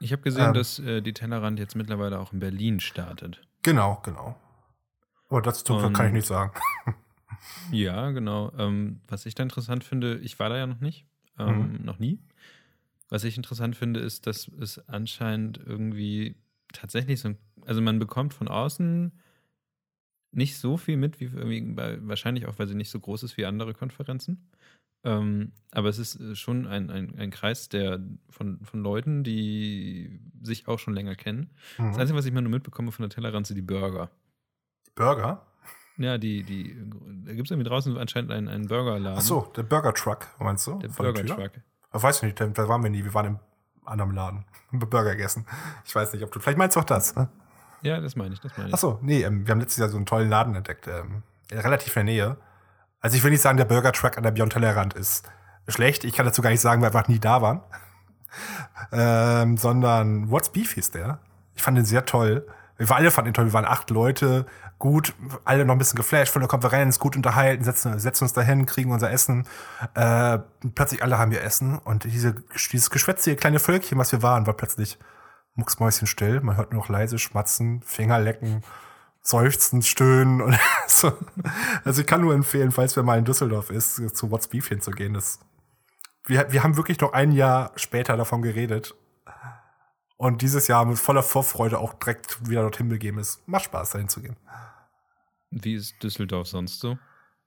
Ich 0.00 0.12
habe 0.12 0.22
gesehen, 0.22 0.48
ähm, 0.48 0.54
dass 0.54 0.78
äh, 0.80 1.00
die 1.00 1.14
Tellerrand 1.14 1.58
jetzt 1.58 1.76
mittlerweile 1.76 2.18
auch 2.18 2.32
in 2.32 2.40
Berlin 2.40 2.80
startet. 2.80 3.40
Genau, 3.62 4.00
genau. 4.02 4.36
Aber 5.32 5.40
dazu 5.40 5.72
um, 5.72 5.92
kann 5.94 6.08
ich 6.08 6.12
nicht 6.12 6.26
sagen. 6.26 6.52
ja, 7.72 8.10
genau. 8.10 8.52
Ähm, 8.58 9.00
was 9.08 9.24
ich 9.24 9.34
da 9.34 9.42
interessant 9.42 9.82
finde, 9.82 10.18
ich 10.18 10.38
war 10.38 10.50
da 10.50 10.58
ja 10.58 10.66
noch 10.66 10.80
nicht, 10.80 11.06
ähm, 11.38 11.78
mhm. 11.78 11.84
noch 11.86 11.98
nie. 11.98 12.18
Was 13.08 13.24
ich 13.24 13.38
interessant 13.38 13.74
finde, 13.74 14.00
ist, 14.00 14.26
dass 14.26 14.50
es 14.60 14.86
anscheinend 14.90 15.58
irgendwie 15.58 16.36
tatsächlich 16.74 17.20
so, 17.20 17.34
also 17.64 17.80
man 17.80 17.98
bekommt 17.98 18.34
von 18.34 18.46
außen 18.46 19.12
nicht 20.32 20.58
so 20.58 20.76
viel 20.76 20.98
mit, 20.98 21.18
wie, 21.18 21.30
wahrscheinlich 21.32 22.46
auch, 22.46 22.58
weil 22.58 22.66
sie 22.66 22.74
nicht 22.74 22.90
so 22.90 23.00
groß 23.00 23.22
ist 23.22 23.38
wie 23.38 23.46
andere 23.46 23.72
Konferenzen. 23.72 24.50
Ähm, 25.02 25.52
aber 25.70 25.88
es 25.88 25.98
ist 25.98 26.20
äh, 26.20 26.36
schon 26.36 26.66
ein, 26.66 26.90
ein, 26.90 27.18
ein 27.18 27.30
Kreis 27.30 27.70
der, 27.70 28.00
von, 28.28 28.60
von 28.64 28.82
Leuten, 28.82 29.24
die 29.24 30.20
sich 30.42 30.68
auch 30.68 30.78
schon 30.78 30.92
länger 30.92 31.16
kennen. 31.16 31.48
Mhm. 31.78 31.88
Das 31.88 31.98
Einzige, 31.98 32.18
was 32.18 32.26
ich 32.26 32.32
mal 32.32 32.42
nur 32.42 32.50
mitbekomme 32.50 32.92
von 32.92 33.04
der 33.04 33.10
Tellerrand, 33.10 33.46
sind 33.46 33.56
die 33.56 33.62
Burger. 33.62 34.10
Burger? 34.94 35.42
Ja, 35.98 36.18
die, 36.18 36.42
die, 36.42 36.76
da 37.24 37.34
gibt 37.34 37.46
es 37.46 37.50
irgendwie 37.50 37.68
draußen 37.68 37.96
anscheinend 37.98 38.32
einen, 38.32 38.48
einen 38.48 38.66
Burgerladen. 38.66 39.18
Ach 39.18 39.22
so, 39.22 39.52
der 39.56 39.62
Burger 39.62 39.94
Truck, 39.94 40.26
meinst 40.38 40.66
du? 40.66 40.78
Der 40.78 40.88
der 40.88 40.96
Burger 40.96 41.24
Tür? 41.24 41.36
Truck. 41.36 41.50
Ich 41.94 42.02
weiß 42.02 42.22
nicht, 42.22 42.40
da 42.40 42.46
da 42.46 42.68
waren 42.68 42.82
wir 42.82 42.90
nie. 42.90 43.04
Wir 43.04 43.12
waren 43.14 43.26
im 43.26 43.38
anderen 43.84 44.12
Laden. 44.12 44.44
Haben 44.72 44.78
Burger 44.78 45.10
gegessen. 45.10 45.46
Ich 45.84 45.94
weiß 45.94 46.12
nicht, 46.14 46.22
ob 46.22 46.32
du. 46.32 46.40
Vielleicht 46.40 46.58
meinst 46.58 46.76
du 46.76 46.80
auch 46.80 46.84
das. 46.84 47.14
Ne? 47.14 47.28
Ja, 47.82 48.00
das 48.00 48.16
meine 48.16 48.32
ich, 48.34 48.40
das 48.40 48.56
meine 48.56 48.68
ich. 48.68 48.74
Ach 48.74 48.78
so, 48.78 48.98
nee, 49.02 49.22
ähm, 49.22 49.46
wir 49.46 49.52
haben 49.52 49.60
letztes 49.60 49.78
Jahr 49.78 49.88
so 49.88 49.96
einen 49.96 50.06
tollen 50.06 50.30
Laden 50.30 50.54
entdeckt. 50.54 50.88
Ähm, 50.88 51.22
relativ 51.50 51.94
in 51.96 52.06
der 52.06 52.14
Nähe. 52.14 52.36
Also 53.00 53.16
ich 53.16 53.24
will 53.24 53.32
nicht 53.32 53.42
sagen, 53.42 53.58
der 53.58 53.64
Burger 53.64 53.92
Truck 53.92 54.16
an 54.16 54.22
der 54.22 54.30
Beyond 54.30 54.52
Tellerrand 54.52 54.94
ist 54.94 55.28
schlecht. 55.68 56.04
Ich 56.04 56.14
kann 56.14 56.24
dazu 56.24 56.40
gar 56.40 56.50
nicht 56.50 56.60
sagen, 56.60 56.80
weil 56.80 56.92
wir 56.92 56.98
einfach 56.98 57.08
nie 57.08 57.18
da 57.18 57.42
waren. 57.42 57.60
ähm, 58.92 59.56
sondern 59.56 60.30
What's 60.30 60.50
Beef 60.50 60.72
hieß 60.72 60.92
der. 60.92 61.18
Ich 61.54 61.62
fand 61.62 61.76
den 61.76 61.84
sehr 61.84 62.06
toll. 62.06 62.46
Wir 62.78 62.88
waren 62.88 62.98
alle 62.98 63.10
fanden 63.10 63.34
toll. 63.34 63.46
Wir 63.46 63.52
waren 63.52 63.64
acht 63.64 63.90
Leute, 63.90 64.46
gut, 64.78 65.14
alle 65.44 65.64
noch 65.64 65.74
ein 65.74 65.78
bisschen 65.78 65.96
geflasht 65.96 66.32
von 66.32 66.40
der 66.40 66.48
Konferenz, 66.48 66.98
gut 66.98 67.14
unterhalten, 67.14 67.62
setzen, 67.62 67.98
setzen 67.98 68.24
uns 68.24 68.32
dahin, 68.32 68.66
kriegen 68.66 68.90
unser 68.90 69.10
Essen. 69.12 69.46
Äh, 69.94 70.40
plötzlich 70.74 71.02
alle 71.02 71.18
haben 71.18 71.30
ihr 71.32 71.42
Essen 71.42 71.78
und 71.78 72.04
diese, 72.04 72.34
dieses 72.72 72.90
geschwätzige 72.90 73.36
kleine 73.36 73.60
Völkchen, 73.60 73.98
was 73.98 74.10
wir 74.10 74.22
waren, 74.22 74.46
war 74.46 74.54
plötzlich 74.54 74.98
mucksmäuschenstill. 75.54 76.40
Man 76.40 76.56
hört 76.56 76.72
nur 76.72 76.82
noch 76.82 76.88
leise 76.88 77.18
Schmatzen, 77.18 77.82
Finger 77.82 78.18
lecken, 78.18 78.62
Seufzen, 79.20 79.82
Stöhnen 79.82 80.40
und 80.40 80.58
so. 80.88 81.12
Also 81.84 82.00
ich 82.00 82.06
kann 82.06 82.20
nur 82.20 82.34
empfehlen, 82.34 82.72
falls 82.72 82.96
wir 82.96 83.02
mal 83.02 83.18
in 83.18 83.24
Düsseldorf 83.24 83.70
ist, 83.70 84.16
zu 84.16 84.30
What's 84.30 84.48
Beef 84.48 84.68
hinzugehen. 84.68 85.14
Das, 85.14 85.38
wir, 86.26 86.50
wir 86.50 86.62
haben 86.64 86.76
wirklich 86.76 87.00
noch 87.00 87.12
ein 87.12 87.32
Jahr 87.32 87.70
später 87.76 88.16
davon 88.16 88.42
geredet. 88.42 88.96
Und 90.22 90.40
dieses 90.40 90.68
Jahr 90.68 90.84
mit 90.84 91.00
voller 91.00 91.24
Vorfreude 91.24 91.80
auch 91.80 91.94
direkt 91.94 92.48
wieder 92.48 92.62
dorthin 92.62 92.88
begeben 92.88 93.18
ist. 93.18 93.42
Macht 93.48 93.64
Spaß, 93.64 93.90
dahin 93.90 94.08
zu 94.08 94.22
gehen. 94.22 94.36
Wie 95.50 95.74
ist 95.74 96.00
Düsseldorf 96.00 96.46
sonst 96.46 96.78
so? 96.78 96.96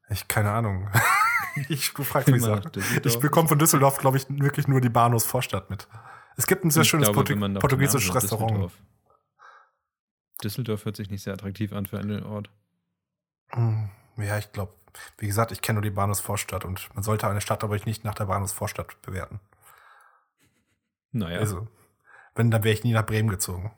Ich, 0.09 0.27
keine 0.27 0.51
Ahnung. 0.51 0.89
ich, 1.69 1.93
du 1.93 2.03
fragst 2.03 2.27
mich 2.27 2.41
so. 2.41 2.59
Ich 3.05 3.17
bekomme 3.21 3.47
von 3.47 3.57
Düsseldorf, 3.59 3.97
glaube 3.99 4.17
ich, 4.17 4.25
wirklich 4.27 4.67
nur 4.67 4.81
die 4.81 4.89
Bahnhofsvorstadt 4.89 5.69
mit. 5.69 5.87
Es 6.35 6.47
gibt 6.47 6.65
ein 6.65 6.69
sehr 6.69 6.81
Ich 6.81 6.89
schönes 6.89 7.09
glaube, 7.09 7.33
Portu 7.33 7.59
portugiesisches 7.59 8.13
Restaurant. 8.13 8.49
Düsseldorf. 8.51 8.73
Düsseldorf 10.43 10.83
hört 10.83 10.97
sich 10.97 11.09
nicht 11.09 11.23
sehr 11.23 11.33
attraktiv 11.33 11.71
an 11.71 11.85
für 11.85 11.97
einen 11.97 12.23
Ort. 12.23 12.49
Hm, 13.51 13.89
Ja, 14.17 14.37
ich 14.37 14.51
glaube, 14.51 14.73
wie 15.19 15.27
gesagt, 15.27 15.53
ich 15.53 15.61
kenne 15.61 15.77
nur 15.77 15.83
die 15.89 15.95
Bahnhofsvorstadt 15.95 16.65
und 16.65 16.93
man 16.93 17.05
sollte 17.05 17.25
eine 17.29 17.39
Stadt 17.39 17.63
aber 17.63 17.77
nicht 17.85 18.03
nach 18.03 18.15
der 18.15 18.25
Bahnhofsvorstadt 18.25 19.01
bewerten. 19.01 19.39
Naja, 21.13 21.39
Also, 21.39 21.69
wenn, 22.35 22.51
dann 22.51 22.63
wäre 22.63 22.73
ich 22.73 22.83
nie 22.83 22.93
nach 22.93 23.05
Bremen 23.05 23.29
gezogen. 23.29 23.71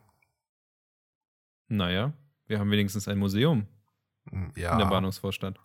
naja, 1.67 2.13
wir 2.47 2.59
haben 2.59 2.71
wenigstens 2.71 3.07
ein 3.07 3.17
Museum 3.17 3.67
Hm, 4.29 4.51
Ja, 4.55 4.73
in 4.73 4.79
der 4.79 4.85
Bahnhofsvorstadt. 4.87 5.59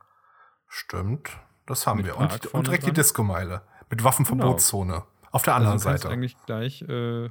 stimmt. 0.69 1.37
Das 1.67 1.87
haben 1.87 1.99
Mit 1.99 2.07
wir. 2.07 2.15
Park 2.15 2.45
Und, 2.47 2.55
und 2.55 2.67
direkt 2.67 2.83
die 2.85 2.87
dran? 2.89 2.95
Disco-Meile. 2.95 3.63
Mit 3.89 4.03
Waffenverbotszone. 4.05 5.05
Auf 5.31 5.43
der 5.43 5.55
anderen 5.55 5.75
also 5.75 5.89
Seite. 5.89 6.09
eigentlich 6.09 6.37
gleich 6.47 6.83
äh, 6.83 7.31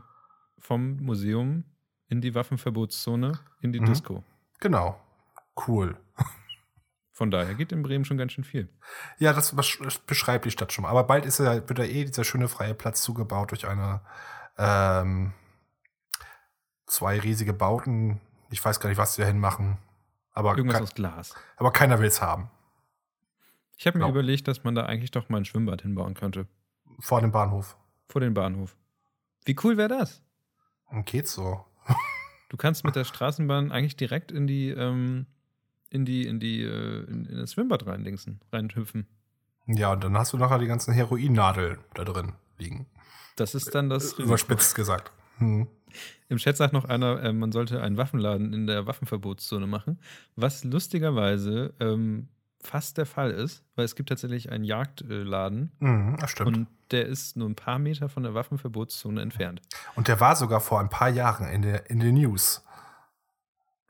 vom 0.59 0.97
Museum 0.97 1.65
in 2.07 2.21
die 2.21 2.33
Waffenverbotszone 2.33 3.39
in 3.61 3.71
die 3.73 3.79
Mhm. 3.81 3.85
Disco. 3.85 4.23
Genau. 4.59 4.99
Cool. 5.67 5.97
Von 7.11 7.29
daher 7.29 7.53
geht 7.55 7.71
in 7.73 7.83
Bremen 7.83 8.05
schon 8.05 8.17
ganz 8.17 8.31
schön 8.31 8.43
viel. 8.45 8.69
Ja, 9.19 9.33
das 9.33 9.53
beschreibt 10.05 10.45
die 10.45 10.51
Stadt 10.51 10.71
schon. 10.71 10.83
mal. 10.83 10.89
Aber 10.89 11.03
bald 11.03 11.25
ist 11.25 11.39
ja, 11.39 11.67
wird 11.67 11.77
ja 11.79 11.85
eh 11.85 12.05
dieser 12.05 12.23
schöne 12.23 12.47
freie 12.47 12.73
Platz 12.73 13.01
zugebaut 13.01 13.51
durch 13.51 13.67
eine 13.67 14.01
ähm, 14.57 15.33
zwei 16.91 17.19
riesige 17.19 17.53
Bauten. 17.53 18.19
Ich 18.49 18.63
weiß 18.63 18.79
gar 18.81 18.89
nicht, 18.89 18.97
was 18.97 19.15
sie 19.15 19.21
dahin 19.21 19.39
machen. 19.39 19.77
Aber, 20.33 20.57
Irgendwas 20.57 20.75
kein, 20.75 20.83
aus 20.83 20.93
Glas. 20.93 21.35
aber 21.57 21.71
keiner 21.71 21.99
will 21.99 22.07
es 22.07 22.21
haben. 22.21 22.49
Ich 23.77 23.87
habe 23.87 23.97
mir 23.97 24.05
Genau. 24.05 24.13
überlegt, 24.13 24.47
dass 24.47 24.63
man 24.63 24.75
da 24.75 24.85
eigentlich 24.85 25.11
doch 25.11 25.29
mal 25.29 25.37
ein 25.37 25.45
Schwimmbad 25.45 25.81
hinbauen 25.81 26.13
könnte. 26.13 26.47
Vor 26.99 27.21
dem 27.21 27.31
Bahnhof. 27.31 27.77
Vor 28.09 28.21
den 28.21 28.33
Bahnhof. 28.33 28.75
Wie 29.45 29.55
cool 29.63 29.77
wäre 29.77 29.89
das? 29.89 30.21
Und 30.89 31.05
geht's 31.05 31.33
so. 31.33 31.65
Du 32.49 32.57
kannst 32.57 32.83
mit 32.83 32.97
der 32.97 33.05
Straßenbahn 33.05 33.71
eigentlich 33.71 33.95
direkt 33.95 34.29
in 34.29 34.45
die, 34.45 34.71
ähm, 34.71 35.25
in 35.89 36.03
die, 36.03 36.27
in 36.27 36.41
die, 36.41 36.61
äh, 36.63 37.05
in, 37.05 37.23
in 37.25 37.37
das 37.37 37.53
Schwimmbad 37.53 37.87
reindingsen, 37.87 38.41
reinhüpfen. 38.51 39.07
Ja, 39.67 39.93
und 39.93 40.03
dann 40.03 40.17
hast 40.17 40.33
du 40.33 40.37
nachher 40.37 40.59
die 40.59 40.67
ganzen 40.67 40.93
Heroinnadeln 40.93 41.77
da 41.93 42.03
drin 42.03 42.33
liegen. 42.57 42.87
Das 43.37 43.55
ist 43.55 43.73
dann 43.73 43.89
das 43.89 44.03
Risiko. 44.03 44.23
Überspitzt 44.23 44.75
gesagt. 44.75 45.13
Hm. 45.37 45.67
Im 46.29 46.37
Chat 46.37 46.55
sagt 46.55 46.73
noch 46.73 46.85
einer, 46.85 47.21
äh, 47.21 47.33
man 47.33 47.51
sollte 47.51 47.81
einen 47.81 47.97
Waffenladen 47.97 48.53
in 48.53 48.67
der 48.67 48.87
Waffenverbotszone 48.87 49.67
machen, 49.67 49.99
was 50.35 50.63
lustigerweise 50.63 51.73
ähm, 51.79 52.29
fast 52.61 52.97
der 52.97 53.05
Fall 53.05 53.31
ist, 53.31 53.63
weil 53.75 53.85
es 53.85 53.95
gibt 53.95 54.09
tatsächlich 54.09 54.51
einen 54.51 54.63
Jagdladen 54.63 55.71
Mhm, 55.79 56.17
und 56.45 56.67
der 56.91 57.07
ist 57.07 57.35
nur 57.35 57.49
ein 57.49 57.55
paar 57.55 57.79
Meter 57.79 58.09
von 58.09 58.23
der 58.23 58.33
Waffenverbotszone 58.33 59.21
entfernt. 59.21 59.61
Und 59.95 60.07
der 60.07 60.19
war 60.19 60.35
sogar 60.35 60.61
vor 60.61 60.79
ein 60.79 60.89
paar 60.89 61.09
Jahren 61.09 61.47
in 61.47 61.61
der, 61.61 61.89
in 61.89 61.99
den 61.99 62.15
News. 62.15 62.63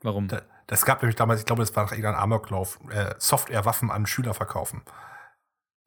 Warum? 0.02 0.28
Da, 0.28 0.42
das 0.66 0.84
gab 0.84 1.02
nämlich 1.02 1.16
damals, 1.16 1.40
ich 1.40 1.46
glaube, 1.46 1.62
das 1.62 1.74
war 1.76 1.84
nach 1.84 1.92
irgendeinem 1.92 2.16
Amoklauf, 2.16 2.80
äh, 2.90 3.14
Software-Waffen 3.18 3.90
an 3.90 4.06
Schüler 4.06 4.34
verkaufen. 4.34 4.82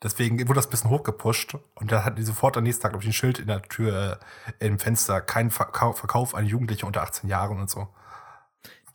Deswegen 0.04 0.40
wurde 0.48 0.56
das 0.56 0.68
ein 0.68 0.72
bisschen 0.72 0.90
hochgepusht 0.90 1.58
und 1.76 1.92
da 1.92 2.04
hatten 2.04 2.18
die 2.18 2.24
sofort 2.24 2.58
am 2.58 2.64
nächsten 2.64 2.82
Tag, 2.84 2.92
glaube 2.92 3.04
ich, 3.04 3.10
ein 3.10 3.14
Schild 3.14 3.40
in 3.40 3.48
der 3.48 3.62
Tür, 3.64 4.20
äh, 4.60 4.66
im 4.68 4.78
Fenster, 4.78 5.22
kein 5.22 5.50
Verkauf, 5.52 6.00
Verkauf 6.00 6.36
an 6.36 6.46
Jugendliche 6.46 6.86
unter 6.86 7.02
18 7.02 7.30
Jahren 7.30 7.60
und 7.60 7.70
so. 7.70 7.88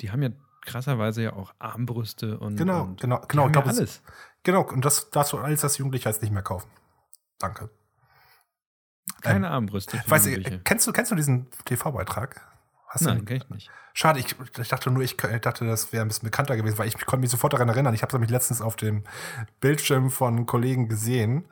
Die 0.00 0.10
haben 0.12 0.22
ja 0.22 0.28
krasserweise 0.62 1.22
ja 1.22 1.32
auch 1.32 1.52
Armbrüste 1.58 2.38
und, 2.38 2.56
Genau, 2.56 2.82
und 2.82 3.00
genau, 3.00 3.20
genau, 3.28 3.46
ich 3.46 3.52
glaub, 3.52 3.64
ja 3.64 3.70
es- 3.72 3.78
alles. 3.78 4.02
Genau, 4.42 4.62
und 4.62 4.84
das 4.84 5.10
darfst 5.10 5.32
du 5.32 5.38
alles 5.38 5.64
als 5.64 5.78
Jugendlicher 5.78 6.10
jetzt 6.10 6.22
nicht 6.22 6.32
mehr 6.32 6.42
kaufen. 6.42 6.70
Danke. 7.38 7.70
Keine 9.22 9.50
Armbrüste. 9.50 9.98
für 9.98 10.10
Weißt 10.10 10.26
du, 10.26 10.30
Jugendliche. 10.30 10.56
äh, 10.58 10.62
kennst 10.64 10.86
du, 10.86 10.92
kennst 10.92 11.10
du 11.10 11.14
diesen 11.14 11.50
TV-Beitrag? 11.64 12.40
Hast 12.90 13.02
Nein, 13.02 13.18
ihn- 13.20 13.24
kenn 13.24 13.36
ich 13.38 13.48
nicht. 13.50 13.70
Schade, 13.94 14.20
ich, 14.20 14.34
ich 14.58 14.68
dachte 14.68 14.90
nur, 14.90 15.02
ich, 15.02 15.16
ich 15.22 15.40
dachte, 15.40 15.64
das 15.66 15.92
wäre 15.92 16.02
ein 16.04 16.08
bisschen 16.08 16.24
bekannter 16.26 16.56
gewesen, 16.56 16.78
weil 16.78 16.88
ich 16.88 16.94
konnte 17.06 17.18
mich 17.22 17.30
sofort 17.30 17.52
daran 17.52 17.68
erinnern. 17.68 17.94
Ich 17.94 18.02
habe 18.02 18.10
es 18.10 18.12
nämlich 18.14 18.30
letztens 18.30 18.60
auf 18.60 18.76
dem 18.76 19.04
Bildschirm 19.60 20.10
von 20.10 20.46
Kollegen 20.46 20.88
gesehen. 20.88 21.44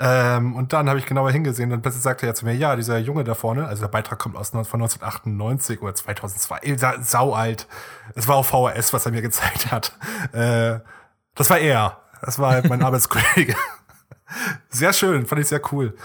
Ähm, 0.00 0.54
und 0.54 0.72
dann 0.72 0.88
habe 0.88 0.98
ich 1.00 1.06
genauer 1.06 1.32
hingesehen 1.32 1.72
und 1.72 1.82
plötzlich 1.82 2.04
sagte 2.04 2.24
er 2.26 2.34
zu 2.34 2.44
mir, 2.44 2.54
ja, 2.54 2.76
dieser 2.76 2.98
Junge 2.98 3.24
da 3.24 3.34
vorne, 3.34 3.66
also 3.66 3.82
der 3.82 3.88
Beitrag 3.88 4.20
kommt 4.20 4.36
aus 4.36 4.50
von 4.50 4.60
1998 4.60 5.82
oder 5.82 5.94
2002, 5.94 6.58
ey, 6.62 6.78
sa- 6.78 7.02
sau 7.02 7.32
alt. 7.34 7.66
Es 8.14 8.28
war 8.28 8.36
auf 8.36 8.46
VHS, 8.48 8.92
was 8.92 9.06
er 9.06 9.12
mir 9.12 9.22
gezeigt 9.28 9.72
hat. 9.72 9.92
Äh, 10.32 10.78
das 11.34 11.50
war 11.50 11.58
er. 11.58 12.00
Das 12.22 12.38
war 12.38 12.64
mein 12.68 12.82
Arbeitskollege. 12.84 13.56
Sehr 14.68 14.92
schön, 14.92 15.26
fand 15.26 15.40
ich 15.40 15.48
sehr 15.48 15.60
cool. 15.72 15.96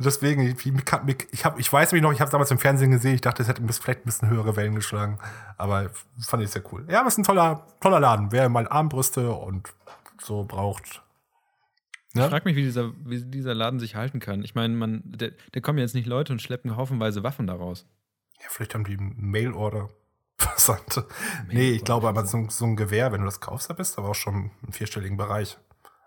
Deswegen, 0.00 0.42
ich, 0.42 0.64
ich, 0.64 1.26
ich, 1.32 1.44
hab, 1.44 1.58
ich 1.58 1.72
weiß 1.72 1.90
mich 1.92 2.02
noch, 2.02 2.12
ich 2.12 2.20
habe 2.20 2.30
damals 2.30 2.50
im 2.52 2.58
Fernsehen 2.58 2.92
gesehen, 2.92 3.14
ich 3.14 3.20
dachte, 3.20 3.42
es 3.42 3.48
hätte 3.48 3.60
vielleicht 3.72 4.00
ein 4.00 4.04
bisschen 4.04 4.30
höhere 4.30 4.54
Wellen 4.54 4.76
geschlagen. 4.76 5.18
Aber 5.56 5.90
fand 6.20 6.42
ich 6.42 6.50
sehr 6.50 6.62
cool. 6.72 6.86
Ja, 6.88 7.00
aber 7.00 7.08
es 7.08 7.14
ist 7.14 7.18
ein 7.18 7.24
toller, 7.24 7.66
toller 7.80 7.98
Laden. 7.98 8.30
Wer 8.30 8.48
mal 8.48 8.68
Armbrüste 8.68 9.32
und 9.32 9.68
so 10.22 10.44
braucht. 10.44 11.02
Ich 12.12 12.20
Ja? 12.20 12.28
frage 12.28 12.44
mich, 12.44 12.54
wie 12.56 12.62
dieser, 12.62 12.92
wie 13.04 13.24
dieser 13.24 13.54
Laden 13.54 13.80
sich 13.80 13.96
halten 13.96 14.20
kann. 14.20 14.44
Ich 14.44 14.54
meine, 14.54 14.74
man, 14.74 15.02
der, 15.04 15.32
der 15.52 15.62
kommen 15.62 15.78
jetzt 15.78 15.94
nicht 15.96 16.06
Leute 16.06 16.32
und 16.32 16.40
schleppen 16.40 16.76
haufenweise 16.76 17.24
Waffen 17.24 17.48
daraus. 17.48 17.84
Ja, 18.40 18.46
vielleicht 18.50 18.74
haben 18.74 18.84
die 18.84 18.96
Mail-Order 18.98 19.88
versandt. 20.38 21.04
Nee, 21.48 21.70
ich 21.72 21.84
glaube 21.84 22.08
aber 22.08 22.24
so, 22.24 22.46
so 22.50 22.66
ein 22.66 22.76
Gewehr, 22.76 23.10
wenn 23.10 23.20
du 23.20 23.26
das 23.26 23.40
kaufst, 23.40 23.68
da 23.68 23.74
bist 23.74 23.96
du 23.96 24.02
aber 24.02 24.10
auch 24.10 24.14
schon 24.14 24.52
im 24.64 24.72
vierstelligen 24.72 25.16
Bereich. 25.16 25.58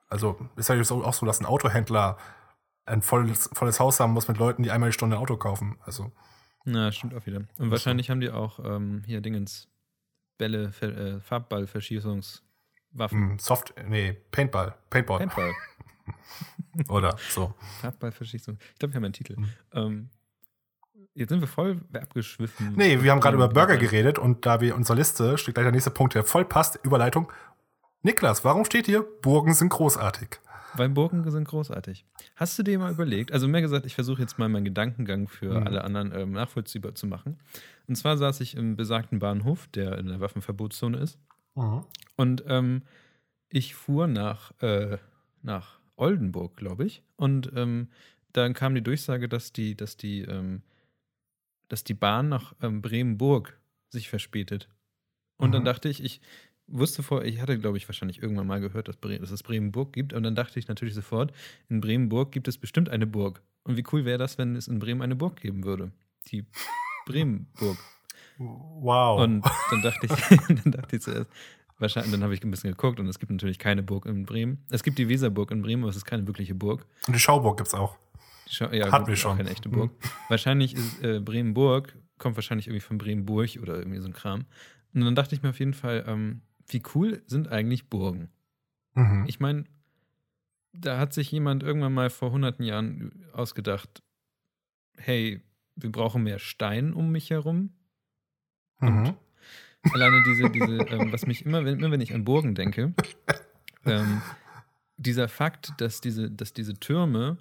Also 0.08 0.40
ist 0.56 0.70
ja 0.70 0.76
jetzt 0.76 0.92
auch 0.92 1.14
so, 1.14 1.26
dass 1.26 1.42
ein 1.42 1.46
Autohändler 1.46 2.18
ein 2.86 3.02
volles, 3.02 3.50
volles 3.54 3.80
Haus 3.80 4.00
haben 4.00 4.14
muss 4.14 4.28
mit 4.28 4.38
Leuten, 4.38 4.64
die 4.64 4.72
einmal 4.72 4.90
die 4.90 4.94
Stunde 4.94 5.16
ein 5.18 5.22
Auto 5.22 5.38
kaufen. 5.38 5.78
Also 5.86 6.12
Na, 6.66 6.92
stimmt 6.92 7.14
auch 7.16 7.26
wieder. 7.26 7.42
Und 7.58 7.72
wahrscheinlich 7.72 8.10
haben 8.10 8.22
die 8.22 8.30
auch 8.32 8.60
ähm, 8.64 9.04
hier 9.06 9.22
Dingens 9.22 9.68
Bälle, 10.38 10.72
äh, 10.82 11.20
Farbballverschießungswaffen. 11.20 12.42
mh, 13.34 13.38
Soft, 13.40 13.74
nee, 13.88 14.14
Paintball, 14.32 14.76
Paintball 14.90 15.20
Paintball. 15.20 15.54
oder 16.90 17.16
so. 17.30 17.54
Farbballverschießung. 17.82 18.58
Ich 18.74 18.80
glaube, 18.80 18.94
wir 18.94 18.98
haben 18.98 19.06
einen 19.06 19.14
Titel. 19.14 19.36
Mhm. 19.40 19.50
Ähm, 19.74 20.10
jetzt 21.14 21.30
sind 21.30 21.42
wir 21.42 21.48
voll 21.48 21.82
abgeschwiffen. 21.94 22.74
Nee, 22.76 23.04
wir 23.04 23.12
haben 23.12 23.20
gerade 23.22 23.36
über 23.36 23.50
Burger 23.50 23.78
geredet. 23.78 24.18
und 24.18 24.46
da 24.46 24.62
wir 24.62 24.70
in 24.70 24.76
unserer 24.78 24.98
Liste 24.98 25.38
steht 25.38 25.54
gleich 25.56 25.66
der 25.66 25.72
nächste 25.72 25.92
Punkt, 25.92 26.16
der 26.16 26.24
voll 26.24 26.46
passt, 26.46 26.80
Überleitung. 26.84 27.32
Niklas, 28.02 28.44
warum 28.44 28.66
steht 28.66 28.88
hier, 28.88 29.04
Burgen 29.22 29.54
sind 29.54 29.70
großartig? 29.70 30.40
Weil 30.74 30.90
Burgen 30.90 31.30
sind 31.30 31.48
großartig. 31.48 32.06
Hast 32.36 32.58
du 32.58 32.64
dir 32.64 32.80
mal 32.80 32.92
überlegt, 32.92 33.32
also 33.32 33.48
mehr 33.48 33.62
gesagt, 33.62 33.86
ich 33.86 33.96
versuche 33.96 34.22
jetzt 34.22 34.40
mal 34.40 34.48
meinen 34.50 34.66
Gedankengang 34.66 35.28
für 35.28 35.60
Mhm. 35.60 35.68
alle 35.68 35.84
anderen 35.84 36.14
ähm, 36.14 36.32
nachvollziehbar 36.32 36.96
zu 36.96 37.08
machen. 37.08 37.40
Und 37.88 37.96
zwar 37.96 38.18
saß 38.18 38.40
ich 38.42 38.56
im 38.56 38.76
besagten 38.78 39.20
Bahnhof, 39.20 39.68
der 39.68 39.98
in 39.98 40.08
der 40.08 40.20
Waffenverbotszone 40.22 40.98
ist. 40.98 41.20
Und 41.56 41.86
Und 42.16 42.44
ähm, 42.48 42.84
ich 43.50 43.76
fuhr 43.76 44.08
nach, 44.08 44.52
äh, 44.62 44.98
nach 45.42 45.80
Oldenburg, 45.98 46.56
glaube 46.56 46.86
ich. 46.86 47.04
Und 47.18 47.52
ähm, 47.56 47.90
dann 48.34 48.54
kam 48.54 48.76
die 48.76 48.84
Durchsage, 48.84 49.28
dass 49.28 49.52
die, 49.52 49.76
dass 49.76 49.98
die, 49.98 50.22
ähm, 50.22 50.62
dass 51.70 51.84
die 51.84 51.94
Bahn 51.94 52.30
nach 52.30 52.54
ähm, 52.62 52.82
Bremenburg 52.82 53.60
sich 53.90 54.10
verspätet. 54.10 54.70
Und 55.38 55.50
Mhm. 55.50 55.54
dann 55.54 55.66
dachte 55.66 55.90
ich, 55.90 56.04
ich 56.04 56.22
wusste 56.72 57.04
vor, 57.04 57.24
ich 57.24 57.42
hatte, 57.42 57.58
glaube 57.60 57.78
ich, 57.78 57.88
wahrscheinlich 57.88 58.22
irgendwann 58.22 58.48
mal 58.48 58.60
gehört, 58.62 58.88
dass, 58.88 58.98
Bre 58.98 59.20
dass 59.20 59.32
es 59.32 59.44
Bremenburg 59.44 59.94
gibt. 59.94 60.14
Und 60.14 60.24
dann 60.24 60.36
dachte 60.36 60.60
ich 60.60 60.68
natürlich 60.68 60.94
sofort, 60.96 61.32
in 61.70 61.82
Bremenburg 61.82 62.32
gibt 62.32 62.48
es 62.48 62.58
bestimmt 62.58 62.90
eine 62.90 63.08
Burg. 63.08 63.42
Und 63.64 63.78
wie 63.78 63.84
cool 63.92 64.06
wäre 64.06 64.18
das, 64.18 64.38
wenn 64.38 64.56
es 64.56 64.68
in 64.68 64.80
Bremen 64.80 65.02
eine 65.02 65.16
Burg 65.16 65.40
geben 65.42 65.64
würde? 65.64 65.92
Die 66.28 66.46
Bremenburg. 67.06 67.78
Wow. 68.38 69.22
Und 69.22 69.46
dann 69.70 69.82
dachte 69.82 70.08
ich, 70.08 70.38
dann 70.64 70.72
dachte 70.72 70.96
ich 70.96 71.02
zuerst, 71.02 71.30
wahrscheinlich, 71.78 72.12
dann 72.12 72.24
habe 72.24 72.34
ich 72.34 72.44
ein 72.44 72.52
bisschen 72.52 72.72
geguckt 72.72 73.00
und 73.00 73.08
es 73.08 73.20
gibt 73.20 73.32
natürlich 73.32 73.60
keine 73.60 73.84
Burg 73.84 74.06
in 74.06 74.26
Bremen. 74.26 74.64
Es 74.70 74.84
gibt 74.84 74.98
die 74.98 75.08
Weserburg 75.10 75.52
in 75.52 75.62
Bremen, 75.62 75.84
aber 75.84 75.90
es 75.90 75.96
ist 75.98 76.06
keine 76.06 76.26
wirkliche 76.28 76.56
Burg. 76.56 76.86
Und 77.08 77.16
die 77.16 77.20
Schauburg 77.20 77.58
gibt's 77.58 77.74
auch. 77.74 77.98
Die 78.48 78.56
Schau- 78.56 78.72
ja, 78.72 78.92
Hatten 78.92 79.08
wir 79.08 79.16
schon. 79.16 79.34
Auch 79.34 79.38
keine 79.38 79.50
echte 79.52 79.70
Burg. 79.70 79.92
Wahrscheinlich 80.30 80.74
ist 80.76 81.04
äh, 81.04 81.20
Bremenburg, 81.20 81.96
kommt 82.18 82.36
wahrscheinlich 82.36 82.68
irgendwie 82.68 82.82
von 82.82 82.98
Bremenburg 82.98 83.58
oder 83.62 83.78
irgendwie 83.78 84.00
so 84.00 84.08
ein 84.08 84.14
Kram. 84.14 84.46
Und 84.94 85.02
dann 85.02 85.16
dachte 85.16 85.36
ich 85.36 85.42
mir 85.44 85.50
auf 85.50 85.60
jeden 85.60 85.74
Fall, 85.74 86.04
ähm, 86.08 86.42
wie 86.74 86.84
cool 86.96 87.22
sind 87.26 87.50
eigentlich 87.50 87.90
Burgen? 87.90 88.30
Mhm. 88.94 89.26
Ich 89.28 89.40
meine, 89.40 89.66
da 90.74 90.98
hat 90.98 91.14
sich 91.14 91.32
jemand 91.32 91.64
irgendwann 91.64 91.94
mal 91.94 92.10
vor 92.10 92.32
hunderten 92.32 92.66
Jahren 92.66 93.26
ausgedacht, 93.34 94.02
hey, 94.98 95.42
wir 95.76 95.92
brauchen 95.92 96.24
mehr 96.24 96.40
Stein 96.40 96.94
um 96.94 97.12
mich 97.12 97.30
herum. 97.30 97.72
Mhm. 98.80 99.16
Alleine 99.94 100.24
diese, 100.24 100.50
diese, 100.50 100.78
ähm, 100.90 101.12
was 101.12 101.26
mich 101.26 101.46
immer, 101.46 101.66
wenn, 101.66 101.80
immer 101.80 101.92
wenn 101.92 102.02
ich 102.02 102.14
an 102.14 102.24
Burgen 102.24 102.56
denke, 102.56 102.94
ähm, 103.86 104.22
dieser 104.98 105.28
Fakt, 105.28 105.74
dass 105.78 106.02
diese, 106.02 106.30
dass 106.30 106.54
diese 106.54 106.76
Türme 106.76 107.38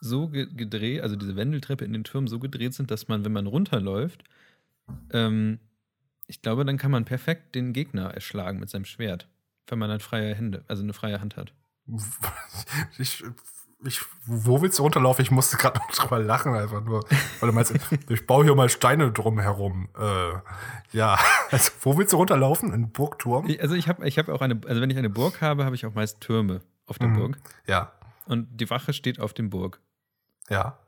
so 0.00 0.28
ge 0.28 0.46
gedreht, 0.52 1.02
also 1.02 1.16
diese 1.16 1.36
Wendeltreppe 1.36 1.84
in 1.84 1.92
den 1.92 2.04
Türmen 2.04 2.26
so 2.26 2.38
gedreht 2.38 2.74
sind, 2.74 2.90
dass 2.90 3.08
man, 3.08 3.24
wenn 3.24 3.32
man 3.32 3.46
runterläuft, 3.46 4.24
ähm, 5.12 5.60
ich 6.26 6.42
glaube, 6.42 6.64
dann 6.64 6.78
kann 6.78 6.90
man 6.90 7.04
perfekt 7.04 7.54
den 7.54 7.72
Gegner 7.72 8.10
erschlagen 8.14 8.58
mit 8.60 8.70
seinem 8.70 8.84
Schwert, 8.84 9.28
wenn 9.68 9.78
man 9.78 9.88
dann 9.90 10.00
freie 10.00 10.34
Hände, 10.34 10.64
also 10.68 10.82
eine 10.82 10.92
freie 10.92 11.20
Hand 11.20 11.36
hat. 11.36 11.52
Ich, 12.98 13.24
ich, 13.84 14.00
wo 14.24 14.62
willst 14.62 14.78
du 14.78 14.82
runterlaufen? 14.84 15.22
Ich 15.22 15.30
musste 15.30 15.56
gerade 15.58 15.78
noch 15.78 15.90
drüber 15.90 16.18
lachen, 16.18 16.54
einfach 16.54 16.82
nur. 16.82 17.04
Weil 17.40 17.48
du 17.50 17.52
meinst, 17.54 17.74
ich 18.08 18.26
baue 18.26 18.44
hier 18.44 18.54
mal 18.54 18.68
Steine 18.70 19.12
drum 19.12 19.38
herum. 19.38 19.88
Äh, 19.98 20.96
ja, 20.96 21.18
also 21.50 21.72
wo 21.82 21.98
willst 21.98 22.12
du 22.12 22.16
runterlaufen? 22.16 22.72
In 22.72 22.90
Burgturm? 22.92 23.46
Ich, 23.48 23.60
also 23.60 23.74
ich 23.74 23.88
habe 23.88 24.06
ich 24.08 24.18
hab 24.18 24.28
auch 24.30 24.40
eine, 24.40 24.58
also 24.66 24.80
wenn 24.80 24.88
ich 24.90 24.96
eine 24.96 25.10
Burg 25.10 25.40
habe, 25.42 25.64
habe 25.66 25.74
ich 25.74 25.84
auch 25.84 25.92
meist 25.94 26.20
Türme 26.20 26.62
auf 26.86 26.98
der 26.98 27.08
Mhm. 27.08 27.16
Burg 27.16 27.36
Ja, 27.66 27.92
und 28.26 28.48
die 28.58 28.70
Wache 28.70 28.92
steht 28.94 29.20
auf 29.20 29.34
dem 29.34 29.50
Burg. 29.50 29.80
ja. 30.48 30.78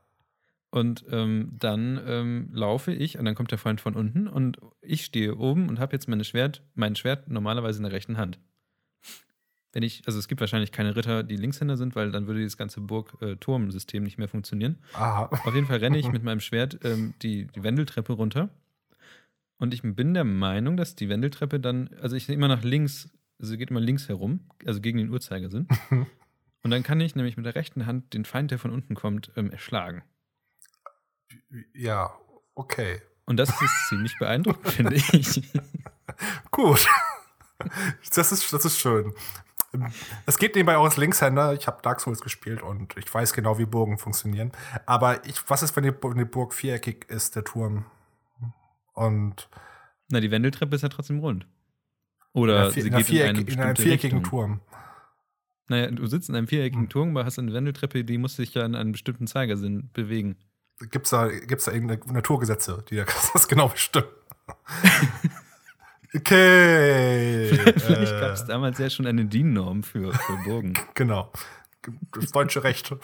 Und 0.70 1.04
ähm, 1.10 1.52
dann 1.58 2.00
ähm, 2.06 2.48
laufe 2.52 2.92
ich 2.92 3.18
und 3.18 3.24
dann 3.24 3.34
kommt 3.34 3.50
der 3.50 3.58
Freund 3.58 3.80
von 3.80 3.94
unten 3.94 4.26
und 4.26 4.58
ich 4.82 5.04
stehe 5.04 5.36
oben 5.36 5.68
und 5.68 5.78
habe 5.78 5.94
jetzt 5.94 6.08
meine 6.08 6.24
Schwert, 6.24 6.62
mein 6.74 6.96
Schwert 6.96 7.28
normalerweise 7.28 7.78
in 7.78 7.84
der 7.84 7.92
rechten 7.92 8.18
Hand. 8.18 8.38
Wenn 9.72 9.82
ich, 9.82 10.02
also 10.06 10.18
es 10.18 10.26
gibt 10.26 10.40
wahrscheinlich 10.40 10.72
keine 10.72 10.96
Ritter, 10.96 11.22
die 11.22 11.36
Linkshänder 11.36 11.76
sind, 11.76 11.94
weil 11.94 12.10
dann 12.10 12.26
würde 12.26 12.40
dieses 12.40 12.56
ganze 12.56 12.80
Burg-Turm-System 12.80 14.02
nicht 14.02 14.18
mehr 14.18 14.28
funktionieren. 14.28 14.78
Aha. 14.94 15.26
Auf 15.26 15.54
jeden 15.54 15.66
Fall 15.66 15.78
renne 15.78 15.98
ich 15.98 16.10
mit 16.10 16.24
meinem 16.24 16.40
Schwert 16.40 16.78
ähm, 16.82 17.14
die, 17.22 17.46
die 17.46 17.62
Wendeltreppe 17.62 18.14
runter. 18.14 18.48
Und 19.58 19.72
ich 19.72 19.82
bin 19.82 20.14
der 20.14 20.24
Meinung, 20.24 20.76
dass 20.76 20.94
die 20.94 21.08
Wendeltreppe 21.08 21.60
dann, 21.60 21.90
also 22.00 22.16
ich 22.16 22.28
immer 22.28 22.48
nach 22.48 22.62
links, 22.62 23.10
also 23.38 23.56
geht 23.56 23.70
immer 23.70 23.80
links 23.80 24.08
herum, 24.08 24.40
also 24.64 24.80
gegen 24.80 24.98
den 24.98 25.10
Uhrzeigersinn. 25.10 25.68
Und 26.62 26.70
dann 26.70 26.82
kann 26.82 27.00
ich 27.00 27.14
nämlich 27.14 27.36
mit 27.36 27.46
der 27.46 27.54
rechten 27.54 27.86
Hand 27.86 28.12
den 28.12 28.24
Feind, 28.24 28.50
der 28.50 28.58
von 28.58 28.72
unten 28.72 28.94
kommt, 28.94 29.30
ähm, 29.36 29.50
erschlagen. 29.50 30.02
Ja, 31.74 32.12
okay. 32.54 33.02
Und 33.26 33.36
das 33.38 33.50
ist 33.50 33.86
ziemlich 33.88 34.18
beeindruckend, 34.18 34.68
finde 34.72 34.94
ich. 34.96 35.42
Gut. 36.50 36.86
Das 38.14 38.32
ist, 38.32 38.52
das 38.52 38.64
ist 38.64 38.78
schön. 38.78 39.12
Es 40.24 40.38
geht 40.38 40.54
nebenbei 40.54 40.76
auch 40.76 40.84
als 40.84 40.96
Linkshänder. 40.96 41.52
Ich 41.54 41.66
habe 41.66 41.82
Dark 41.82 42.00
Souls 42.00 42.20
gespielt 42.20 42.62
und 42.62 42.96
ich 42.96 43.12
weiß 43.12 43.32
genau, 43.32 43.58
wie 43.58 43.66
Burgen 43.66 43.98
funktionieren. 43.98 44.52
Aber 44.86 45.26
ich, 45.26 45.48
was 45.48 45.62
ist, 45.62 45.76
wenn 45.76 45.84
die, 45.84 45.92
wenn 46.02 46.18
die 46.18 46.24
Burg 46.24 46.54
viereckig 46.54 47.06
ist, 47.08 47.36
der 47.36 47.44
Turm? 47.44 47.84
Und 48.94 49.48
Na, 50.08 50.20
die 50.20 50.30
Wendeltreppe 50.30 50.76
ist 50.76 50.82
ja 50.82 50.88
trotzdem 50.88 51.18
rund. 51.18 51.46
Oder 52.32 52.70
vier, 52.70 52.86
in 52.86 52.94
einer, 52.94 53.02
geht 53.02 53.48
in 53.48 53.48
in 53.48 53.60
einem 53.60 53.76
viereckigen 53.76 54.18
Richtung. 54.18 54.22
Turm. 54.22 54.60
Naja, 55.68 55.90
du 55.90 56.06
sitzt 56.06 56.28
in 56.28 56.36
einem 56.36 56.46
viereckigen 56.46 56.84
Hm. 56.84 56.88
Turm, 56.90 57.10
aber 57.10 57.24
hast 57.24 57.38
eine 57.38 57.52
Wendeltreppe, 57.52 58.04
die 58.04 58.18
muss 58.18 58.36
sich 58.36 58.54
ja 58.54 58.64
in 58.64 58.74
einem 58.74 58.92
bestimmten 58.92 59.26
Zeigersinn 59.26 59.90
bewegen. 59.92 60.36
Gibt's 60.90 61.10
da, 61.10 61.28
gibt's 61.28 61.64
da 61.64 61.72
irgendeine 61.72 62.00
Naturgesetze, 62.12 62.84
die 62.90 63.02
das 63.32 63.48
genau 63.48 63.68
bestimmen? 63.68 64.08
Okay. 66.14 67.48
Vielleicht 67.78 68.12
äh, 68.12 68.20
gab 68.20 68.30
es 68.32 68.46
damals 68.46 68.78
ja 68.78 68.88
schon 68.88 69.06
eine 69.06 69.26
DIN-Norm 69.26 69.82
für, 69.82 70.14
für 70.14 70.36
Burgen. 70.44 70.72
Genau. 70.94 71.30
Das 72.12 72.32
deutsche 72.32 72.64
Recht. 72.64 72.94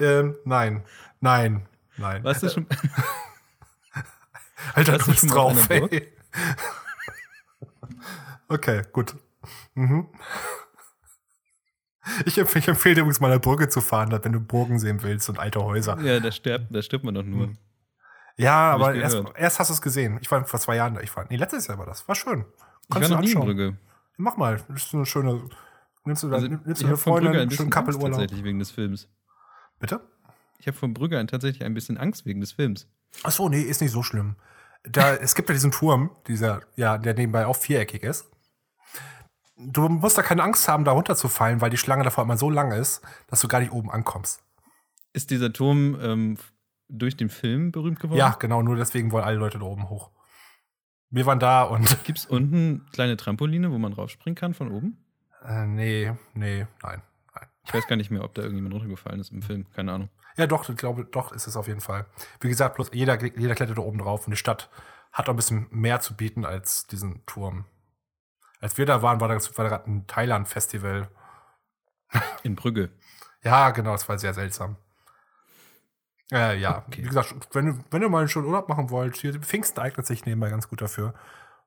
Ähm, 0.00 0.34
nein. 0.44 0.82
Nein. 1.20 1.66
Nein. 1.96 2.24
Warst 2.24 2.42
du 2.42 2.50
schon, 2.50 2.66
Alter, 4.74 4.94
warst 4.94 5.06
du 5.06 5.12
du 5.12 5.20
bist 5.20 5.36
auf 5.36 5.66
drauf, 5.68 5.70
ey. 5.70 6.12
Okay, 8.48 8.82
gut. 8.92 9.14
Mhm. 9.74 10.08
Ich, 12.26 12.38
empf 12.38 12.54
ich 12.56 12.68
empfehle 12.68 12.96
dir 12.96 13.00
übrigens 13.02 13.20
mal 13.20 13.30
eine 13.30 13.40
Brücke 13.40 13.68
zu 13.68 13.80
fahren, 13.80 14.16
wenn 14.22 14.32
du 14.32 14.40
Burgen 14.40 14.78
sehen 14.78 15.02
willst 15.02 15.28
und 15.28 15.38
alte 15.38 15.62
Häuser. 15.62 15.98
ja, 16.00 16.20
da 16.20 16.30
stirbt, 16.30 16.66
da 16.70 16.82
stirbt 16.82 17.04
man 17.04 17.14
doch 17.14 17.22
nur. 17.24 17.46
Hm. 17.46 17.58
Ja, 18.36 18.50
Hab 18.72 18.74
aber 18.80 18.94
erst, 18.94 19.22
erst 19.36 19.58
hast 19.60 19.68
du 19.70 19.74
es 19.74 19.80
gesehen. 19.82 20.18
Ich 20.20 20.30
war 20.30 20.44
vor 20.44 20.58
zwei 20.60 20.76
Jahren 20.76 20.94
da. 20.94 21.00
Ich 21.00 21.14
war, 21.16 21.24
nee, 21.30 21.36
letztes 21.36 21.66
Jahr 21.66 21.78
war 21.78 21.86
das. 21.86 22.06
War 22.08 22.14
schön. 22.14 22.44
Ich 22.88 23.00
war 23.00 23.08
noch 23.08 23.20
nie. 23.20 23.34
Brügge. 23.34 23.78
Mach 24.16 24.36
mal. 24.36 24.60
Das 24.68 24.86
ist 24.86 24.94
eine 24.94 25.06
schöne. 25.06 25.48
Nimmst 26.04 26.22
du, 26.22 26.28
da, 26.28 26.36
Also, 26.36 26.48
nimmst 26.48 26.82
du 26.82 26.86
eine 26.86 26.96
Freundin, 26.96 27.32
ein 27.32 27.38
einen 27.38 27.48
bisschen 27.48 27.64
schönen 27.64 27.70
Kappelurlaub? 27.70 28.10
tatsächlich 28.10 28.44
wegen 28.44 28.58
des 28.58 28.70
Films. 28.70 29.08
Bitte? 29.78 30.00
Ich 30.58 30.66
habe 30.66 30.76
von 30.76 30.92
Brügge 30.94 31.24
tatsächlich 31.26 31.64
ein 31.64 31.74
bisschen 31.74 31.96
Angst 31.96 32.26
wegen 32.26 32.40
des 32.40 32.52
Films. 32.52 32.88
Ach 33.22 33.30
so, 33.30 33.48
nee, 33.48 33.60
ist 33.62 33.80
nicht 33.80 33.92
so 33.92 34.02
schlimm. 34.02 34.36
Da, 34.82 35.14
es 35.14 35.34
gibt 35.34 35.48
ja 35.48 35.54
diesen 35.54 35.70
Turm, 35.70 36.10
dieser, 36.26 36.60
ja, 36.76 36.98
der 36.98 37.14
nebenbei 37.14 37.46
auch 37.46 37.56
viereckig 37.56 38.02
ist. 38.02 38.30
Du 39.56 39.88
musst 39.88 40.18
da 40.18 40.22
keine 40.22 40.42
Angst 40.42 40.66
haben, 40.68 40.84
da 40.84 40.92
runterzufallen, 40.92 41.60
weil 41.60 41.70
die 41.70 41.76
Schlange 41.76 42.02
davor 42.02 42.24
immer 42.24 42.36
so 42.36 42.50
lang 42.50 42.72
ist, 42.72 43.02
dass 43.28 43.40
du 43.40 43.48
gar 43.48 43.60
nicht 43.60 43.72
oben 43.72 43.90
ankommst. 43.90 44.42
Ist 45.12 45.30
dieser 45.30 45.52
Turm 45.52 45.96
ähm, 46.02 46.38
durch 46.88 47.16
den 47.16 47.30
Film 47.30 47.70
berühmt 47.70 48.00
geworden? 48.00 48.18
Ja, 48.18 48.30
genau, 48.38 48.62
nur 48.62 48.76
deswegen 48.76 49.12
wollen 49.12 49.24
alle 49.24 49.36
Leute 49.38 49.58
da 49.58 49.64
oben 49.64 49.88
hoch. 49.88 50.10
Wir 51.10 51.26
waren 51.26 51.38
da 51.38 51.62
und. 51.62 52.02
Gibt 52.04 52.18
es 52.18 52.26
unten 52.26 52.86
kleine 52.92 53.16
Trampoline, 53.16 53.70
wo 53.70 53.78
man 53.78 53.92
raufspringen 53.92 54.34
kann 54.34 54.54
von 54.54 54.72
oben? 54.72 54.98
Äh, 55.44 55.66
nee, 55.66 56.12
nee, 56.34 56.66
nein, 56.82 57.02
nein. 57.34 57.48
Ich 57.64 57.72
weiß 57.72 57.86
gar 57.86 57.96
nicht 57.96 58.10
mehr, 58.10 58.24
ob 58.24 58.34
da 58.34 58.42
irgendjemand 58.42 58.74
runtergefallen 58.74 59.20
ist 59.20 59.30
im 59.30 59.42
Film. 59.42 59.66
Keine 59.74 59.92
Ahnung. 59.92 60.08
Ja, 60.36 60.48
doch, 60.48 60.68
ich 60.68 60.76
glaube, 60.76 61.04
doch 61.04 61.32
ist 61.32 61.46
es 61.46 61.56
auf 61.56 61.68
jeden 61.68 61.80
Fall. 61.80 62.06
Wie 62.40 62.48
gesagt, 62.48 62.74
bloß 62.74 62.90
jeder, 62.92 63.22
jeder 63.22 63.54
klettert 63.54 63.78
da 63.78 63.82
oben 63.82 63.98
drauf 63.98 64.26
und 64.26 64.32
die 64.32 64.36
Stadt 64.36 64.68
hat 65.12 65.28
auch 65.28 65.32
ein 65.32 65.36
bisschen 65.36 65.68
mehr 65.70 66.00
zu 66.00 66.16
bieten 66.16 66.44
als 66.44 66.88
diesen 66.88 67.24
Turm. 67.26 67.66
Als 68.64 68.78
wir 68.78 68.86
da 68.86 69.02
waren, 69.02 69.20
war 69.20 69.28
da, 69.28 69.34
war 69.34 69.68
gerade 69.68 69.90
ein 69.90 70.06
Thailand-Festival. 70.06 71.10
In 72.44 72.56
Brügge. 72.56 72.88
Ja, 73.42 73.72
genau, 73.72 73.92
das 73.92 74.08
war 74.08 74.18
sehr 74.18 74.32
seltsam. 74.32 74.76
Äh, 76.32 76.58
ja, 76.58 76.82
Okay. 76.88 77.02
wie 77.04 77.08
gesagt, 77.08 77.34
wenn, 77.52 77.84
wenn 77.90 78.00
ihr 78.00 78.08
mal 78.08 78.20
einen 78.20 78.28
schönen 78.30 78.46
Urlaub 78.46 78.70
machen 78.70 78.88
wollt, 78.88 79.18
hier 79.18 79.38
Pfingsten 79.38 79.80
eignet 79.80 80.06
sich 80.06 80.24
nebenbei 80.24 80.48
ganz 80.48 80.66
gut 80.66 80.80
dafür. 80.80 81.12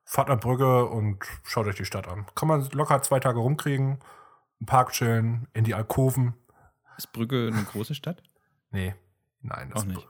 Fahrt 0.04 0.28
nach 0.28 0.40
Brügge 0.40 0.86
und 0.86 1.24
schaut 1.44 1.68
euch 1.68 1.76
die 1.76 1.84
Stadt 1.84 2.08
an. 2.08 2.26
Kann 2.34 2.48
man 2.48 2.68
locker 2.70 3.00
zwei 3.02 3.20
Tage 3.20 3.38
rumkriegen, 3.38 4.00
im 4.58 4.66
Park 4.66 4.90
chillen, 4.90 5.46
in 5.52 5.62
die 5.62 5.76
Alkoven. 5.76 6.34
Ist 6.96 7.12
Brügge 7.12 7.48
eine 7.52 7.62
große 7.62 7.94
Stadt? 7.94 8.24
Nee, 8.72 8.96
nein. 9.40 9.72
Auch 9.72 9.84
nicht. 9.84 10.04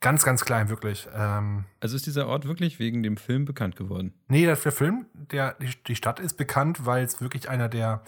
Ganz, 0.00 0.24
ganz 0.24 0.44
klein, 0.44 0.68
wirklich. 0.68 1.08
Ähm, 1.14 1.64
Also 1.80 1.96
ist 1.96 2.06
dieser 2.06 2.26
Ort 2.26 2.46
wirklich 2.46 2.78
wegen 2.78 3.02
dem 3.02 3.16
Film 3.16 3.44
bekannt 3.44 3.76
geworden? 3.76 4.14
Nee, 4.28 4.44
der, 4.44 4.56
der 4.56 4.72
Film, 4.72 5.06
der, 5.14 5.54
die, 5.54 5.70
die 5.84 5.96
Stadt 5.96 6.20
ist 6.20 6.34
bekannt, 6.34 6.84
weil 6.84 7.04
es 7.04 7.20
wirklich 7.20 7.48
einer 7.48 7.68
der, 7.68 8.02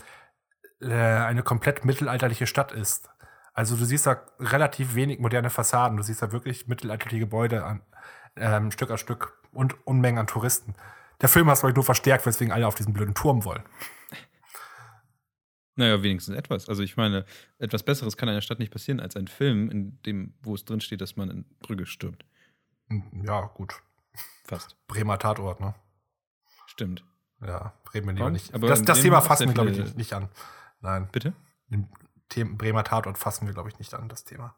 äh, 0.81 0.93
eine 0.93 1.43
komplett 1.43 1.85
mittelalterliche 1.85 2.47
Stadt 2.47 2.73
ist. 2.73 3.09
Also 3.55 3.77
du 3.77 3.85
siehst 3.85 4.07
da 4.07 4.23
relativ 4.39 4.95
wenig 4.95 5.19
moderne 5.19 5.51
Fassaden. 5.51 5.97
Du 5.97 6.03
siehst 6.03 6.23
da 6.23 6.31
wirklich 6.31 6.69
mittelalterliche 6.69 7.21
Gebäude 7.21 7.65
an, 7.65 7.83
ähm, 8.37 8.71
Stück 8.71 8.91
an 8.91 8.99
Stück 8.99 9.37
und 9.53 9.75
Unmengen 9.87 10.21
an 10.21 10.27
Touristen. 10.27 10.75
Der 11.21 11.29
Film 11.29 11.49
hat 11.49 11.55
es, 11.55 11.61
glaube 11.61 11.73
ich, 11.73 11.77
nur 11.77 11.85
verstärkt, 11.85 12.27
weswegen 12.27 12.53
alle 12.53 12.69
auf 12.69 12.77
diesen 12.77 12.93
blöden 12.93 13.15
Turm 13.15 13.45
wollen. 13.45 13.65
Naja, 15.79 16.03
wenigstens 16.03 16.35
etwas. 16.37 16.69
Also 16.69 16.83
ich 16.83 16.97
meine, 16.97 17.25
etwas 17.59 17.85
Besseres 17.85 18.17
kann 18.17 18.29
einer 18.29 18.41
Stadt 18.41 18.59
nicht 18.59 18.73
passieren 18.73 18.99
als 18.99 19.15
ein 19.17 19.29
Film, 19.29 19.71
in 19.71 20.03
dem, 20.03 20.35
wo 20.43 20.55
es 20.57 20.65
drin 20.65 20.81
steht, 20.81 21.01
dass 21.01 21.15
man 21.17 21.31
in 21.31 21.45
Brügge 21.61 21.87
stirbt. 21.87 22.25
Hm, 22.89 23.05
Ja, 23.25 23.43
gut. 23.55 23.75
Fast. 24.45 24.77
Bremer 24.89 25.19
Tatort, 25.21 25.61
ne? 25.61 25.75
Stimmt. 26.67 27.05
Ja, 27.41 27.73
reden 27.95 28.07
wir 28.07 28.13
lieber 28.15 28.25
Warum? 28.25 28.33
nicht. 28.33 28.53
Aber 28.53 28.67
das 28.67 28.83
das 28.83 29.01
Thema 29.03 29.21
fassen 29.21 29.47
wir, 29.47 29.55
glaube 29.55 29.71
ich, 29.71 29.95
nicht, 29.95 30.13
an. 30.13 30.29
Nein, 30.81 31.09
Bitte? 31.13 31.33
den 32.35 32.59
Bremer 32.59 32.83
Tatort 32.83 33.17
fassen 33.17 33.47
wir, 33.47 33.55
glaube 33.55 33.69
ich, 33.69 33.79
nicht 33.79 33.95
an, 33.95 34.09
das 34.09 34.25
Thema. 34.25 34.57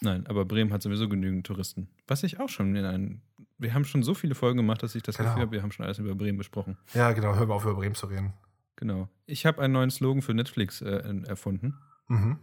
Nein, 0.00 0.26
aber 0.26 0.44
Bremen 0.44 0.72
hat 0.72 0.82
sowieso 0.82 1.08
genügend 1.08 1.46
Touristen. 1.46 1.88
Was 2.06 2.22
ich 2.22 2.38
auch 2.40 2.48
schon 2.50 2.76
in 2.76 2.84
einem. 2.84 3.22
Wir 3.56 3.72
haben 3.74 3.84
schon 3.84 4.02
so 4.02 4.14
viele 4.14 4.34
Folgen 4.34 4.58
gemacht, 4.58 4.82
dass 4.82 4.94
ich 4.94 5.02
das 5.02 5.16
Genau. 5.16 5.30
Gefühl 5.30 5.42
habe, 5.42 5.52
wir 5.52 5.62
haben 5.62 5.72
schon 5.72 5.84
alles 5.86 5.98
über 5.98 6.14
Bremen 6.14 6.36
besprochen. 6.38 6.76
Ja, 6.94 7.12
genau, 7.12 7.34
hör 7.34 7.46
mal 7.46 7.54
auf, 7.54 7.64
über 7.64 7.74
Bremen 7.74 7.94
zu 7.96 8.06
reden. 8.06 8.34
Genau. 8.78 9.08
Ich 9.26 9.44
habe 9.44 9.60
einen 9.60 9.72
neuen 9.72 9.90
Slogan 9.90 10.22
für 10.22 10.34
Netflix 10.34 10.80
äh, 10.80 11.02
erfunden. 11.26 11.76
Mhm. 12.06 12.38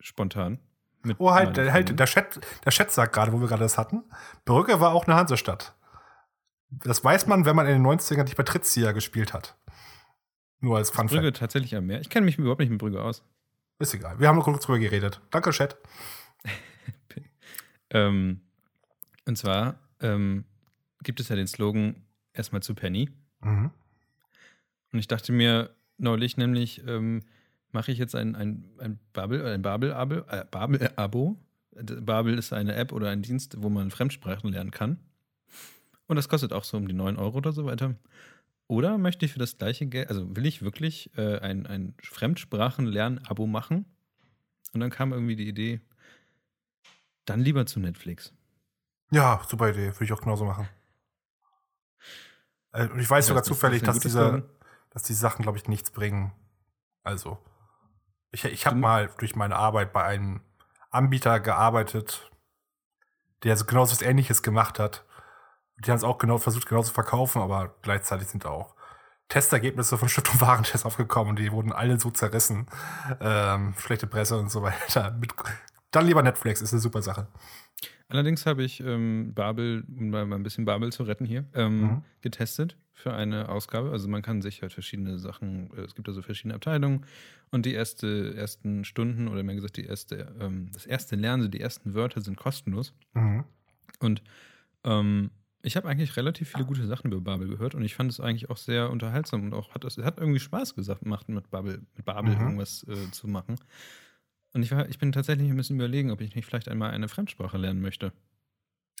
Spontan. 0.00 0.58
Oh, 1.18 1.30
halt, 1.30 1.56
halt 1.56 1.96
der, 1.96 2.06
Chat, 2.06 2.40
der 2.64 2.72
Chat 2.72 2.90
sagt 2.90 3.14
gerade, 3.14 3.32
wo 3.32 3.40
wir 3.40 3.46
gerade 3.46 3.62
das 3.62 3.78
hatten, 3.78 4.02
Brügge 4.44 4.80
war 4.80 4.92
auch 4.92 5.06
eine 5.06 5.14
Hansestadt. 5.14 5.76
Das 6.70 7.04
weiß 7.04 7.28
man, 7.28 7.44
wenn 7.44 7.54
man 7.54 7.66
in 7.66 7.74
den 7.74 7.86
90ern 7.86 8.24
die 8.24 8.34
Patrizia 8.34 8.90
gespielt 8.90 9.32
hat. 9.32 9.56
Nur 10.58 10.76
als 10.76 10.90
Fun 10.90 11.06
Brügge 11.06 11.32
tatsächlich 11.32 11.76
am 11.76 11.86
Meer. 11.86 12.00
Ich 12.00 12.10
kenne 12.10 12.26
mich 12.26 12.36
überhaupt 12.36 12.58
nicht 12.58 12.70
mit 12.70 12.80
Brügge 12.80 13.00
aus. 13.00 13.22
Ist 13.78 13.94
egal. 13.94 14.18
Wir 14.18 14.26
haben 14.26 14.34
nur 14.34 14.44
kurz 14.44 14.66
drüber 14.66 14.80
geredet. 14.80 15.20
Danke, 15.30 15.50
Chat. 15.50 15.78
Ähm, 17.90 18.40
und 19.26 19.38
zwar 19.38 19.78
ähm, 20.00 20.44
gibt 21.04 21.20
es 21.20 21.28
ja 21.28 21.36
den 21.36 21.46
Slogan 21.46 22.04
erstmal 22.32 22.60
zu 22.60 22.74
Penny. 22.74 23.08
Mhm. 23.40 23.70
Und 24.92 24.98
ich 24.98 25.06
dachte 25.06 25.30
mir 25.30 25.75
neulich 25.98 26.36
nämlich, 26.36 26.82
ähm, 26.86 27.22
mache 27.72 27.92
ich 27.92 27.98
jetzt 27.98 28.14
ein, 28.14 28.34
ein, 28.34 28.64
ein 28.78 28.98
Babel, 29.12 29.44
ein 29.46 29.62
Babel-Abo. 29.62 30.14
Äh, 30.28 30.44
Babel-Abo. 30.50 31.36
Babel 31.72 32.38
ist 32.38 32.52
eine 32.52 32.74
App 32.74 32.92
oder 32.92 33.10
ein 33.10 33.22
Dienst, 33.22 33.62
wo 33.62 33.68
man 33.68 33.90
Fremdsprachen 33.90 34.50
lernen 34.50 34.70
kann. 34.70 34.98
Und 36.06 36.16
das 36.16 36.28
kostet 36.28 36.52
auch 36.52 36.64
so 36.64 36.76
um 36.76 36.88
die 36.88 36.94
9 36.94 37.16
Euro 37.16 37.38
oder 37.38 37.52
so 37.52 37.66
weiter. 37.66 37.96
Oder 38.68 38.98
möchte 38.98 39.26
ich 39.26 39.32
für 39.32 39.38
das 39.38 39.58
gleiche 39.58 39.86
Geld, 39.86 40.08
also 40.08 40.34
will 40.36 40.46
ich 40.46 40.62
wirklich 40.62 41.10
äh, 41.16 41.38
ein, 41.38 41.66
ein 41.66 41.94
Fremdsprachenlern-Abo 42.02 43.46
machen? 43.46 43.84
Und 44.72 44.80
dann 44.80 44.90
kam 44.90 45.12
irgendwie 45.12 45.36
die 45.36 45.48
Idee, 45.48 45.80
dann 47.26 47.40
lieber 47.40 47.66
zu 47.66 47.78
Netflix. 47.80 48.32
Ja, 49.10 49.40
super 49.46 49.70
Idee. 49.70 49.88
Würde 49.88 50.04
ich 50.04 50.12
auch 50.12 50.20
genauso 50.20 50.44
machen. 50.44 50.68
Äh, 52.72 52.88
Und 52.88 52.98
ich 52.98 53.08
weiß 53.08 53.24
Ich 53.24 53.28
sogar 53.28 53.42
zufällig, 53.42 53.82
dass 53.82 53.96
guter 53.96 54.08
diese, 54.08 54.18
Slogan? 54.18 54.42
Dass 54.96 55.02
die 55.02 55.12
Sachen, 55.12 55.42
glaube 55.42 55.58
ich, 55.58 55.68
nichts 55.68 55.90
bringen. 55.90 56.32
Also, 57.02 57.36
ich, 58.30 58.46
ich 58.46 58.64
habe 58.64 58.76
mal 58.76 59.10
durch 59.18 59.36
meine 59.36 59.56
Arbeit 59.56 59.92
bei 59.92 60.02
einem 60.02 60.40
Anbieter 60.90 61.38
gearbeitet, 61.38 62.30
der 63.42 63.58
so 63.58 63.66
genau 63.66 63.82
was 63.82 64.00
Ähnliches 64.00 64.42
gemacht 64.42 64.78
hat. 64.78 65.04
Die 65.84 65.90
haben 65.90 65.98
es 65.98 66.02
auch 66.02 66.16
genau 66.16 66.38
versucht, 66.38 66.66
genau 66.66 66.82
zu 66.82 66.94
verkaufen, 66.94 67.42
aber 67.42 67.76
gleichzeitig 67.82 68.28
sind 68.28 68.46
auch 68.46 68.74
Testergebnisse 69.28 69.98
von 69.98 70.08
Stiftung 70.08 70.40
Warentest 70.40 70.86
aufgekommen 70.86 71.28
und 71.28 71.38
die 71.40 71.52
wurden 71.52 71.72
alle 71.72 72.00
so 72.00 72.10
zerrissen. 72.10 72.66
Ähm, 73.20 73.74
schlechte 73.76 74.06
Presse 74.06 74.38
und 74.38 74.50
so 74.50 74.62
weiter. 74.62 75.14
Dann 75.90 76.06
lieber 76.06 76.22
Netflix, 76.22 76.62
ist 76.62 76.72
eine 76.72 76.80
super 76.80 77.02
Sache. 77.02 77.28
Allerdings 78.08 78.46
habe 78.46 78.64
ich 78.64 78.80
ähm, 78.80 79.34
Babel, 79.34 79.84
um 79.88 80.08
mal 80.08 80.24
mal 80.24 80.36
ein 80.36 80.42
bisschen 80.42 80.64
Babel 80.64 80.90
zu 80.90 81.02
retten 81.02 81.26
hier, 81.26 81.44
ähm, 81.52 81.80
Mhm. 81.82 82.04
getestet 82.22 82.78
für 82.96 83.14
eine 83.14 83.48
Ausgabe. 83.50 83.90
Also 83.92 84.08
man 84.08 84.22
kann 84.22 84.42
sich 84.42 84.62
halt 84.62 84.72
verschiedene 84.72 85.18
Sachen, 85.18 85.70
äh, 85.76 85.82
es 85.82 85.94
gibt 85.94 86.08
also 86.08 86.22
verschiedene 86.22 86.54
Abteilungen 86.54 87.06
und 87.50 87.66
die 87.66 87.74
erste, 87.74 88.34
ersten 88.34 88.84
Stunden 88.84 89.28
oder 89.28 89.42
mehr 89.42 89.54
gesagt 89.54 89.76
die 89.76 89.84
erste, 89.84 90.34
ähm, 90.40 90.70
das 90.72 90.86
erste 90.86 91.16
Lernen, 91.16 91.44
so 91.44 91.48
die 91.48 91.60
ersten 91.60 91.94
Wörter 91.94 92.20
sind 92.20 92.36
kostenlos. 92.36 92.94
Mhm. 93.14 93.44
Und 94.00 94.22
ähm, 94.84 95.30
ich 95.62 95.76
habe 95.76 95.88
eigentlich 95.88 96.16
relativ 96.16 96.50
viele 96.50 96.64
gute 96.64 96.86
Sachen 96.86 97.12
über 97.12 97.20
Babel 97.20 97.48
gehört 97.48 97.74
und 97.74 97.84
ich 97.84 97.94
fand 97.94 98.10
es 98.10 98.20
eigentlich 98.20 98.50
auch 98.50 98.56
sehr 98.56 98.90
unterhaltsam 98.90 99.44
und 99.44 99.54
auch 99.54 99.74
hat 99.74 99.84
es 99.84 99.98
hat 99.98 100.18
irgendwie 100.18 100.40
Spaß 100.40 100.74
gesagt, 100.74 101.02
gemacht 101.02 101.28
mit 101.28 101.50
Babel, 101.50 101.82
mit 101.96 102.04
Babel 102.06 102.34
Mhm. 102.34 102.40
irgendwas 102.40 102.84
äh, 102.88 103.10
zu 103.12 103.28
machen. 103.28 103.56
Und 104.54 104.62
ich, 104.62 104.70
war, 104.70 104.88
ich 104.88 104.98
bin 104.98 105.12
tatsächlich 105.12 105.50
ein 105.50 105.56
bisschen 105.56 105.76
überlegen, 105.76 106.10
ob 106.10 106.20
ich 106.20 106.34
nicht 106.34 106.46
vielleicht 106.46 106.68
einmal 106.68 106.90
eine 106.90 107.08
Fremdsprache 107.08 107.58
lernen 107.58 107.80
möchte. 107.80 108.12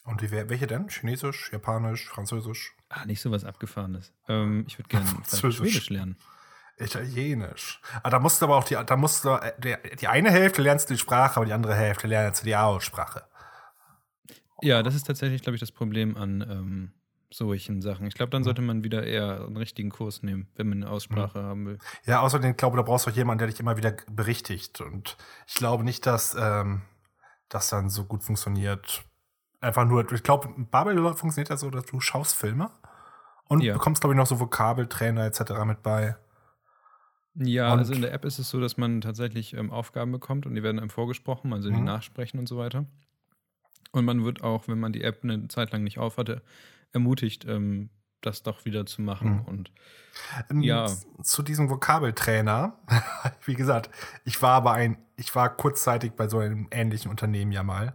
Und 0.06 0.22
wie, 0.22 0.30
welche 0.30 0.66
denn? 0.66 0.88
Chinesisch, 0.88 1.50
Japanisch, 1.52 2.08
Französisch, 2.08 2.76
Ah, 2.88 3.04
nicht 3.04 3.20
so 3.20 3.30
was 3.30 3.44
Abgefahrenes. 3.44 4.12
Ähm, 4.28 4.64
ich 4.68 4.78
würde 4.78 4.88
gerne. 4.88 5.06
Schwedisch 5.52 5.90
lernen. 5.90 6.16
Italienisch. 6.78 7.80
Ah, 8.02 8.10
da 8.10 8.20
musst 8.20 8.40
du 8.40 8.46
aber 8.46 8.56
auch 8.56 8.64
die, 8.64 8.76
da 8.86 8.96
musst 8.96 9.24
du, 9.24 9.30
äh, 9.30 9.58
der, 9.58 9.78
die 9.78 10.08
eine 10.08 10.30
Hälfte 10.30 10.62
lernst 10.62 10.88
du 10.88 10.94
die 10.94 11.00
Sprache, 11.00 11.36
aber 11.36 11.46
die 11.46 11.52
andere 11.52 11.74
Hälfte 11.74 12.06
lernst 12.06 12.42
du 12.42 12.46
die 12.46 12.56
Aussprache. 12.56 13.24
Ja, 14.62 14.82
das 14.82 14.94
ist 14.94 15.04
tatsächlich, 15.04 15.42
glaube 15.42 15.56
ich, 15.56 15.60
das 15.60 15.72
Problem 15.72 16.16
an 16.16 16.46
ähm, 16.48 16.92
solchen 17.30 17.82
Sachen. 17.82 18.06
Ich 18.06 18.14
glaube, 18.14 18.30
dann 18.30 18.44
sollte 18.44 18.62
man 18.62 18.84
wieder 18.84 19.04
eher 19.04 19.44
einen 19.46 19.56
richtigen 19.56 19.90
Kurs 19.90 20.22
nehmen, 20.22 20.48
wenn 20.54 20.68
man 20.68 20.82
eine 20.82 20.90
Aussprache 20.90 21.42
haben 21.42 21.66
will. 21.66 21.78
Ja, 22.04 22.20
außerdem 22.20 22.52
ich 22.52 22.56
glaube, 22.56 22.76
da 22.76 22.82
brauchst 22.82 23.06
du 23.06 23.10
auch 23.10 23.16
jemanden, 23.16 23.40
der 23.40 23.48
dich 23.48 23.60
immer 23.60 23.76
wieder 23.76 23.96
berichtigt. 24.10 24.80
Und 24.80 25.16
ich 25.46 25.54
glaube 25.54 25.82
nicht, 25.82 26.06
dass 26.06 26.36
ähm, 26.38 26.82
das 27.48 27.68
dann 27.68 27.90
so 27.90 28.04
gut 28.04 28.22
funktioniert. 28.22 29.04
Einfach 29.60 29.84
nur, 29.86 30.10
ich 30.12 30.22
glaube, 30.22 30.48
Babel 30.70 30.96
funktioniert 31.14 31.48
ja 31.48 31.56
so, 31.56 31.70
dass 31.70 31.84
du 31.86 32.00
schaust 32.00 32.34
Filme 32.34 32.70
und 33.48 33.62
Ja. 33.62 33.72
bekommst, 33.74 34.00
glaube 34.02 34.14
ich, 34.14 34.18
noch 34.18 34.26
so 34.26 34.38
Vokabeltrainer 34.40 35.24
etc. 35.24 35.64
mit 35.64 35.82
bei. 35.82 36.16
Ja, 37.34 37.72
Und- 37.72 37.78
also 37.80 37.92
in 37.92 38.00
der 38.02 38.12
App 38.12 38.24
ist 38.24 38.38
es 38.38 38.48
so, 38.48 38.60
dass 38.60 38.76
man 38.76 39.00
tatsächlich 39.00 39.54
ähm, 39.54 39.70
Aufgaben 39.70 40.12
bekommt 40.12 40.46
und 40.46 40.54
die 40.54 40.62
werden 40.62 40.78
einem 40.78 40.90
vorgesprochen, 40.90 41.52
also 41.52 41.68
die 41.70 41.76
Mhm. 41.76 41.84
nachsprechen 41.84 42.38
und 42.40 42.48
so 42.48 42.56
weiter. 42.58 42.86
Und 43.92 44.04
man 44.04 44.24
wird 44.24 44.42
auch, 44.42 44.68
wenn 44.68 44.80
man 44.80 44.92
die 44.92 45.02
App 45.04 45.20
eine 45.22 45.48
Zeit 45.48 45.72
lang 45.72 45.82
nicht 45.84 45.98
aufhatte, 45.98 46.42
ermutigt, 46.92 47.44
ähm, 47.46 47.90
das 48.22 48.42
doch 48.42 48.64
wieder 48.64 48.86
zu 48.86 49.02
machen. 49.02 49.36
Mhm. 49.36 49.40
Und 49.42 49.70
Ähm, 50.50 50.62
Ja. 50.62 50.86
Zu 51.22 51.42
diesem 51.42 51.68
Vokabeltrainer, 51.68 52.78
wie 53.44 53.54
gesagt, 53.54 53.90
ich 54.24 54.40
war 54.40 54.52
aber 54.54 54.72
ein, 54.72 54.96
ich 55.16 55.34
war 55.34 55.54
kurzzeitig 55.54 56.12
bei 56.12 56.26
so 56.26 56.38
einem 56.38 56.68
ähnlichen 56.70 57.10
Unternehmen 57.10 57.52
ja 57.52 57.62
mal. 57.62 57.94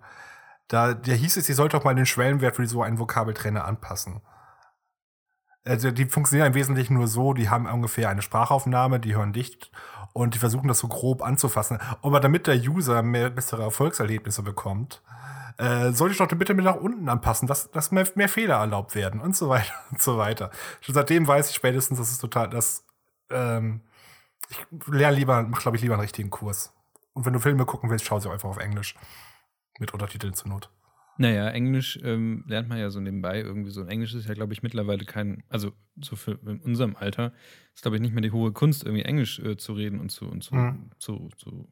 Da, 0.72 0.93
der 0.93 1.15
hieß 1.15 1.36
es, 1.36 1.47
sie 1.47 1.53
sollte 1.53 1.76
auch 1.76 1.84
mal 1.84 1.95
den 1.95 2.05
Schwellenwert 2.05 2.55
für 2.55 2.65
so 2.65 2.82
einen 2.82 2.97
Vokabeltrainer 2.97 3.65
anpassen. 3.65 4.22
Also 5.65 5.91
die 5.91 6.05
funktionieren 6.05 6.47
im 6.47 6.53
Wesentlichen 6.53 6.93
nur 6.93 7.07
so, 7.07 7.34
die 7.34 7.49
haben 7.49 7.65
ungefähr 7.65 8.07
eine 8.07 8.22
Sprachaufnahme, 8.22 9.01
die 9.01 9.13
hören 9.13 9.34
dicht 9.34 9.69
und 10.13 10.34
die 10.34 10.39
versuchen 10.39 10.69
das 10.69 10.80
so 10.80 10.88
grob 10.88 11.24
anzufassen. 11.24 11.78
Aber 12.01 12.22
damit 12.22 12.47
der 12.47 12.55
User 12.55 13.03
mehr 13.03 13.30
bessere 13.30 13.63
Erfolgserlebnisse 13.63 14.43
bekommt, 14.43 15.01
äh, 15.57 15.91
sollte 15.91 16.13
ich 16.13 16.19
doch 16.19 16.28
bitte 16.30 16.53
mit 16.53 16.63
nach 16.63 16.78
unten 16.78 17.09
anpassen, 17.09 17.49
dass, 17.49 17.69
dass 17.72 17.91
mehr, 17.91 18.07
mehr 18.15 18.30
Fehler 18.30 18.55
erlaubt 18.55 18.95
werden 18.95 19.19
und 19.19 19.36
so 19.36 19.49
weiter 19.49 19.74
und 19.91 20.01
so 20.01 20.17
weiter. 20.17 20.51
Schon 20.80 20.95
seitdem 20.95 21.28
weiß 21.28 21.49
ich 21.49 21.55
spätestens, 21.57 21.99
dass 21.99 22.11
es 22.11 22.17
total, 22.17 22.49
dass 22.49 22.86
ähm, 23.30 23.82
ich 24.49 24.57
lerne 24.88 25.17
lieber, 25.17 25.43
mach 25.43 25.59
glaube 25.59 25.76
ich 25.76 25.84
lieber 25.84 25.95
einen 25.95 26.01
richtigen 26.01 26.30
Kurs. 26.30 26.72
Und 27.11 27.26
wenn 27.26 27.34
du 27.34 27.39
Filme 27.39 27.65
gucken 27.65 27.89
willst, 27.89 28.05
schau 28.05 28.22
sie 28.22 28.32
einfach 28.32 28.47
auf 28.47 28.57
Englisch. 28.57 28.95
Mit 29.82 29.93
Untertiteln 29.93 30.34
zur 30.34 30.47
Not. 30.49 30.69
naja, 31.17 31.49
Englisch 31.49 31.99
ähm, 32.03 32.45
lernt 32.47 32.69
man 32.69 32.77
ja 32.77 32.89
so 32.89 32.99
nebenbei 33.01 33.41
irgendwie 33.41 33.69
so. 33.71 33.82
Und 33.82 33.89
Englisch 33.89 34.13
ist 34.13 34.27
ja, 34.27 34.34
glaube 34.34 34.53
ich, 34.53 34.63
mittlerweile 34.63 35.03
kein, 35.05 35.43
also 35.49 35.73
so 35.99 36.15
für 36.15 36.39
in 36.45 36.59
unserem 36.61 36.95
Alter 36.95 37.34
ist, 37.75 37.82
glaube 37.82 37.97
ich, 37.97 38.01
nicht 38.01 38.13
mehr 38.13 38.21
die 38.21 38.32
hohe 38.32 38.53
Kunst, 38.53 38.84
irgendwie 38.86 39.03
Englisch 39.03 39.39
äh, 39.39 39.57
zu 39.57 39.73
reden 39.73 39.99
und 39.99 40.09
zu, 40.09 40.25
und 40.25 40.41
zu, 40.43 40.55
Mhm. 40.55 40.91
zu, 40.99 41.29
zu 41.36 41.67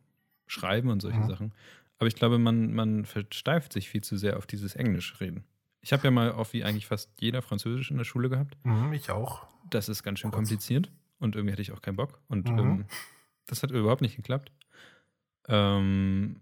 schreiben 0.47 0.89
und 0.89 1.01
solche 1.01 1.19
Mhm. 1.21 1.27
Sachen. 1.27 1.53
Aber 1.99 2.07
ich 2.07 2.15
glaube, 2.15 2.37
man, 2.39 2.73
man 2.73 3.05
versteift 3.05 3.73
sich 3.73 3.89
viel 3.89 4.01
zu 4.01 4.17
sehr 4.17 4.37
auf 4.37 4.45
dieses 4.47 4.75
Englisch-Reden. 4.75 5.43
Ich 5.81 5.93
habe 5.93 6.03
ja 6.05 6.11
mal 6.11 6.31
auf 6.31 6.53
wie 6.53 6.63
eigentlich 6.63 6.87
fast 6.87 7.09
jeder 7.21 7.41
Französisch 7.41 7.91
in 7.91 7.97
der 7.97 8.03
Schule 8.05 8.29
gehabt. 8.29 8.57
Mhm, 8.63 8.91
ich 8.93 9.09
auch. 9.11 9.47
Das 9.69 9.87
ist 9.89 10.03
ganz 10.03 10.19
schön 10.19 10.31
Kurz. 10.31 10.49
kompliziert 10.49 10.91
und 11.19 11.35
irgendwie 11.35 11.53
hatte 11.53 11.61
ich 11.61 11.71
auch 11.71 11.81
keinen 11.81 11.95
Bock. 11.97 12.19
Und 12.27 12.49
Mhm. 12.51 12.59
ähm, 12.59 12.85
das 13.45 13.63
hat 13.63 13.71
überhaupt 13.71 14.01
nicht 14.01 14.15
geklappt. 14.15 14.51
Ähm, 15.47 16.41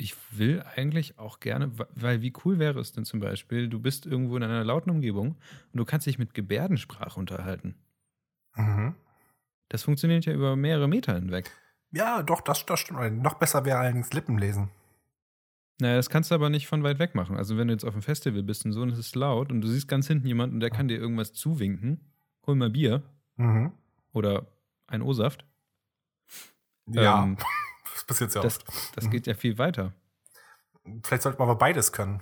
ich 0.00 0.16
will 0.30 0.62
eigentlich 0.74 1.18
auch 1.18 1.40
gerne, 1.40 1.70
weil 1.94 2.22
wie 2.22 2.32
cool 2.44 2.58
wäre 2.58 2.80
es 2.80 2.92
denn 2.92 3.04
zum 3.04 3.20
Beispiel, 3.20 3.68
du 3.68 3.78
bist 3.80 4.06
irgendwo 4.06 4.36
in 4.36 4.42
einer 4.42 4.64
lauten 4.64 4.90
Umgebung 4.90 5.36
und 5.72 5.76
du 5.78 5.84
kannst 5.84 6.06
dich 6.06 6.18
mit 6.18 6.34
Gebärdensprache 6.34 7.18
unterhalten. 7.20 7.76
Mhm. 8.56 8.94
Das 9.68 9.82
funktioniert 9.82 10.24
ja 10.24 10.32
über 10.32 10.56
mehrere 10.56 10.88
Meter 10.88 11.14
hinweg. 11.14 11.50
Ja, 11.92 12.22
doch, 12.22 12.40
das, 12.40 12.64
das 12.66 12.80
stimmt. 12.80 13.22
Noch 13.22 13.34
besser 13.34 13.64
wäre 13.64 13.78
allerdings 13.78 14.12
Lippen 14.12 14.38
lesen. 14.38 14.70
Naja, 15.80 15.96
das 15.96 16.10
kannst 16.10 16.30
du 16.30 16.34
aber 16.34 16.50
nicht 16.50 16.66
von 16.66 16.82
weit 16.82 16.98
weg 16.98 17.14
machen. 17.14 17.36
Also 17.36 17.56
wenn 17.56 17.68
du 17.68 17.74
jetzt 17.74 17.84
auf 17.84 17.94
einem 17.94 18.02
Festival 18.02 18.42
bist 18.42 18.64
und 18.64 18.72
so 18.72 18.82
und 18.82 18.90
es 18.90 18.98
ist 18.98 19.16
laut 19.16 19.50
und 19.50 19.60
du 19.60 19.68
siehst 19.68 19.88
ganz 19.88 20.06
hinten 20.06 20.26
jemanden 20.26 20.56
und 20.56 20.60
der 20.60 20.70
kann 20.70 20.88
dir 20.88 20.98
irgendwas 20.98 21.32
zuwinken, 21.32 22.12
hol 22.46 22.54
mal 22.54 22.70
Bier 22.70 23.02
Mhm. 23.36 23.72
oder 24.12 24.46
ein 24.86 25.02
O-Saft. 25.02 25.46
Ja, 26.86 27.22
Ähm, 27.24 27.36
das 28.00 28.04
passiert 28.06 28.32
sehr 28.32 28.42
das, 28.42 28.58
oft. 28.58 28.96
das 28.96 29.04
Mhm. 29.04 29.10
geht 29.10 29.26
ja 29.26 29.34
viel 29.34 29.58
weiter. 29.58 29.92
Vielleicht 31.02 31.22
sollte 31.22 31.38
man 31.38 31.48
aber 31.48 31.58
beides 31.58 31.92
können. 31.92 32.20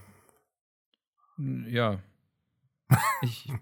Ja. 1.38 1.98
Ich, 3.20 3.52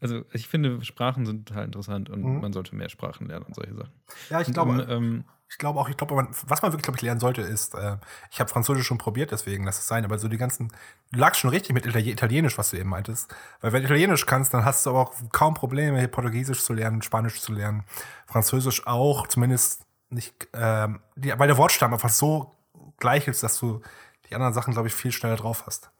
also 0.00 0.24
ich 0.32 0.46
finde, 0.46 0.84
Sprachen 0.84 1.26
sind 1.26 1.48
total 1.48 1.64
interessant 1.64 2.08
und 2.08 2.22
Mhm. 2.22 2.40
man 2.40 2.52
sollte 2.52 2.74
mehr 2.76 2.88
Sprachen 2.88 3.26
lernen 3.26 3.46
und 3.46 3.54
solche 3.54 3.74
Sachen. 3.74 3.92
Ja, 4.30 4.40
ich 4.40 4.48
Und 4.48 4.54
glaube. 4.54 4.70
um, 4.72 4.80
ähm, 4.90 5.24
Ich 5.50 5.56
glaube 5.58 5.80
auch, 5.80 5.88
ich 5.88 5.96
glaube, 5.96 6.14
man, 6.14 6.28
was 6.46 6.60
man 6.62 6.72
wirklich, 6.72 6.84
glaube 6.84 6.98
ich, 6.98 7.02
lernen 7.02 7.20
sollte, 7.20 7.40
ist, 7.40 7.74
äh, 7.74 7.96
ich 8.30 8.38
habe 8.38 8.50
Französisch 8.50 8.86
schon 8.86 8.98
probiert, 8.98 9.32
deswegen 9.32 9.64
lass 9.64 9.78
es 9.78 9.88
sein, 9.88 10.04
aber 10.04 10.18
so 10.18 10.28
die 10.28 10.36
ganzen, 10.36 10.68
du 11.10 11.18
lagst 11.18 11.40
schon 11.40 11.48
richtig 11.50 11.72
mit 11.72 11.86
Itali 11.86 12.10
Italienisch, 12.10 12.58
was 12.58 12.70
du 12.70 12.76
eben 12.76 12.90
meintest. 12.90 13.34
Weil 13.60 13.72
wenn 13.72 13.80
du 13.80 13.86
Italienisch 13.88 14.26
kannst, 14.26 14.52
dann 14.54 14.64
hast 14.66 14.84
du 14.86 14.90
aber 14.90 15.00
auch 15.00 15.14
kaum 15.32 15.54
Probleme, 15.54 16.06
Portugiesisch 16.06 16.62
zu 16.62 16.74
lernen, 16.74 17.00
Spanisch 17.02 17.40
zu 17.40 17.52
lernen, 17.52 17.84
Französisch 18.26 18.86
auch, 18.86 19.26
zumindest 19.26 19.86
nicht, 20.10 20.48
ähm, 20.54 21.00
die, 21.16 21.36
weil 21.38 21.48
der 21.48 21.56
Wortstamm 21.56 21.92
einfach 21.92 22.08
so 22.08 22.54
gleich 22.98 23.28
ist, 23.28 23.42
dass 23.42 23.58
du 23.58 23.82
die 24.28 24.34
anderen 24.34 24.54
Sachen, 24.54 24.72
glaube 24.72 24.88
ich, 24.88 24.94
viel 24.94 25.12
schneller 25.12 25.36
drauf 25.36 25.64
hast. 25.66 25.90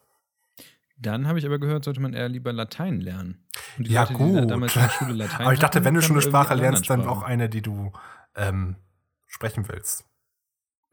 Dann 1.00 1.28
habe 1.28 1.38
ich 1.38 1.46
aber 1.46 1.58
gehört, 1.58 1.84
sollte 1.84 2.00
man 2.00 2.12
eher 2.12 2.28
lieber 2.28 2.52
Latein 2.52 3.00
lernen. 3.00 3.46
Ja, 3.78 4.02
Leute, 4.02 4.14
gut. 4.14 4.50
damals 4.50 4.74
in 4.74 4.82
der 4.82 4.88
Schule 4.88 5.12
Latein 5.14 5.42
Aber 5.42 5.52
ich 5.52 5.60
dachte, 5.60 5.76
hatten, 5.76 5.84
wenn 5.84 5.94
du 5.94 6.02
schon 6.02 6.16
eine 6.16 6.22
Sprache 6.22 6.54
lernst, 6.54 6.90
dann 6.90 7.06
auch 7.06 7.22
eine, 7.22 7.48
die 7.48 7.62
du 7.62 7.92
ähm, 8.34 8.76
sprechen 9.26 9.68
willst. 9.68 10.04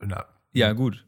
Der, 0.02 0.28
Ja, 0.52 0.74
gut. 0.74 1.06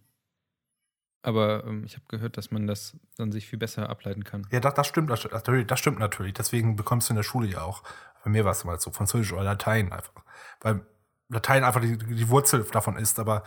Aber 1.22 1.66
ähm, 1.66 1.84
ich 1.84 1.94
habe 1.94 2.06
gehört, 2.08 2.38
dass 2.38 2.52
man 2.52 2.66
das 2.68 2.98
dann 3.18 3.32
sich 3.32 3.48
viel 3.48 3.60
besser 3.60 3.90
ableiten 3.90 4.24
kann. 4.24 4.48
ja 4.50 4.60
das, 4.60 4.74
das 4.74 4.88
stimmt 4.88 5.10
das, 5.10 5.26
natürlich, 5.26 5.68
das 5.68 5.80
stimmt 5.80 6.00
natürlich. 6.00 6.34
Deswegen 6.34 6.76
bekommst 6.76 7.10
du 7.10 7.14
in 7.14 7.18
der 7.18 7.24
Schule 7.24 7.48
ja 7.48 7.62
auch. 7.62 7.84
Bei 8.24 8.32
mir 8.32 8.46
war 8.46 8.54
es 8.54 8.64
mal 8.64 8.80
so, 8.80 8.92
Französisch 8.92 9.34
oder 9.34 9.44
Latein 9.44 9.92
einfach. 9.92 10.24
Weil 10.62 10.86
Latein 11.30 11.64
einfach 11.64 11.82
die, 11.82 11.98
die 11.98 12.30
Wurzel 12.30 12.64
davon 12.72 12.98
ist, 12.98 13.20
aber 13.20 13.44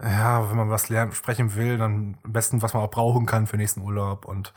ja, 0.00 0.48
wenn 0.48 0.56
man 0.56 0.70
was 0.70 0.88
lernen, 0.88 1.12
sprechen 1.12 1.54
will, 1.54 1.76
dann 1.76 2.18
am 2.22 2.32
besten, 2.32 2.62
was 2.62 2.72
man 2.72 2.82
auch 2.82 2.90
brauchen 2.90 3.26
kann 3.26 3.46
für 3.46 3.56
den 3.56 3.60
nächsten 3.60 3.82
Urlaub. 3.82 4.24
Und 4.24 4.52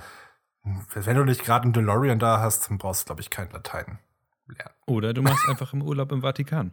wenn 0.64 1.18
du 1.18 1.26
nicht 1.26 1.43
gerade 1.43 1.64
einen 1.64 1.74
DeLorean 1.74 2.20
da 2.20 2.39
hast, 2.39 2.70
dann 2.70 2.78
brauchst 2.78 3.01
du, 3.01 3.05
glaube 3.07 3.22
ich, 3.22 3.30
kein 3.30 3.49
Latein 3.51 3.99
lernen. 4.47 4.74
Oder 4.86 5.14
du 5.14 5.22
machst 5.22 5.47
einfach 5.49 5.74
im 5.74 5.82
Urlaub 5.82 6.11
im 6.14 6.22
Vatikan. 6.22 6.72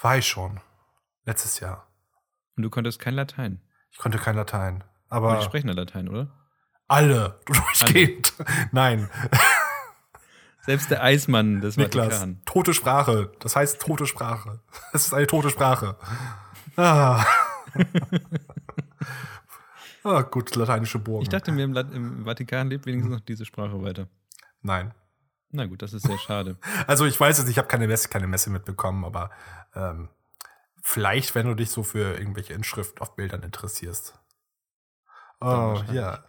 War 0.00 0.18
ich 0.18 0.26
schon. 0.28 0.60
Letztes 1.24 1.60
Jahr. 1.60 1.86
Und 2.56 2.64
du 2.64 2.70
konntest 2.70 2.98
kein 2.98 3.14
Latein. 3.14 3.62
Ich 3.90 3.98
konnte 3.98 4.18
kein 4.18 4.36
Latein. 4.36 4.84
Aber 5.08 5.30
Aber 5.30 5.38
die 5.38 5.44
sprechen 5.44 5.68
ja 5.68 5.74
Latein, 5.74 6.08
oder? 6.08 6.30
alle 6.88 7.40
durchgehend. 7.46 8.34
Nein. 8.72 9.08
Selbst 10.64 10.90
der 10.90 11.02
Eismann 11.02 11.60
des 11.60 11.76
Niklas, 11.76 12.06
Vatikan. 12.06 12.40
tote 12.44 12.72
Sprache. 12.72 13.32
Das 13.40 13.56
heißt 13.56 13.80
tote 13.80 14.06
Sprache. 14.06 14.60
Es 14.92 15.06
ist 15.06 15.14
eine 15.14 15.26
tote 15.26 15.50
Sprache. 15.50 15.96
Ah. 16.76 17.24
ah, 20.04 20.22
gut, 20.22 20.54
lateinische 20.54 20.98
Burgen. 20.98 21.22
Ich 21.22 21.28
dachte 21.28 21.50
mir, 21.50 21.64
im, 21.64 21.76
im 21.76 22.24
Vatikan 22.24 22.68
lebt 22.68 22.86
wenigstens 22.86 23.12
noch 23.12 23.20
diese 23.20 23.44
Sprache 23.44 23.82
weiter. 23.82 24.06
Nein. 24.62 24.94
Na 25.50 25.66
gut, 25.66 25.82
das 25.82 25.92
ist 25.92 26.06
sehr 26.06 26.18
schade. 26.18 26.56
Also 26.86 27.06
ich 27.06 27.18
weiß 27.18 27.40
es, 27.40 27.48
ich 27.48 27.58
habe 27.58 27.68
keine 27.68 27.86
Messe, 27.86 28.08
keine 28.08 28.26
Messe 28.26 28.50
mitbekommen, 28.50 29.04
aber 29.04 29.30
ähm, 29.74 30.08
vielleicht, 30.80 31.34
wenn 31.34 31.46
du 31.46 31.54
dich 31.54 31.70
so 31.70 31.82
für 31.82 32.18
irgendwelche 32.18 32.54
Inschrift 32.54 33.00
auf 33.00 33.16
Bildern 33.16 33.42
interessierst. 33.42 34.18
Oh, 35.40 35.82
ja. 35.92 36.24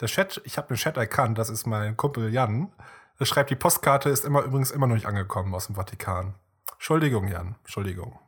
Der 0.00 0.08
Chat, 0.08 0.40
ich 0.44 0.56
habe 0.56 0.68
den 0.68 0.76
Chat 0.76 0.96
erkannt, 0.96 1.38
das 1.38 1.50
ist 1.50 1.66
mein 1.66 1.96
Kumpel 1.96 2.32
Jan. 2.32 2.72
Er 3.18 3.26
schreibt, 3.26 3.50
die 3.50 3.56
Postkarte 3.56 4.08
ist 4.10 4.24
immer 4.24 4.42
übrigens 4.42 4.70
immer 4.70 4.86
noch 4.86 4.94
nicht 4.94 5.06
angekommen 5.06 5.54
aus 5.54 5.66
dem 5.66 5.76
Vatikan. 5.76 6.34
Entschuldigung, 6.72 7.28
Jan. 7.28 7.54
Entschuldigung. 7.62 8.18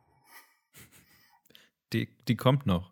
Die, 1.92 2.08
die 2.28 2.36
kommt 2.36 2.66
noch. 2.66 2.90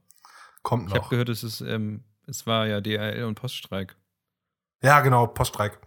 Kommt 0.62 0.88
Ich 0.88 0.94
habe 0.94 1.02
noch. 1.02 1.10
gehört, 1.10 1.28
es 1.28 1.42
ist, 1.42 1.60
ähm, 1.60 2.04
es 2.26 2.46
war 2.46 2.66
ja 2.66 2.80
DRL 2.80 3.24
und 3.24 3.34
Poststreik. 3.34 3.96
Ja, 4.82 5.00
genau, 5.00 5.26
Poststreik. 5.26 5.78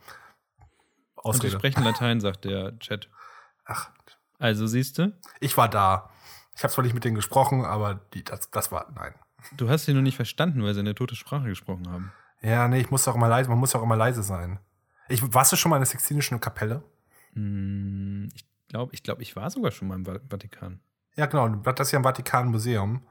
Und 1.15 1.35
die 1.43 1.47
Ausrede. 1.47 1.57
sprechen 1.57 1.83
Latein, 1.83 2.19
sagt 2.21 2.45
der 2.45 2.77
Chat. 2.79 3.09
Ach, 3.65 3.89
Also 4.39 4.67
siehst 4.67 4.97
du, 4.97 5.13
ich 5.39 5.57
war 5.57 5.69
da. 5.69 6.09
Ich 6.55 6.63
habe 6.63 6.73
zwar 6.73 6.83
nicht 6.83 6.93
mit 6.93 7.03
denen 7.03 7.15
gesprochen, 7.15 7.65
aber 7.65 7.95
die, 8.13 8.23
das, 8.23 8.49
das 8.49 8.71
war, 8.71 8.91
nein. 8.95 9.13
du 9.57 9.69
hast 9.69 9.85
sie 9.85 9.93
nur 9.93 10.01
nicht 10.01 10.15
verstanden, 10.15 10.63
weil 10.63 10.73
sie 10.73 10.79
eine 10.79 10.95
tote 10.95 11.15
Sprache 11.15 11.45
gesprochen 11.47 11.89
haben. 11.89 12.11
Ja, 12.41 12.67
nee, 12.67 12.79
ich 12.79 12.89
muss 12.89 13.07
auch 13.07 13.15
immer 13.15 13.27
leise, 13.27 13.49
man 13.49 13.59
muss 13.59 13.75
auch 13.75 13.83
immer 13.83 13.95
leise 13.95 14.23
sein. 14.23 14.59
Ich, 15.09 15.33
warst 15.33 15.51
du 15.51 15.55
schon 15.55 15.69
mal 15.69 15.77
in 15.77 15.81
der 15.81 15.87
Sixtinischen 15.87 16.39
Kapelle? 16.39 16.83
Hm, 17.33 18.29
ich 18.33 18.45
glaube, 18.67 18.93
ich, 18.93 19.03
glaub, 19.03 19.19
ich 19.21 19.35
war 19.35 19.49
sogar 19.49 19.71
schon 19.71 19.87
mal 19.87 19.95
im 19.95 20.05
Va- 20.05 20.19
Vatikan. 20.29 20.79
Ja, 21.15 21.25
genau. 21.25 21.47
Das 21.47 21.87
ist 21.87 21.91
ja 21.91 21.97
im 21.97 22.03
Vatikan-Museum. 22.03 23.01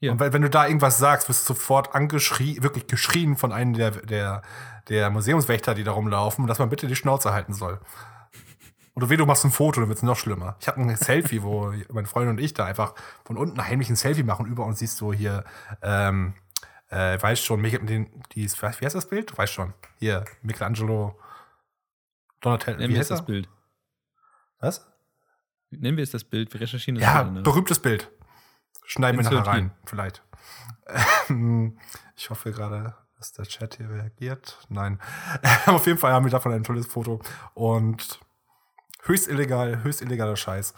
Ja. 0.00 0.12
Und 0.12 0.20
wenn, 0.20 0.42
du 0.42 0.50
da 0.50 0.66
irgendwas 0.66 0.98
sagst, 0.98 1.28
wirst 1.28 1.48
du 1.48 1.54
sofort 1.54 1.94
angeschrien, 1.94 2.62
wirklich 2.62 2.86
geschrien 2.86 3.36
von 3.36 3.52
einem 3.52 3.72
der, 3.72 3.92
der, 3.92 4.42
der 4.88 5.10
Museumswächter, 5.10 5.74
die 5.74 5.84
da 5.84 5.92
rumlaufen, 5.92 6.46
dass 6.46 6.58
man 6.58 6.68
bitte 6.68 6.86
die 6.86 6.96
Schnauze 6.96 7.32
halten 7.32 7.54
soll. 7.54 7.80
Oder 8.94 9.08
weh, 9.10 9.16
du 9.16 9.26
machst 9.26 9.44
ein 9.44 9.50
Foto, 9.50 9.80
dann 9.80 9.88
wird 9.88 9.98
es 9.98 10.02
noch 10.02 10.16
schlimmer. 10.16 10.56
Ich 10.60 10.68
habe 10.68 10.80
ein 10.80 10.96
Selfie, 10.96 11.42
wo 11.42 11.72
meine 11.90 12.06
Freundin 12.06 12.36
und 12.36 12.40
ich 12.40 12.54
da 12.54 12.64
einfach 12.64 12.94
von 13.24 13.36
unten 13.36 13.62
heimlich 13.62 13.88
ein 13.90 13.96
Selfie 13.96 14.22
machen. 14.22 14.46
Über 14.46 14.64
uns 14.64 14.78
siehst 14.78 15.00
du 15.00 15.12
hier, 15.12 15.44
ähm, 15.82 16.34
äh, 16.88 17.20
weißt 17.20 17.44
schon, 17.44 17.62
den, 17.62 18.10
die, 18.34 18.50
wie 18.50 18.66
heißt 18.66 18.94
das 18.94 19.08
Bild? 19.08 19.30
Du 19.30 19.36
weißt 19.38 19.52
schon. 19.52 19.74
Hier, 19.98 20.24
Michelangelo, 20.42 21.18
Donatello. 22.40 22.76
Nennen 22.78 22.90
Wie 22.90 22.94
wir 22.94 23.00
heißt 23.00 23.10
es 23.10 23.18
das? 23.18 23.26
Bild. 23.26 23.48
Was? 24.60 24.86
Nennen 25.70 25.96
wir 25.96 26.04
es 26.04 26.10
das 26.10 26.24
Bild. 26.24 26.52
Wir 26.52 26.60
recherchieren 26.60 26.96
das 27.00 27.04
Ja, 27.04 27.22
Bild. 27.22 27.34
ne? 27.36 27.42
berühmtes 27.42 27.80
Bild. 27.80 28.10
Schneiden 28.84 29.18
wir 29.18 29.24
nachher 29.24 29.46
rein, 29.46 29.72
vielleicht. 29.84 30.22
Ähm, 31.28 31.78
ich 32.14 32.30
hoffe 32.30 32.52
gerade, 32.52 32.94
dass 33.18 33.32
der 33.32 33.44
Chat 33.46 33.76
hier 33.76 33.90
reagiert. 33.90 34.58
Nein. 34.68 35.00
Auf 35.66 35.86
jeden 35.86 35.98
Fall 35.98 36.12
haben 36.12 36.24
wir 36.24 36.30
davon 36.30 36.52
ein 36.52 36.62
tolles 36.62 36.86
Foto. 36.86 37.20
Und 37.54 38.20
höchst 39.02 39.26
illegal, 39.28 39.82
höchst 39.82 40.02
illegaler 40.02 40.36
Scheiß. 40.36 40.74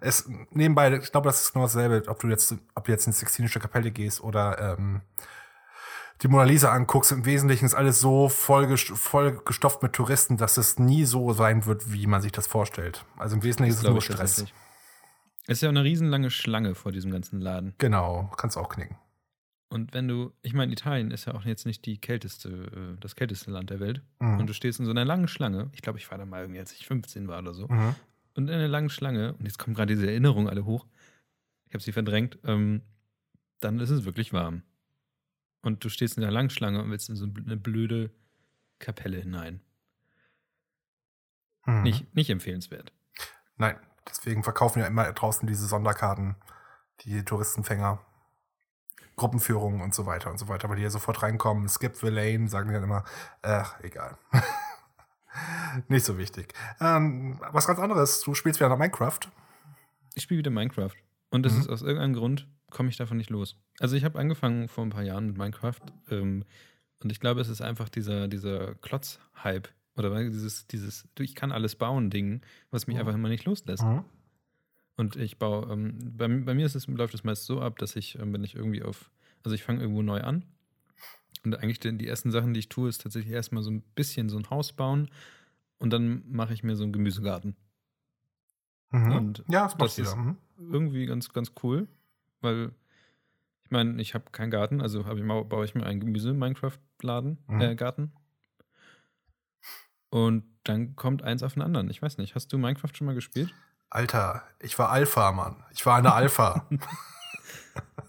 Es, 0.00 0.28
nebenbei, 0.50 0.92
ich 0.96 1.10
glaube, 1.12 1.28
das 1.28 1.42
ist 1.42 1.52
genau 1.52 1.64
dasselbe, 1.64 2.08
ob 2.08 2.18
du 2.20 2.28
jetzt, 2.28 2.54
ob 2.74 2.84
du 2.84 2.92
jetzt 2.92 3.06
in 3.06 3.12
die 3.12 3.18
Sixtinische 3.18 3.60
Kapelle 3.60 3.90
gehst 3.90 4.20
oder 4.20 4.76
ähm, 4.78 5.02
die 6.22 6.28
Mona 6.28 6.44
Lisa 6.44 6.72
anguckst. 6.72 7.12
Im 7.12 7.24
Wesentlichen 7.24 7.66
ist 7.66 7.74
alles 7.74 8.00
so 8.00 8.28
voll, 8.28 8.76
voll 8.76 9.40
gestopft 9.44 9.82
mit 9.82 9.92
Touristen, 9.92 10.36
dass 10.36 10.56
es 10.56 10.78
nie 10.78 11.04
so 11.04 11.32
sein 11.32 11.66
wird, 11.66 11.92
wie 11.92 12.06
man 12.06 12.22
sich 12.22 12.32
das 12.32 12.46
vorstellt. 12.46 13.04
Also 13.16 13.36
im 13.36 13.42
Wesentlichen 13.42 13.74
ist 13.74 13.84
es 13.84 13.88
nur 13.88 14.02
Stress. 14.02 14.44
Es 15.48 15.58
ist 15.58 15.62
ja 15.62 15.68
auch 15.68 15.72
eine 15.72 15.84
riesenlange 15.84 16.30
Schlange 16.30 16.74
vor 16.74 16.90
diesem 16.90 17.10
ganzen 17.12 17.40
Laden. 17.40 17.74
Genau, 17.78 18.30
kannst 18.36 18.56
auch 18.56 18.68
knicken. 18.68 18.96
Und 19.68 19.94
wenn 19.94 20.08
du, 20.08 20.32
ich 20.42 20.54
meine, 20.54 20.72
Italien 20.72 21.10
ist 21.10 21.26
ja 21.26 21.34
auch 21.34 21.44
jetzt 21.44 21.66
nicht 21.66 21.86
die 21.86 21.98
kälteste, 21.98 22.48
äh, 22.48 23.00
das 23.00 23.16
kälteste 23.16 23.50
Land 23.50 23.70
der 23.70 23.80
Welt. 23.80 24.02
Mhm. 24.20 24.40
Und 24.40 24.46
du 24.46 24.54
stehst 24.54 24.78
in 24.80 24.86
so 24.86 24.90
einer 24.90 25.04
langen 25.04 25.28
Schlange. 25.28 25.70
Ich 25.72 25.82
glaube, 25.82 25.98
ich 25.98 26.10
war 26.10 26.18
da 26.18 26.24
mal 26.24 26.42
irgendwie, 26.42 26.60
als 26.60 26.72
ich 26.72 26.86
15 26.86 27.28
war 27.28 27.40
oder 27.40 27.52
so. 27.52 27.66
Mhm. 27.68 27.94
Und 28.34 28.48
in 28.48 28.54
einer 28.54 28.68
langen 28.68 28.90
Schlange, 28.90 29.34
und 29.34 29.44
jetzt 29.44 29.58
kommen 29.58 29.74
gerade 29.74 29.94
diese 29.94 30.06
Erinnerungen 30.08 30.48
alle 30.48 30.64
hoch, 30.64 30.86
ich 31.66 31.74
habe 31.74 31.82
sie 31.82 31.92
verdrängt, 31.92 32.38
ähm, 32.44 32.82
dann 33.60 33.80
ist 33.80 33.90
es 33.90 34.04
wirklich 34.04 34.32
warm. 34.32 34.62
Und 35.66 35.82
du 35.84 35.88
stehst 35.88 36.16
in 36.16 36.20
der 36.20 36.30
langen 36.30 36.48
Schlange 36.50 36.80
und 36.80 36.90
willst 36.92 37.08
in 37.08 37.16
so 37.16 37.24
eine 37.24 37.56
blöde 37.56 38.10
Kapelle 38.78 39.18
hinein. 39.18 39.60
Mhm. 41.64 41.82
Nicht, 41.82 42.14
nicht 42.14 42.30
empfehlenswert. 42.30 42.92
Nein, 43.56 43.76
deswegen 44.08 44.44
verkaufen 44.44 44.78
ja 44.78 44.86
immer 44.86 45.12
draußen 45.12 45.44
diese 45.48 45.66
Sonderkarten, 45.66 46.36
die 47.00 47.24
Touristenfänger, 47.24 47.98
Gruppenführungen 49.16 49.80
und 49.80 49.92
so 49.92 50.06
weiter 50.06 50.30
und 50.30 50.38
so 50.38 50.46
weiter, 50.46 50.68
weil 50.68 50.76
die 50.76 50.82
ja 50.82 50.90
sofort 50.90 51.20
reinkommen. 51.24 51.68
Skip 51.68 51.96
the 51.96 52.10
lane, 52.10 52.48
sagen 52.48 52.68
die 52.68 52.74
dann 52.74 52.84
immer, 52.84 53.04
ach, 53.42 53.80
egal. 53.82 54.16
Nicht 55.88 56.06
so 56.06 56.16
wichtig. 56.16 56.54
Ähm, 56.80 57.40
was 57.50 57.66
ganz 57.66 57.80
anderes, 57.80 58.20
du 58.20 58.34
spielst 58.34 58.60
wieder 58.60 58.76
Minecraft. 58.76 59.18
Ich 60.14 60.22
spiele 60.22 60.38
wieder 60.38 60.52
Minecraft. 60.52 60.94
Und 61.30 61.42
das 61.42 61.54
Mhm. 61.54 61.60
ist 61.60 61.68
aus 61.70 61.82
irgendeinem 61.82 62.14
Grund, 62.14 62.46
komme 62.76 62.90
ich 62.90 62.98
davon 62.98 63.16
nicht 63.16 63.30
los. 63.30 63.56
Also 63.80 63.96
ich 63.96 64.04
habe 64.04 64.18
angefangen 64.18 64.68
vor 64.68 64.84
ein 64.84 64.90
paar 64.90 65.02
Jahren 65.02 65.26
mit 65.28 65.38
Minecraft 65.38 65.80
ähm, 66.10 66.44
und 67.02 67.10
ich 67.10 67.20
glaube, 67.20 67.40
es 67.40 67.48
ist 67.48 67.62
einfach 67.62 67.88
dieser, 67.88 68.28
dieser 68.28 68.74
Klotz-Hype 68.74 69.68
oder 69.96 70.22
dieses, 70.28 70.66
dieses, 70.66 71.08
ich 71.18 71.34
kann 71.34 71.52
alles 71.52 71.74
bauen 71.76 72.10
Ding, 72.10 72.42
was 72.70 72.86
mich 72.86 72.96
Mhm. 72.96 73.00
einfach 73.00 73.14
immer 73.14 73.30
nicht 73.30 73.46
loslässt. 73.46 73.82
Und 74.98 75.16
ich 75.16 75.38
baue, 75.38 75.72
ähm, 75.72 75.96
bei, 76.18 76.28
bei 76.28 76.52
mir 76.52 76.66
es, 76.66 76.86
läuft 76.86 77.14
es 77.14 77.24
meist 77.24 77.46
so 77.46 77.62
ab, 77.62 77.78
dass 77.78 77.96
ich, 77.96 78.18
ähm, 78.18 78.32
wenn 78.34 78.44
ich 78.44 78.54
irgendwie 78.54 78.82
auf, 78.82 79.10
also 79.42 79.54
ich 79.54 79.62
fange 79.62 79.80
irgendwo 79.80 80.02
neu 80.02 80.20
an 80.20 80.44
und 81.44 81.54
eigentlich 81.56 81.80
die, 81.80 81.96
die 81.96 82.06
ersten 82.06 82.30
Sachen, 82.30 82.52
die 82.52 82.60
ich 82.60 82.68
tue, 82.68 82.90
ist 82.90 83.00
tatsächlich 83.00 83.32
erstmal 83.32 83.62
so 83.62 83.70
ein 83.70 83.80
bisschen 83.94 84.28
so 84.28 84.36
ein 84.36 84.50
Haus 84.50 84.74
bauen 84.74 85.08
und 85.78 85.90
dann 85.94 86.24
mache 86.30 86.52
ich 86.52 86.62
mir 86.62 86.76
so 86.76 86.82
einen 86.84 86.92
Gemüsegarten. 86.92 87.56
Mhm. 88.90 89.12
Und 89.12 89.44
ja, 89.48 89.64
das 89.64 89.76
das 89.76 89.98
ist-. 89.98 90.16
Mhm. 90.16 90.36
irgendwie 90.58 91.06
ganz, 91.06 91.32
ganz 91.32 91.52
cool, 91.62 91.88
weil 92.46 92.72
ich 93.64 93.70
meine, 93.70 94.00
ich 94.00 94.14
habe 94.14 94.30
keinen 94.32 94.50
Garten, 94.50 94.80
also 94.80 95.04
habe 95.06 95.18
ich 95.18 95.24
mal, 95.24 95.44
baue 95.44 95.64
ich 95.64 95.74
mir 95.74 95.84
einen 95.84 96.00
Gemüse-Minecraft-Laden, 96.00 97.38
Mhm. 97.48 97.60
äh, 97.60 97.74
Garten. 97.74 98.12
Und 100.10 100.44
dann 100.64 100.96
kommt 100.96 101.22
eins 101.22 101.42
auf 101.42 101.54
den 101.54 101.62
anderen. 101.62 101.90
Ich 101.90 102.00
weiß 102.00 102.18
nicht, 102.18 102.34
hast 102.34 102.52
du 102.52 102.58
Minecraft 102.58 102.90
schon 102.94 103.06
mal 103.06 103.14
gespielt? 103.14 103.52
Alter, 103.90 104.42
ich 104.60 104.78
war 104.78 104.90
Alpha, 104.90 105.30
Mann. 105.32 105.62
Ich 105.72 105.84
war 105.86 105.96
eine 105.98 106.12
Alpha. 106.14 106.66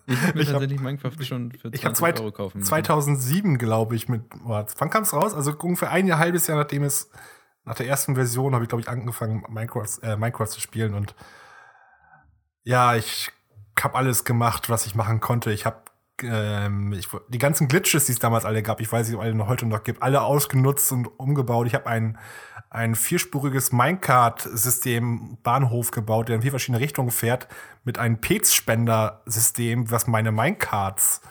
Ich 0.09 0.15
habe 0.21 0.35
mir 0.35 0.41
Ich 0.41 0.47
hab- 0.47 0.53
tatsächlich 0.53 0.79
Minecraft 0.79 1.21
schon 1.23 1.51
für 1.51 1.59
20 1.69 1.73
ich 1.79 1.85
hab 1.85 1.95
zwei- 1.97 2.13
Euro 2.15 2.31
kaufen 2.31 2.59
müssen. 2.59 2.69
2007, 2.69 3.57
glaube 3.57 3.95
ich, 3.97 4.07
mit, 4.07 4.23
oh, 4.45 4.63
wann 4.77 4.89
kam 4.89 5.03
es 5.03 5.11
raus? 5.13 5.33
Also 5.33 5.51
ungefähr 5.59 5.91
ein 5.91 6.07
Jahr, 6.07 6.17
halbes 6.19 6.47
Jahr, 6.47 6.57
nachdem 6.57 6.83
es, 6.83 7.11
nach 7.65 7.75
der 7.75 7.87
ersten 7.87 8.15
Version 8.15 8.53
habe 8.53 8.63
ich, 8.63 8.69
glaube 8.69 8.79
ich, 8.81 8.87
angefangen, 8.87 9.43
Minecraft, 9.49 9.89
äh, 10.03 10.15
Minecraft 10.15 10.47
zu 10.47 10.61
spielen 10.61 10.93
und 10.93 11.13
ja, 12.63 12.95
ich 12.95 13.31
habe 13.83 13.95
alles 13.95 14.23
gemacht, 14.23 14.69
was 14.69 14.85
ich 14.85 14.95
machen 14.95 15.19
konnte. 15.19 15.51
Ich 15.51 15.65
habe 15.65 15.81
ähm, 16.23 16.93
ich, 16.93 17.07
die 17.29 17.37
ganzen 17.37 17.67
Glitches, 17.67 18.05
die 18.05 18.11
es 18.13 18.19
damals 18.19 18.45
alle 18.45 18.63
gab, 18.63 18.81
ich 18.81 18.91
weiß 18.91 19.07
nicht, 19.07 19.15
ob 19.15 19.21
alle 19.21 19.35
noch 19.35 19.47
heute 19.47 19.65
noch 19.65 19.83
gibt, 19.83 20.01
alle 20.01 20.21
ausgenutzt 20.21 20.91
und 20.91 21.07
umgebaut. 21.19 21.67
Ich 21.67 21.75
habe 21.75 21.87
ein, 21.87 22.17
ein 22.69 22.95
vierspuriges 22.95 23.71
Minecart-System 23.71 25.37
Bahnhof 25.43 25.91
gebaut, 25.91 26.29
der 26.29 26.37
in 26.37 26.41
vier 26.41 26.51
verschiedene 26.51 26.79
Richtungen 26.79 27.11
fährt, 27.11 27.47
mit 27.83 27.97
einem 27.97 28.19
Petspender-System, 28.19 29.91
was 29.91 30.07
meine 30.07 30.31
Minecarts, 30.31 31.21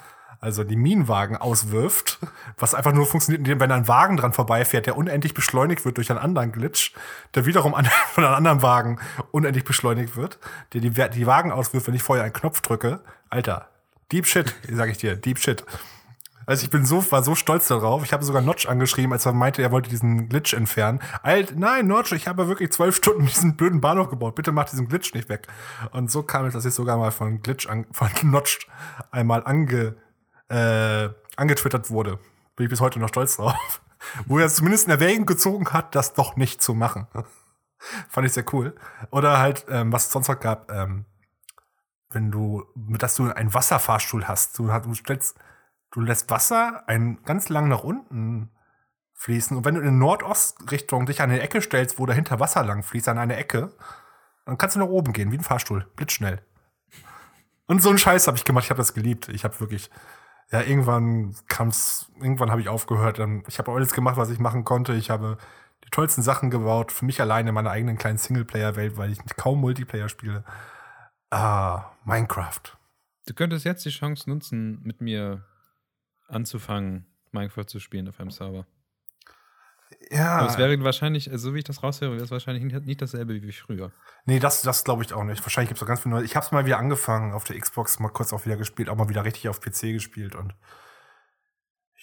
also 0.41 0.65
die 0.65 0.77
Minenwagen, 0.77 1.37
auswirft, 1.37 2.19
was 2.59 2.75
einfach 2.75 2.93
nur 2.93 3.07
funktioniert, 3.07 3.41
indem 3.41 3.61
wenn 3.61 3.73
ein 3.73 3.89
Wagen 3.89 4.17
dran 4.17 4.33
vorbeifährt, 4.33 4.87
der 4.87 4.97
unendlich 4.97 5.35
beschleunigt 5.35 5.85
wird 5.85 5.97
durch 5.97 6.11
einen 6.11 6.21
anderen 6.21 6.53
Glitch, 6.53 6.93
der 7.35 7.47
wiederum 7.47 7.75
an, 7.75 7.87
von 8.13 8.25
einem 8.25 8.35
anderen 8.35 8.63
Wagen 8.63 8.99
unendlich 9.31 9.65
beschleunigt 9.65 10.17
wird, 10.17 10.39
der 10.73 10.81
die, 10.81 10.91
die 10.91 11.27
Wagen 11.27 11.53
auswirft, 11.53 11.87
wenn 11.87 11.95
ich 11.95 12.03
vorher 12.03 12.25
einen 12.25 12.33
Knopf 12.33 12.61
drücke. 12.61 13.01
Alter, 13.31 13.69
Deep 14.13 14.27
Shit, 14.27 14.55
sag 14.71 14.91
ich 14.91 14.99
dir, 14.99 15.17
Deep 15.17 15.39
Shit. 15.39 15.65
Also 16.47 16.63
ich 16.63 16.71
bin 16.71 16.87
so, 16.87 17.11
war 17.11 17.25
so 17.25 17.35
stolz 17.35 17.67
darauf. 17.67 18.05
Ich 18.05 18.13
habe 18.13 18.25
sogar 18.25 18.41
Notch 18.41 18.67
angeschrieben, 18.67 19.13
als 19.13 19.27
er 19.27 19.33
meinte, 19.33 19.63
er 19.63 19.73
wollte 19.73 19.91
diesen 19.91 20.29
Glitch 20.29 20.55
entfernen. 20.55 21.01
Alt, 21.25 21.59
nein, 21.59 21.89
Notch, 21.89 22.13
ich 22.13 22.29
habe 22.29 22.47
wirklich 22.47 22.71
zwölf 22.71 22.95
Stunden 22.95 23.27
diesen 23.27 23.57
blöden 23.57 23.81
Bahnhof 23.81 24.09
gebaut. 24.09 24.37
Bitte 24.37 24.53
mach 24.53 24.71
diesen 24.71 24.87
Glitch 24.87 25.13
nicht 25.13 25.29
weg. 25.29 25.49
Und 25.91 26.09
so 26.11 26.23
kam 26.23 26.47
es, 26.47 26.53
dass 26.53 26.65
ich 26.65 26.73
sogar 26.73 26.97
mal 26.99 27.11
von 27.11 27.43
Glitch, 27.43 27.67
an, 27.67 27.87
von 27.91 28.09
Notch 28.23 28.69
einmal 29.11 29.43
ange, 29.45 29.97
äh, 30.49 31.09
angetwittert 31.37 31.91
wurde. 31.91 32.19
Bin 32.57 32.65
ich 32.65 32.71
bis 32.71 32.81
heute 32.81 32.99
noch 32.99 33.09
stolz 33.09 33.37
drauf. 33.37 33.81
Wo 34.27 34.39
er 34.39 34.49
zumindest 34.49 34.87
in 34.87 34.93
Erwägung 34.93 35.27
gezogen 35.27 35.73
hat, 35.73 35.95
das 35.95 36.15
doch 36.15 36.37
nicht 36.37 36.63
zu 36.63 36.75
machen. 36.75 37.07
Fand 38.09 38.27
ich 38.27 38.33
sehr 38.33 38.45
cool. 38.53 38.75
Oder 39.11 39.39
halt, 39.39 39.67
ähm, 39.69 39.93
was 39.93 40.07
es 40.07 40.13
sonst 40.13 40.29
noch 40.29 40.41
gab, 40.41 40.71
ähm, 40.71 41.05
wenn 42.11 42.31
du, 42.31 42.65
dass 42.75 43.17
du 43.17 43.31
einen 43.31 43.53
Wasserfahrstuhl 43.53 44.29
hast. 44.29 44.59
Du, 44.59 44.69
du, 44.69 44.95
stellst, 44.95 45.37
du 45.91 46.01
lässt 46.01 46.31
Wasser 46.31 46.85
ein, 46.87 47.23
ganz 47.25 47.49
lang 47.49 47.69
nach 47.69 47.85
unten 47.85 48.51
fließen. 49.15 49.57
Und 49.57 49.65
wenn 49.65 49.75
du 49.75 49.81
in 49.81 49.99
Nordostrichtung 49.99 51.07
dich 51.07 51.21
an 51.21 51.31
eine 51.31 51.41
Ecke 51.41 51.61
stellst, 51.61 51.99
wo 51.99 52.07
dahinter 52.07 52.39
Wasser 52.39 52.63
lang 52.65 52.83
fließt, 52.83 53.09
an 53.09 53.19
eine 53.19 53.37
Ecke, 53.37 53.73
dann 54.45 54.59
kannst 54.59 54.77
du 54.77 54.81
nach 54.81 54.87
oben 54.87 55.13
gehen, 55.13 55.33
wie 55.33 55.39
ein 55.39 55.43
Fahrstuhl. 55.43 55.87
Blitzschnell. 55.97 56.41
Und 57.67 57.83
so 57.83 57.89
einen 57.89 57.99
Scheiß 57.99 58.29
habe 58.29 58.37
ich 58.37 58.45
gemacht. 58.45 58.65
Ich 58.65 58.71
habe 58.71 58.79
das 58.79 58.95
geliebt. 58.95 59.29
Ich 59.29 59.45
habe 59.45 59.59
wirklich, 59.59 59.91
ja, 60.53 60.63
irgendwann 60.63 61.35
kam's, 61.49 62.11
irgendwann 62.21 62.51
habe 62.51 62.61
ich 62.61 62.69
aufgehört. 62.69 63.19
Ich 63.49 63.59
habe 63.59 63.73
alles 63.73 63.93
gemacht, 63.93 64.17
was 64.17 64.31
ich 64.31 64.39
machen 64.39 64.65
konnte. 64.65 64.95
Ich 64.95 65.11
habe 65.11 65.39
die 65.85 65.91
tollsten 65.91 66.23
Sachen 66.23 66.51
gebaut, 66.51 66.93
für 66.93 67.05
mich 67.05 67.21
alleine 67.21 67.49
in 67.49 67.55
meiner 67.55 67.71
eigenen 67.71 67.99
kleinen 67.99 68.19
Singleplayer-Welt, 68.19 68.97
weil 68.97 69.13
ich 69.13 69.19
kaum 69.37 69.61
Multiplayer 69.61 70.09
spiele. 70.09 70.45
Ah, 71.31 71.91
Minecraft. 72.05 72.61
Du 73.27 73.35
könntest 73.35 73.65
jetzt 73.65 73.85
die 73.85 73.91
Chance 73.91 74.31
nutzen, 74.31 74.81
mit 74.85 75.01
mir 75.01 75.45
anzufangen, 76.29 77.07
Minecraft 77.33 77.67
zu 77.67 77.81
spielen 77.81 78.09
auf 78.09 78.21
einem 78.21 78.31
Server. 78.31 78.67
Ja. 80.11 80.39
Aber 80.39 80.51
es 80.51 80.59
wäre 80.59 80.83
wahrscheinlich, 80.85 81.31
also 81.31 81.49
so 81.49 81.55
wie 81.55 81.59
ich 81.59 81.65
das 81.65 81.83
raushöre, 81.83 82.13
wäre 82.13 82.25
es 82.25 82.31
wahrscheinlich 82.31 82.65
nicht 82.85 83.03
dasselbe 83.03 83.41
wie 83.43 83.53
früher. 83.53 83.93
Nee, 84.25 84.39
das, 84.39 84.63
das 84.63 84.85
glaube 84.85 85.03
ich 85.03 85.13
auch 85.13 85.25
nicht. 85.25 85.43
Wahrscheinlich 85.45 85.69
gibt 85.69 85.79
es 85.79 85.83
auch 85.83 85.89
ganz 85.89 86.01
viel 86.01 86.11
Neues. 86.11 86.25
Ich 86.25 86.37
habe 86.37 86.47
es 86.47 86.53
mal 86.53 86.67
wieder 86.67 86.79
angefangen 86.79 87.33
auf 87.33 87.45
der 87.45 87.59
Xbox, 87.59 87.99
mal 87.99 88.09
kurz 88.09 88.33
auch 88.33 88.45
wieder 88.45 88.57
gespielt, 88.57 88.89
auch 88.89 88.97
mal 88.97 89.09
wieder 89.09 89.25
richtig 89.25 89.49
auf 89.49 89.61
PC 89.61 89.93
gespielt 89.93 90.35
und 90.35 90.55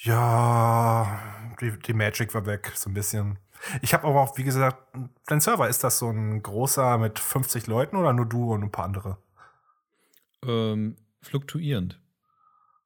ja, 0.04 1.20
die, 1.62 1.80
die 1.80 1.94
Magic 1.94 2.34
war 2.34 2.46
weg, 2.46 2.74
so 2.76 2.90
ein 2.90 2.94
bisschen. 2.94 3.40
Ich 3.82 3.94
habe 3.94 4.06
aber 4.08 4.20
auch, 4.20 4.38
wie 4.38 4.44
gesagt, 4.44 4.78
dein 5.28 5.40
Server, 5.40 5.70
ist 5.70 5.84
das 5.84 5.98
so 6.00 6.10
ein 6.10 6.44
großer 6.44 6.98
mit 6.98 7.20
50 7.20 7.68
Leuten 7.68 7.96
oder 7.96 8.12
nur 8.12 8.26
du 8.26 8.54
und 8.54 8.64
ein 8.64 8.72
paar 8.72 8.86
andere? 8.86 9.18
Ähm, 10.46 10.98
fluktuierend. 11.22 12.02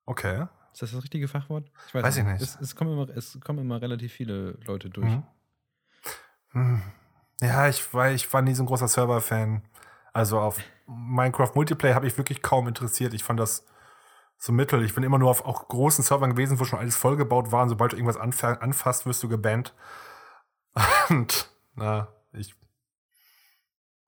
Okay. 0.06 0.46
Ist 0.78 0.84
das 0.84 0.92
das 0.92 1.04
richtige 1.04 1.28
Fachwort? 1.28 1.72
Ich 1.88 1.96
weiß, 1.96 2.04
weiß 2.04 2.18
ich 2.18 2.24
nicht. 2.24 2.40
Es, 2.40 2.56
es, 2.62 2.76
kommen 2.76 2.92
immer, 2.94 3.10
es 3.18 3.40
kommen 3.44 3.58
immer 3.58 3.82
relativ 3.82 4.14
viele 4.14 4.60
Leute 4.68 4.92
durch. 4.92 5.08
Mhm. 5.08 5.24
Hm. 6.52 6.82
Ja, 7.42 7.68
ich 7.68 7.92
war, 7.96 8.12
ich 8.12 8.32
war 8.32 8.44
nie 8.44 8.54
so 8.54 8.62
ein 8.62 8.68
großer 8.68 8.88
Server-Fan. 8.88 9.64
Also 10.14 10.40
auf 10.40 10.60
Minecraft 10.86 11.50
Multiplayer 11.56 11.96
habe 11.96 12.06
ich 12.06 12.16
wirklich 12.20 12.44
kaum 12.44 12.68
interessiert. 12.68 13.16
Ich 13.16 13.24
fand 13.24 13.40
das 13.40 13.66
so 14.38 14.52
mittel. 14.52 14.84
Ich 14.84 14.94
bin 14.94 15.04
immer 15.04 15.18
nur 15.18 15.32
auf 15.32 15.46
auch 15.46 15.68
großen 15.68 16.04
Servern 16.04 16.34
gewesen, 16.34 16.60
wo 16.60 16.64
schon 16.64 16.78
alles 16.78 16.96
vollgebaut 16.96 17.52
war. 17.52 17.64
Und 17.64 17.70
sobald 17.70 17.94
du 17.94 17.96
irgendwas 17.96 18.18
anfasst, 18.18 19.08
wirst 19.08 19.24
du 19.24 19.30
gebannt. 19.30 19.74
Und, 21.10 21.50
na, 21.74 22.08
ich. 22.34 22.54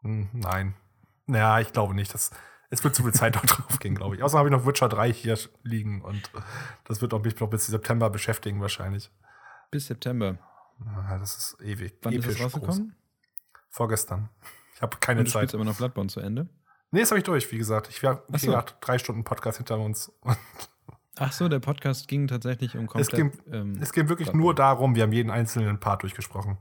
Hm, 0.03 0.29
nein. 0.33 0.75
Ja, 1.25 1.61
ich 1.61 1.73
glaube 1.73 1.95
nicht. 1.95 2.13
Das, 2.13 2.29
es 2.69 2.83
wird 2.83 2.95
zu 2.95 3.03
viel 3.03 3.13
Zeit 3.13 3.35
dort 3.35 3.49
drauf 3.49 3.79
gehen, 3.79 3.95
glaube 3.95 4.15
ich. 4.15 4.23
Außerdem 4.23 4.39
habe 4.39 4.49
ich 4.49 4.53
noch 4.53 4.65
Witcher 4.65 4.89
3 4.89 5.11
hier 5.13 5.37
liegen 5.63 6.01
und 6.01 6.31
das 6.85 7.01
wird 7.01 7.13
auch 7.13 7.23
mich 7.23 7.39
noch 7.39 7.49
bis 7.49 7.67
September 7.67 8.09
beschäftigen, 8.09 8.61
wahrscheinlich. 8.61 9.11
Bis 9.71 9.87
September. 9.87 10.37
Ja, 10.85 11.17
das 11.17 11.37
ist 11.37 11.61
ewig. 11.61 11.97
Wann 12.01 12.13
ist 12.13 12.27
das 12.27 12.39
rausgekommen? 12.39 12.89
Groß. 12.89 13.63
Vorgestern. 13.69 14.29
Ich 14.75 14.81
habe 14.81 14.97
keine 14.99 15.21
und 15.21 15.27
du 15.27 15.31
Zeit. 15.31 15.51
Du 15.51 15.57
immer 15.57 15.65
noch 15.65 15.77
Bloodborne 15.77 16.09
zu 16.09 16.21
Ende? 16.21 16.47
Nee, 16.91 17.01
das 17.01 17.11
habe 17.11 17.19
ich 17.19 17.25
durch, 17.25 17.51
wie 17.51 17.57
gesagt. 17.57 17.89
Ich 17.89 18.03
habe 18.03 18.23
so. 18.37 18.63
drei 18.81 18.97
Stunden 18.97 19.23
Podcast 19.23 19.57
hinter 19.57 19.77
uns. 19.77 20.11
Ach 21.17 21.33
so, 21.33 21.49
der 21.49 21.59
Podcast 21.59 22.07
ging 22.07 22.27
tatsächlich 22.27 22.77
um 22.77 22.87
komplett. 22.87 23.13
Es 23.13 23.15
ging, 23.15 23.53
ähm, 23.53 23.77
es 23.81 23.91
ging 23.91 24.07
wirklich 24.07 24.27
Bloodborne. 24.27 24.43
nur 24.43 24.55
darum, 24.55 24.95
wir 24.95 25.03
haben 25.03 25.11
jeden 25.11 25.29
einzelnen 25.29 25.79
Part 25.79 26.03
durchgesprochen. 26.03 26.57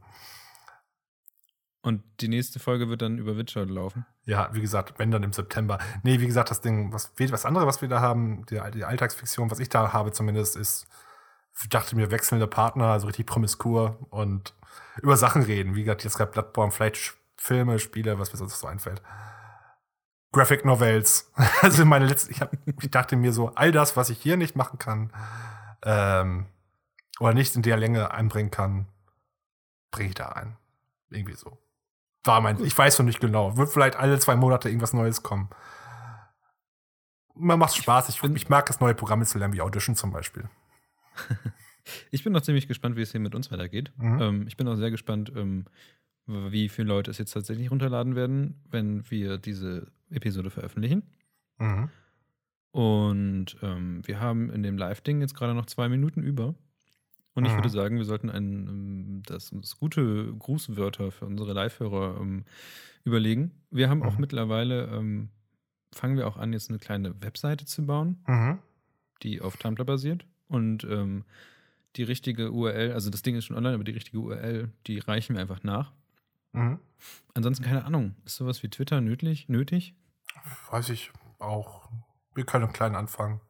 Und 1.81 2.03
die 2.21 2.29
nächste 2.29 2.59
Folge 2.59 2.89
wird 2.89 3.03
dann 3.03 3.19
über 3.19 3.37
Witcher 3.37 3.65
laufen? 3.65 4.05
Ja, 4.25 4.51
wie 4.53 4.61
gesagt, 4.61 4.99
wenn 4.99 5.11
dann 5.11 5.23
im 5.23 5.33
September. 5.33 5.79
Nee, 6.03 6.21
wie 6.21 6.27
gesagt, 6.27 6.51
das 6.51 6.61
Ding, 6.61 6.93
was, 6.93 7.13
was 7.17 7.45
andere, 7.45 7.67
was 7.67 7.81
wir 7.81 7.89
da 7.89 8.01
haben, 8.01 8.45
die, 8.47 8.61
die 8.75 8.85
Alltagsfiktion, 8.85 9.51
was 9.51 9.61
ich 9.61 9.69
da 9.69 9.93
habe 9.93 10.13
zumindest, 10.13 10.57
ist, 10.57 10.87
ich 11.63 11.69
dachte 11.69 11.97
mir, 11.97 12.11
wechselnde 12.11 12.47
Partner, 12.47 12.87
also 12.87 13.07
richtig 13.07 13.27
promiskur 13.27 14.07
und 14.11 14.55
über 15.03 15.17
Sachen 15.17 15.43
reden. 15.43 15.75
Wie 15.75 15.85
gesagt, 15.85 16.05
jetzt 16.05 16.17
gerade 16.17 16.33
Bloodborne, 16.33 16.73
vielleicht 16.73 17.17
Filme, 17.37 17.79
Spiele, 17.79 18.19
was 18.19 18.33
mir 18.33 18.39
sonst 18.39 18.59
so 18.59 18.67
einfällt. 18.67 19.01
Graphic 20.33 20.65
Novels. 20.65 21.33
Also 21.63 21.85
meine 21.85 22.07
letzte, 22.07 22.31
ich, 22.31 22.41
hab, 22.41 22.53
ich 22.67 22.91
dachte 22.91 23.17
mir 23.17 23.33
so, 23.33 23.49
all 23.55 23.73
das, 23.73 23.97
was 23.97 24.11
ich 24.11 24.21
hier 24.21 24.37
nicht 24.37 24.57
machen 24.57 24.79
kann, 24.79 25.13
ähm, 25.83 26.47
oder 27.21 27.35
nicht 27.35 27.57
in 27.57 27.63
der 27.63 27.77
Länge 27.77 28.11
einbringen 28.11 28.51
kann, 28.51 28.87
bringe 29.91 30.11
ich 30.11 30.15
da 30.15 30.29
ein. 30.29 30.57
Irgendwie 31.11 31.35
so. 31.35 31.59
War 32.29 32.43
mein, 32.43 32.63
ich 32.63 32.77
weiß 32.77 32.99
noch 32.99 33.07
nicht 33.07 33.21
genau. 33.21 33.57
Wird 33.57 33.71
vielleicht 33.71 33.97
alle 33.97 34.19
zwei 34.19 34.37
Monate 34.37 34.69
irgendwas 34.69 34.93
Neues 34.93 35.23
kommen. 35.23 35.49
Man 37.35 37.59
macht 37.59 37.75
Spaß. 37.75 38.11
Ich, 38.11 38.23
ich 38.23 38.49
mag 38.51 38.69
es, 38.69 38.81
neue 38.81 38.95
Programme 38.95 39.25
zu 39.25 39.39
lernen, 39.39 39.55
wie 39.55 39.63
Audition 39.63 39.97
zum 39.97 40.13
Beispiel. 40.13 40.49
ich 42.11 42.23
bin 42.23 42.35
noch 42.35 42.43
ziemlich 42.43 42.69
gespannt, 42.69 42.97
wie 42.97 43.03
es 43.03 43.13
hier 43.13 43.21
mit 43.21 43.35
uns 43.35 43.51
weitergeht. 43.51 43.93
Mhm. 43.97 44.21
Ähm, 44.21 44.45
ich 44.47 44.59
bin 44.59 44.69
auch 44.69 44.77
sehr 44.77 44.91
gespannt, 44.91 45.33
ähm, 45.35 45.65
wie 46.27 46.69
viele 46.69 46.89
Leute 46.89 47.11
es 47.11 47.17
jetzt 47.17 47.33
tatsächlich 47.33 47.71
runterladen 47.71 48.15
werden, 48.15 48.63
wenn 48.71 49.11
wir 49.11 49.39
diese 49.39 49.91
Episode 50.11 50.51
veröffentlichen. 50.51 51.03
Mhm. 51.57 51.89
Und 52.73 53.57
ähm, 53.63 54.07
wir 54.07 54.21
haben 54.21 54.51
in 54.51 54.63
dem 54.63 54.77
Live-Ding 54.77 55.23
jetzt 55.23 55.35
gerade 55.35 55.55
noch 55.55 55.65
zwei 55.65 55.89
Minuten 55.89 56.23
über. 56.23 56.55
Und 57.39 57.45
ich 57.45 57.53
mhm. 57.53 57.59
würde 57.59 57.69
sagen, 57.69 57.99
wir 57.99 58.05
sollten 58.05 58.31
ein, 58.31 58.67
ähm, 58.67 59.23
das, 59.25 59.51
das 59.53 59.77
gute 59.77 60.35
Grußwörter 60.41 61.13
für 61.13 61.25
unsere 61.25 61.53
Live-Hörer 61.53 62.19
ähm, 62.21 62.45
überlegen. 63.05 63.53
Wir 63.71 63.89
haben 63.89 63.99
mhm. 63.99 64.07
auch 64.07 64.19
mittlerweile, 64.19 64.87
ähm, 64.89 65.29
fangen 65.95 66.17
wir 66.17 66.27
auch 66.27 66.37
an, 66.37 66.53
jetzt 66.53 66.69
eine 66.69 66.81
kleine 66.81 67.23
Webseite 67.23 67.65
zu 67.65 67.87
bauen, 67.87 68.25
mhm. 68.27 68.59
die 69.23 69.41
auf 69.41 69.57
Tumblr 69.57 69.85
basiert. 69.85 70.27
Und 70.49 70.83
ähm, 70.83 71.25
die 71.95 72.03
richtige 72.03 72.51
URL, 72.51 72.91
also 72.91 73.09
das 73.09 73.23
Ding 73.23 73.37
ist 73.37 73.45
schon 73.45 73.57
online, 73.57 73.77
aber 73.77 73.85
die 73.85 73.93
richtige 73.93 74.19
URL, 74.19 74.73
die 74.89 74.99
reichen 74.99 75.37
wir 75.37 75.41
einfach 75.41 75.63
nach. 75.63 75.93
Mhm. 76.51 76.81
Ansonsten 77.35 77.65
keine 77.65 77.85
Ahnung. 77.85 78.17
Ist 78.25 78.35
sowas 78.35 78.65
wie 78.65 78.69
Twitter 78.69 79.01
nötig? 79.01 79.49
nötig? 79.49 79.95
Weiß 80.73 80.89
ich 80.89 81.13
auch. 81.39 81.89
Wir 82.35 82.45
können 82.45 82.65
einen 82.65 82.73
kleinen 82.73 82.97
anfangen. 82.97 83.41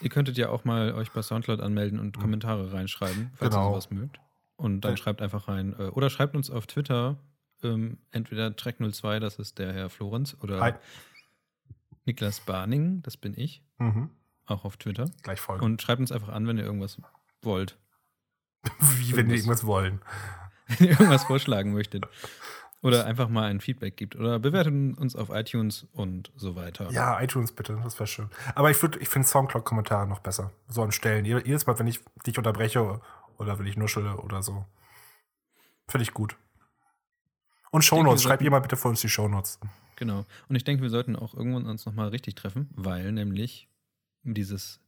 Ihr 0.00 0.10
könntet 0.10 0.36
ja 0.36 0.48
auch 0.48 0.64
mal 0.64 0.92
euch 0.94 1.10
bei 1.10 1.22
Soundcloud 1.22 1.60
anmelden 1.60 1.98
und 1.98 2.16
mhm. 2.16 2.20
Kommentare 2.20 2.72
reinschreiben, 2.72 3.30
falls 3.34 3.54
genau. 3.54 3.66
ihr 3.66 3.70
sowas 3.70 3.90
mögt. 3.90 4.20
Und 4.56 4.80
dann 4.82 4.92
ja. 4.92 4.96
schreibt 4.96 5.22
einfach 5.22 5.48
rein. 5.48 5.74
Äh, 5.78 5.88
oder 5.88 6.10
schreibt 6.10 6.34
uns 6.34 6.50
auf 6.50 6.66
Twitter 6.66 7.18
ähm, 7.62 7.98
entweder 8.10 8.48
Track02, 8.48 9.18
das 9.18 9.38
ist 9.38 9.58
der 9.58 9.72
Herr 9.72 9.90
Florenz, 9.90 10.36
oder 10.40 10.60
Hi. 10.60 10.72
Niklas 12.04 12.40
Barning, 12.40 13.02
das 13.02 13.16
bin 13.16 13.34
ich. 13.36 13.62
Mhm. 13.78 14.10
Auch 14.46 14.64
auf 14.64 14.76
Twitter. 14.76 15.06
Gleich 15.22 15.40
folgen. 15.40 15.64
Und 15.64 15.82
schreibt 15.82 16.00
uns 16.00 16.12
einfach 16.12 16.30
an, 16.30 16.46
wenn 16.46 16.56
ihr 16.58 16.64
irgendwas 16.64 17.00
wollt. 17.42 17.78
Wie, 18.96 19.16
wenn 19.16 19.28
wir 19.28 19.36
irgendwas 19.36 19.64
wollen. 19.64 20.00
Wenn 20.66 20.88
ihr 20.88 20.92
irgendwas 20.92 21.24
vorschlagen 21.24 21.72
möchtet. 21.72 22.06
Oder 22.80 23.06
einfach 23.06 23.28
mal 23.28 23.50
ein 23.50 23.60
Feedback 23.60 23.96
gibt. 23.96 24.14
Oder 24.14 24.38
bewertet 24.38 24.72
uns 24.98 25.16
auf 25.16 25.30
iTunes 25.30 25.86
und 25.92 26.30
so 26.36 26.54
weiter. 26.54 26.90
Ja, 26.90 27.20
iTunes 27.20 27.52
bitte, 27.52 27.78
das 27.82 27.98
wäre 27.98 28.06
schön. 28.06 28.30
Aber 28.54 28.70
ich, 28.70 28.80
ich 29.00 29.08
finde 29.08 29.26
Soundcloud-Kommentare 29.26 30.06
noch 30.06 30.20
besser. 30.20 30.52
So 30.68 30.82
an 30.82 30.92
Stellen. 30.92 31.24
Jedes 31.24 31.66
Mal, 31.66 31.78
wenn 31.78 31.88
ich 31.88 32.00
dich 32.24 32.38
unterbreche 32.38 33.00
oder 33.36 33.58
wenn 33.58 33.66
ich 33.66 33.76
nuschele 33.76 34.16
oder 34.18 34.42
so. 34.42 34.64
Finde 35.88 36.02
ich 36.02 36.14
gut. 36.14 36.36
Und 37.70 37.84
Shownotes, 37.84 38.22
schreib 38.22 38.42
ihr 38.42 38.50
mal 38.50 38.60
bitte 38.60 38.76
für 38.76 38.88
uns 38.88 39.00
die 39.00 39.08
Shownotes. 39.08 39.58
Genau. 39.96 40.24
Und 40.48 40.56
ich 40.56 40.64
denke, 40.64 40.82
wir 40.82 40.90
sollten 40.90 41.16
auch 41.16 41.34
irgendwann 41.34 41.66
uns 41.66 41.84
nochmal 41.84 42.08
richtig 42.08 42.36
treffen, 42.36 42.70
weil 42.74 43.10
nämlich 43.12 43.68
dieses 44.22 44.80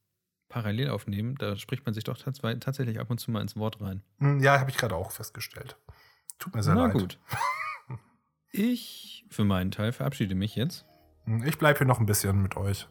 Parallelaufnehmen, 0.49 1.35
da 1.37 1.57
spricht 1.57 1.85
man 1.85 1.95
sich 1.95 2.05
doch 2.05 2.17
tats 2.17 2.41
tatsächlich 2.61 3.01
ab 3.01 3.11
und 3.11 3.19
zu 3.19 3.31
mal 3.31 3.41
ins 3.41 3.57
Wort 3.57 3.81
rein. 3.81 4.03
Hm, 4.19 4.41
ja, 4.41 4.59
habe 4.61 4.71
ich 4.71 4.77
gerade 4.77 4.95
auch 4.95 5.11
festgestellt. 5.11 5.77
Tut 6.39 6.55
mir 6.55 6.63
sehr 6.63 6.75
Na 6.75 6.85
leid. 6.87 6.93
gut. 6.93 7.19
Ich 8.53 9.25
für 9.31 9.45
meinen 9.45 9.71
Teil 9.71 9.93
verabschiede 9.93 10.35
mich 10.35 10.57
jetzt. 10.57 10.85
Hm, 11.25 11.45
Ich 11.47 11.59
bleibe 11.59 11.79
hier 11.79 11.87
noch 11.87 12.01
ein 12.01 12.07
bisschen 12.07 12.43
mit 12.43 12.57
euch. 12.57 12.89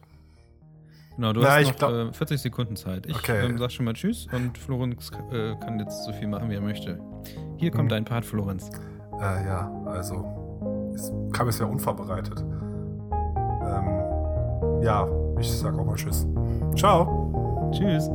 Genau, 1.16 1.32
du 1.34 1.40
Na, 1.40 1.56
hast 1.56 1.66
noch 1.66 1.76
glaub- 1.76 1.92
äh, 1.92 2.12
40 2.14 2.40
Sekunden 2.40 2.76
Zeit. 2.76 3.04
Ich 3.06 3.16
Okay. 3.16 3.44
ähm, 3.44 3.58
sag 3.58 3.70
schon 3.72 3.84
mal 3.84 3.92
Tschüss 3.92 4.26
und 4.32 4.56
Florenz 4.56 5.10
äh, 5.32 5.54
kann 5.56 5.78
jetzt 5.78 6.04
so 6.04 6.12
viel 6.12 6.28
machen, 6.28 6.48
wie 6.48 6.54
er 6.54 6.62
möchte. 6.62 6.98
Hier 7.58 7.70
kommt 7.70 7.82
Hm. 7.84 7.88
dein 7.90 8.04
Part, 8.06 8.24
Florenz. 8.24 8.70
Äh, 9.20 9.44
ja, 9.46 9.70
also, 9.84 10.90
es 10.94 11.12
kam 11.32 11.48
es 11.48 11.58
ja 11.58 11.66
unvorbereitet. 11.66 12.40
Ähm, 12.40 13.90
ja, 14.82 15.06
ich 15.38 15.50
sag 15.50 15.74
auch 15.78 15.84
mal 15.84 15.96
Tschüss. 15.96 16.26
Ciao. 16.74 17.70
Tschüss. 17.72 18.08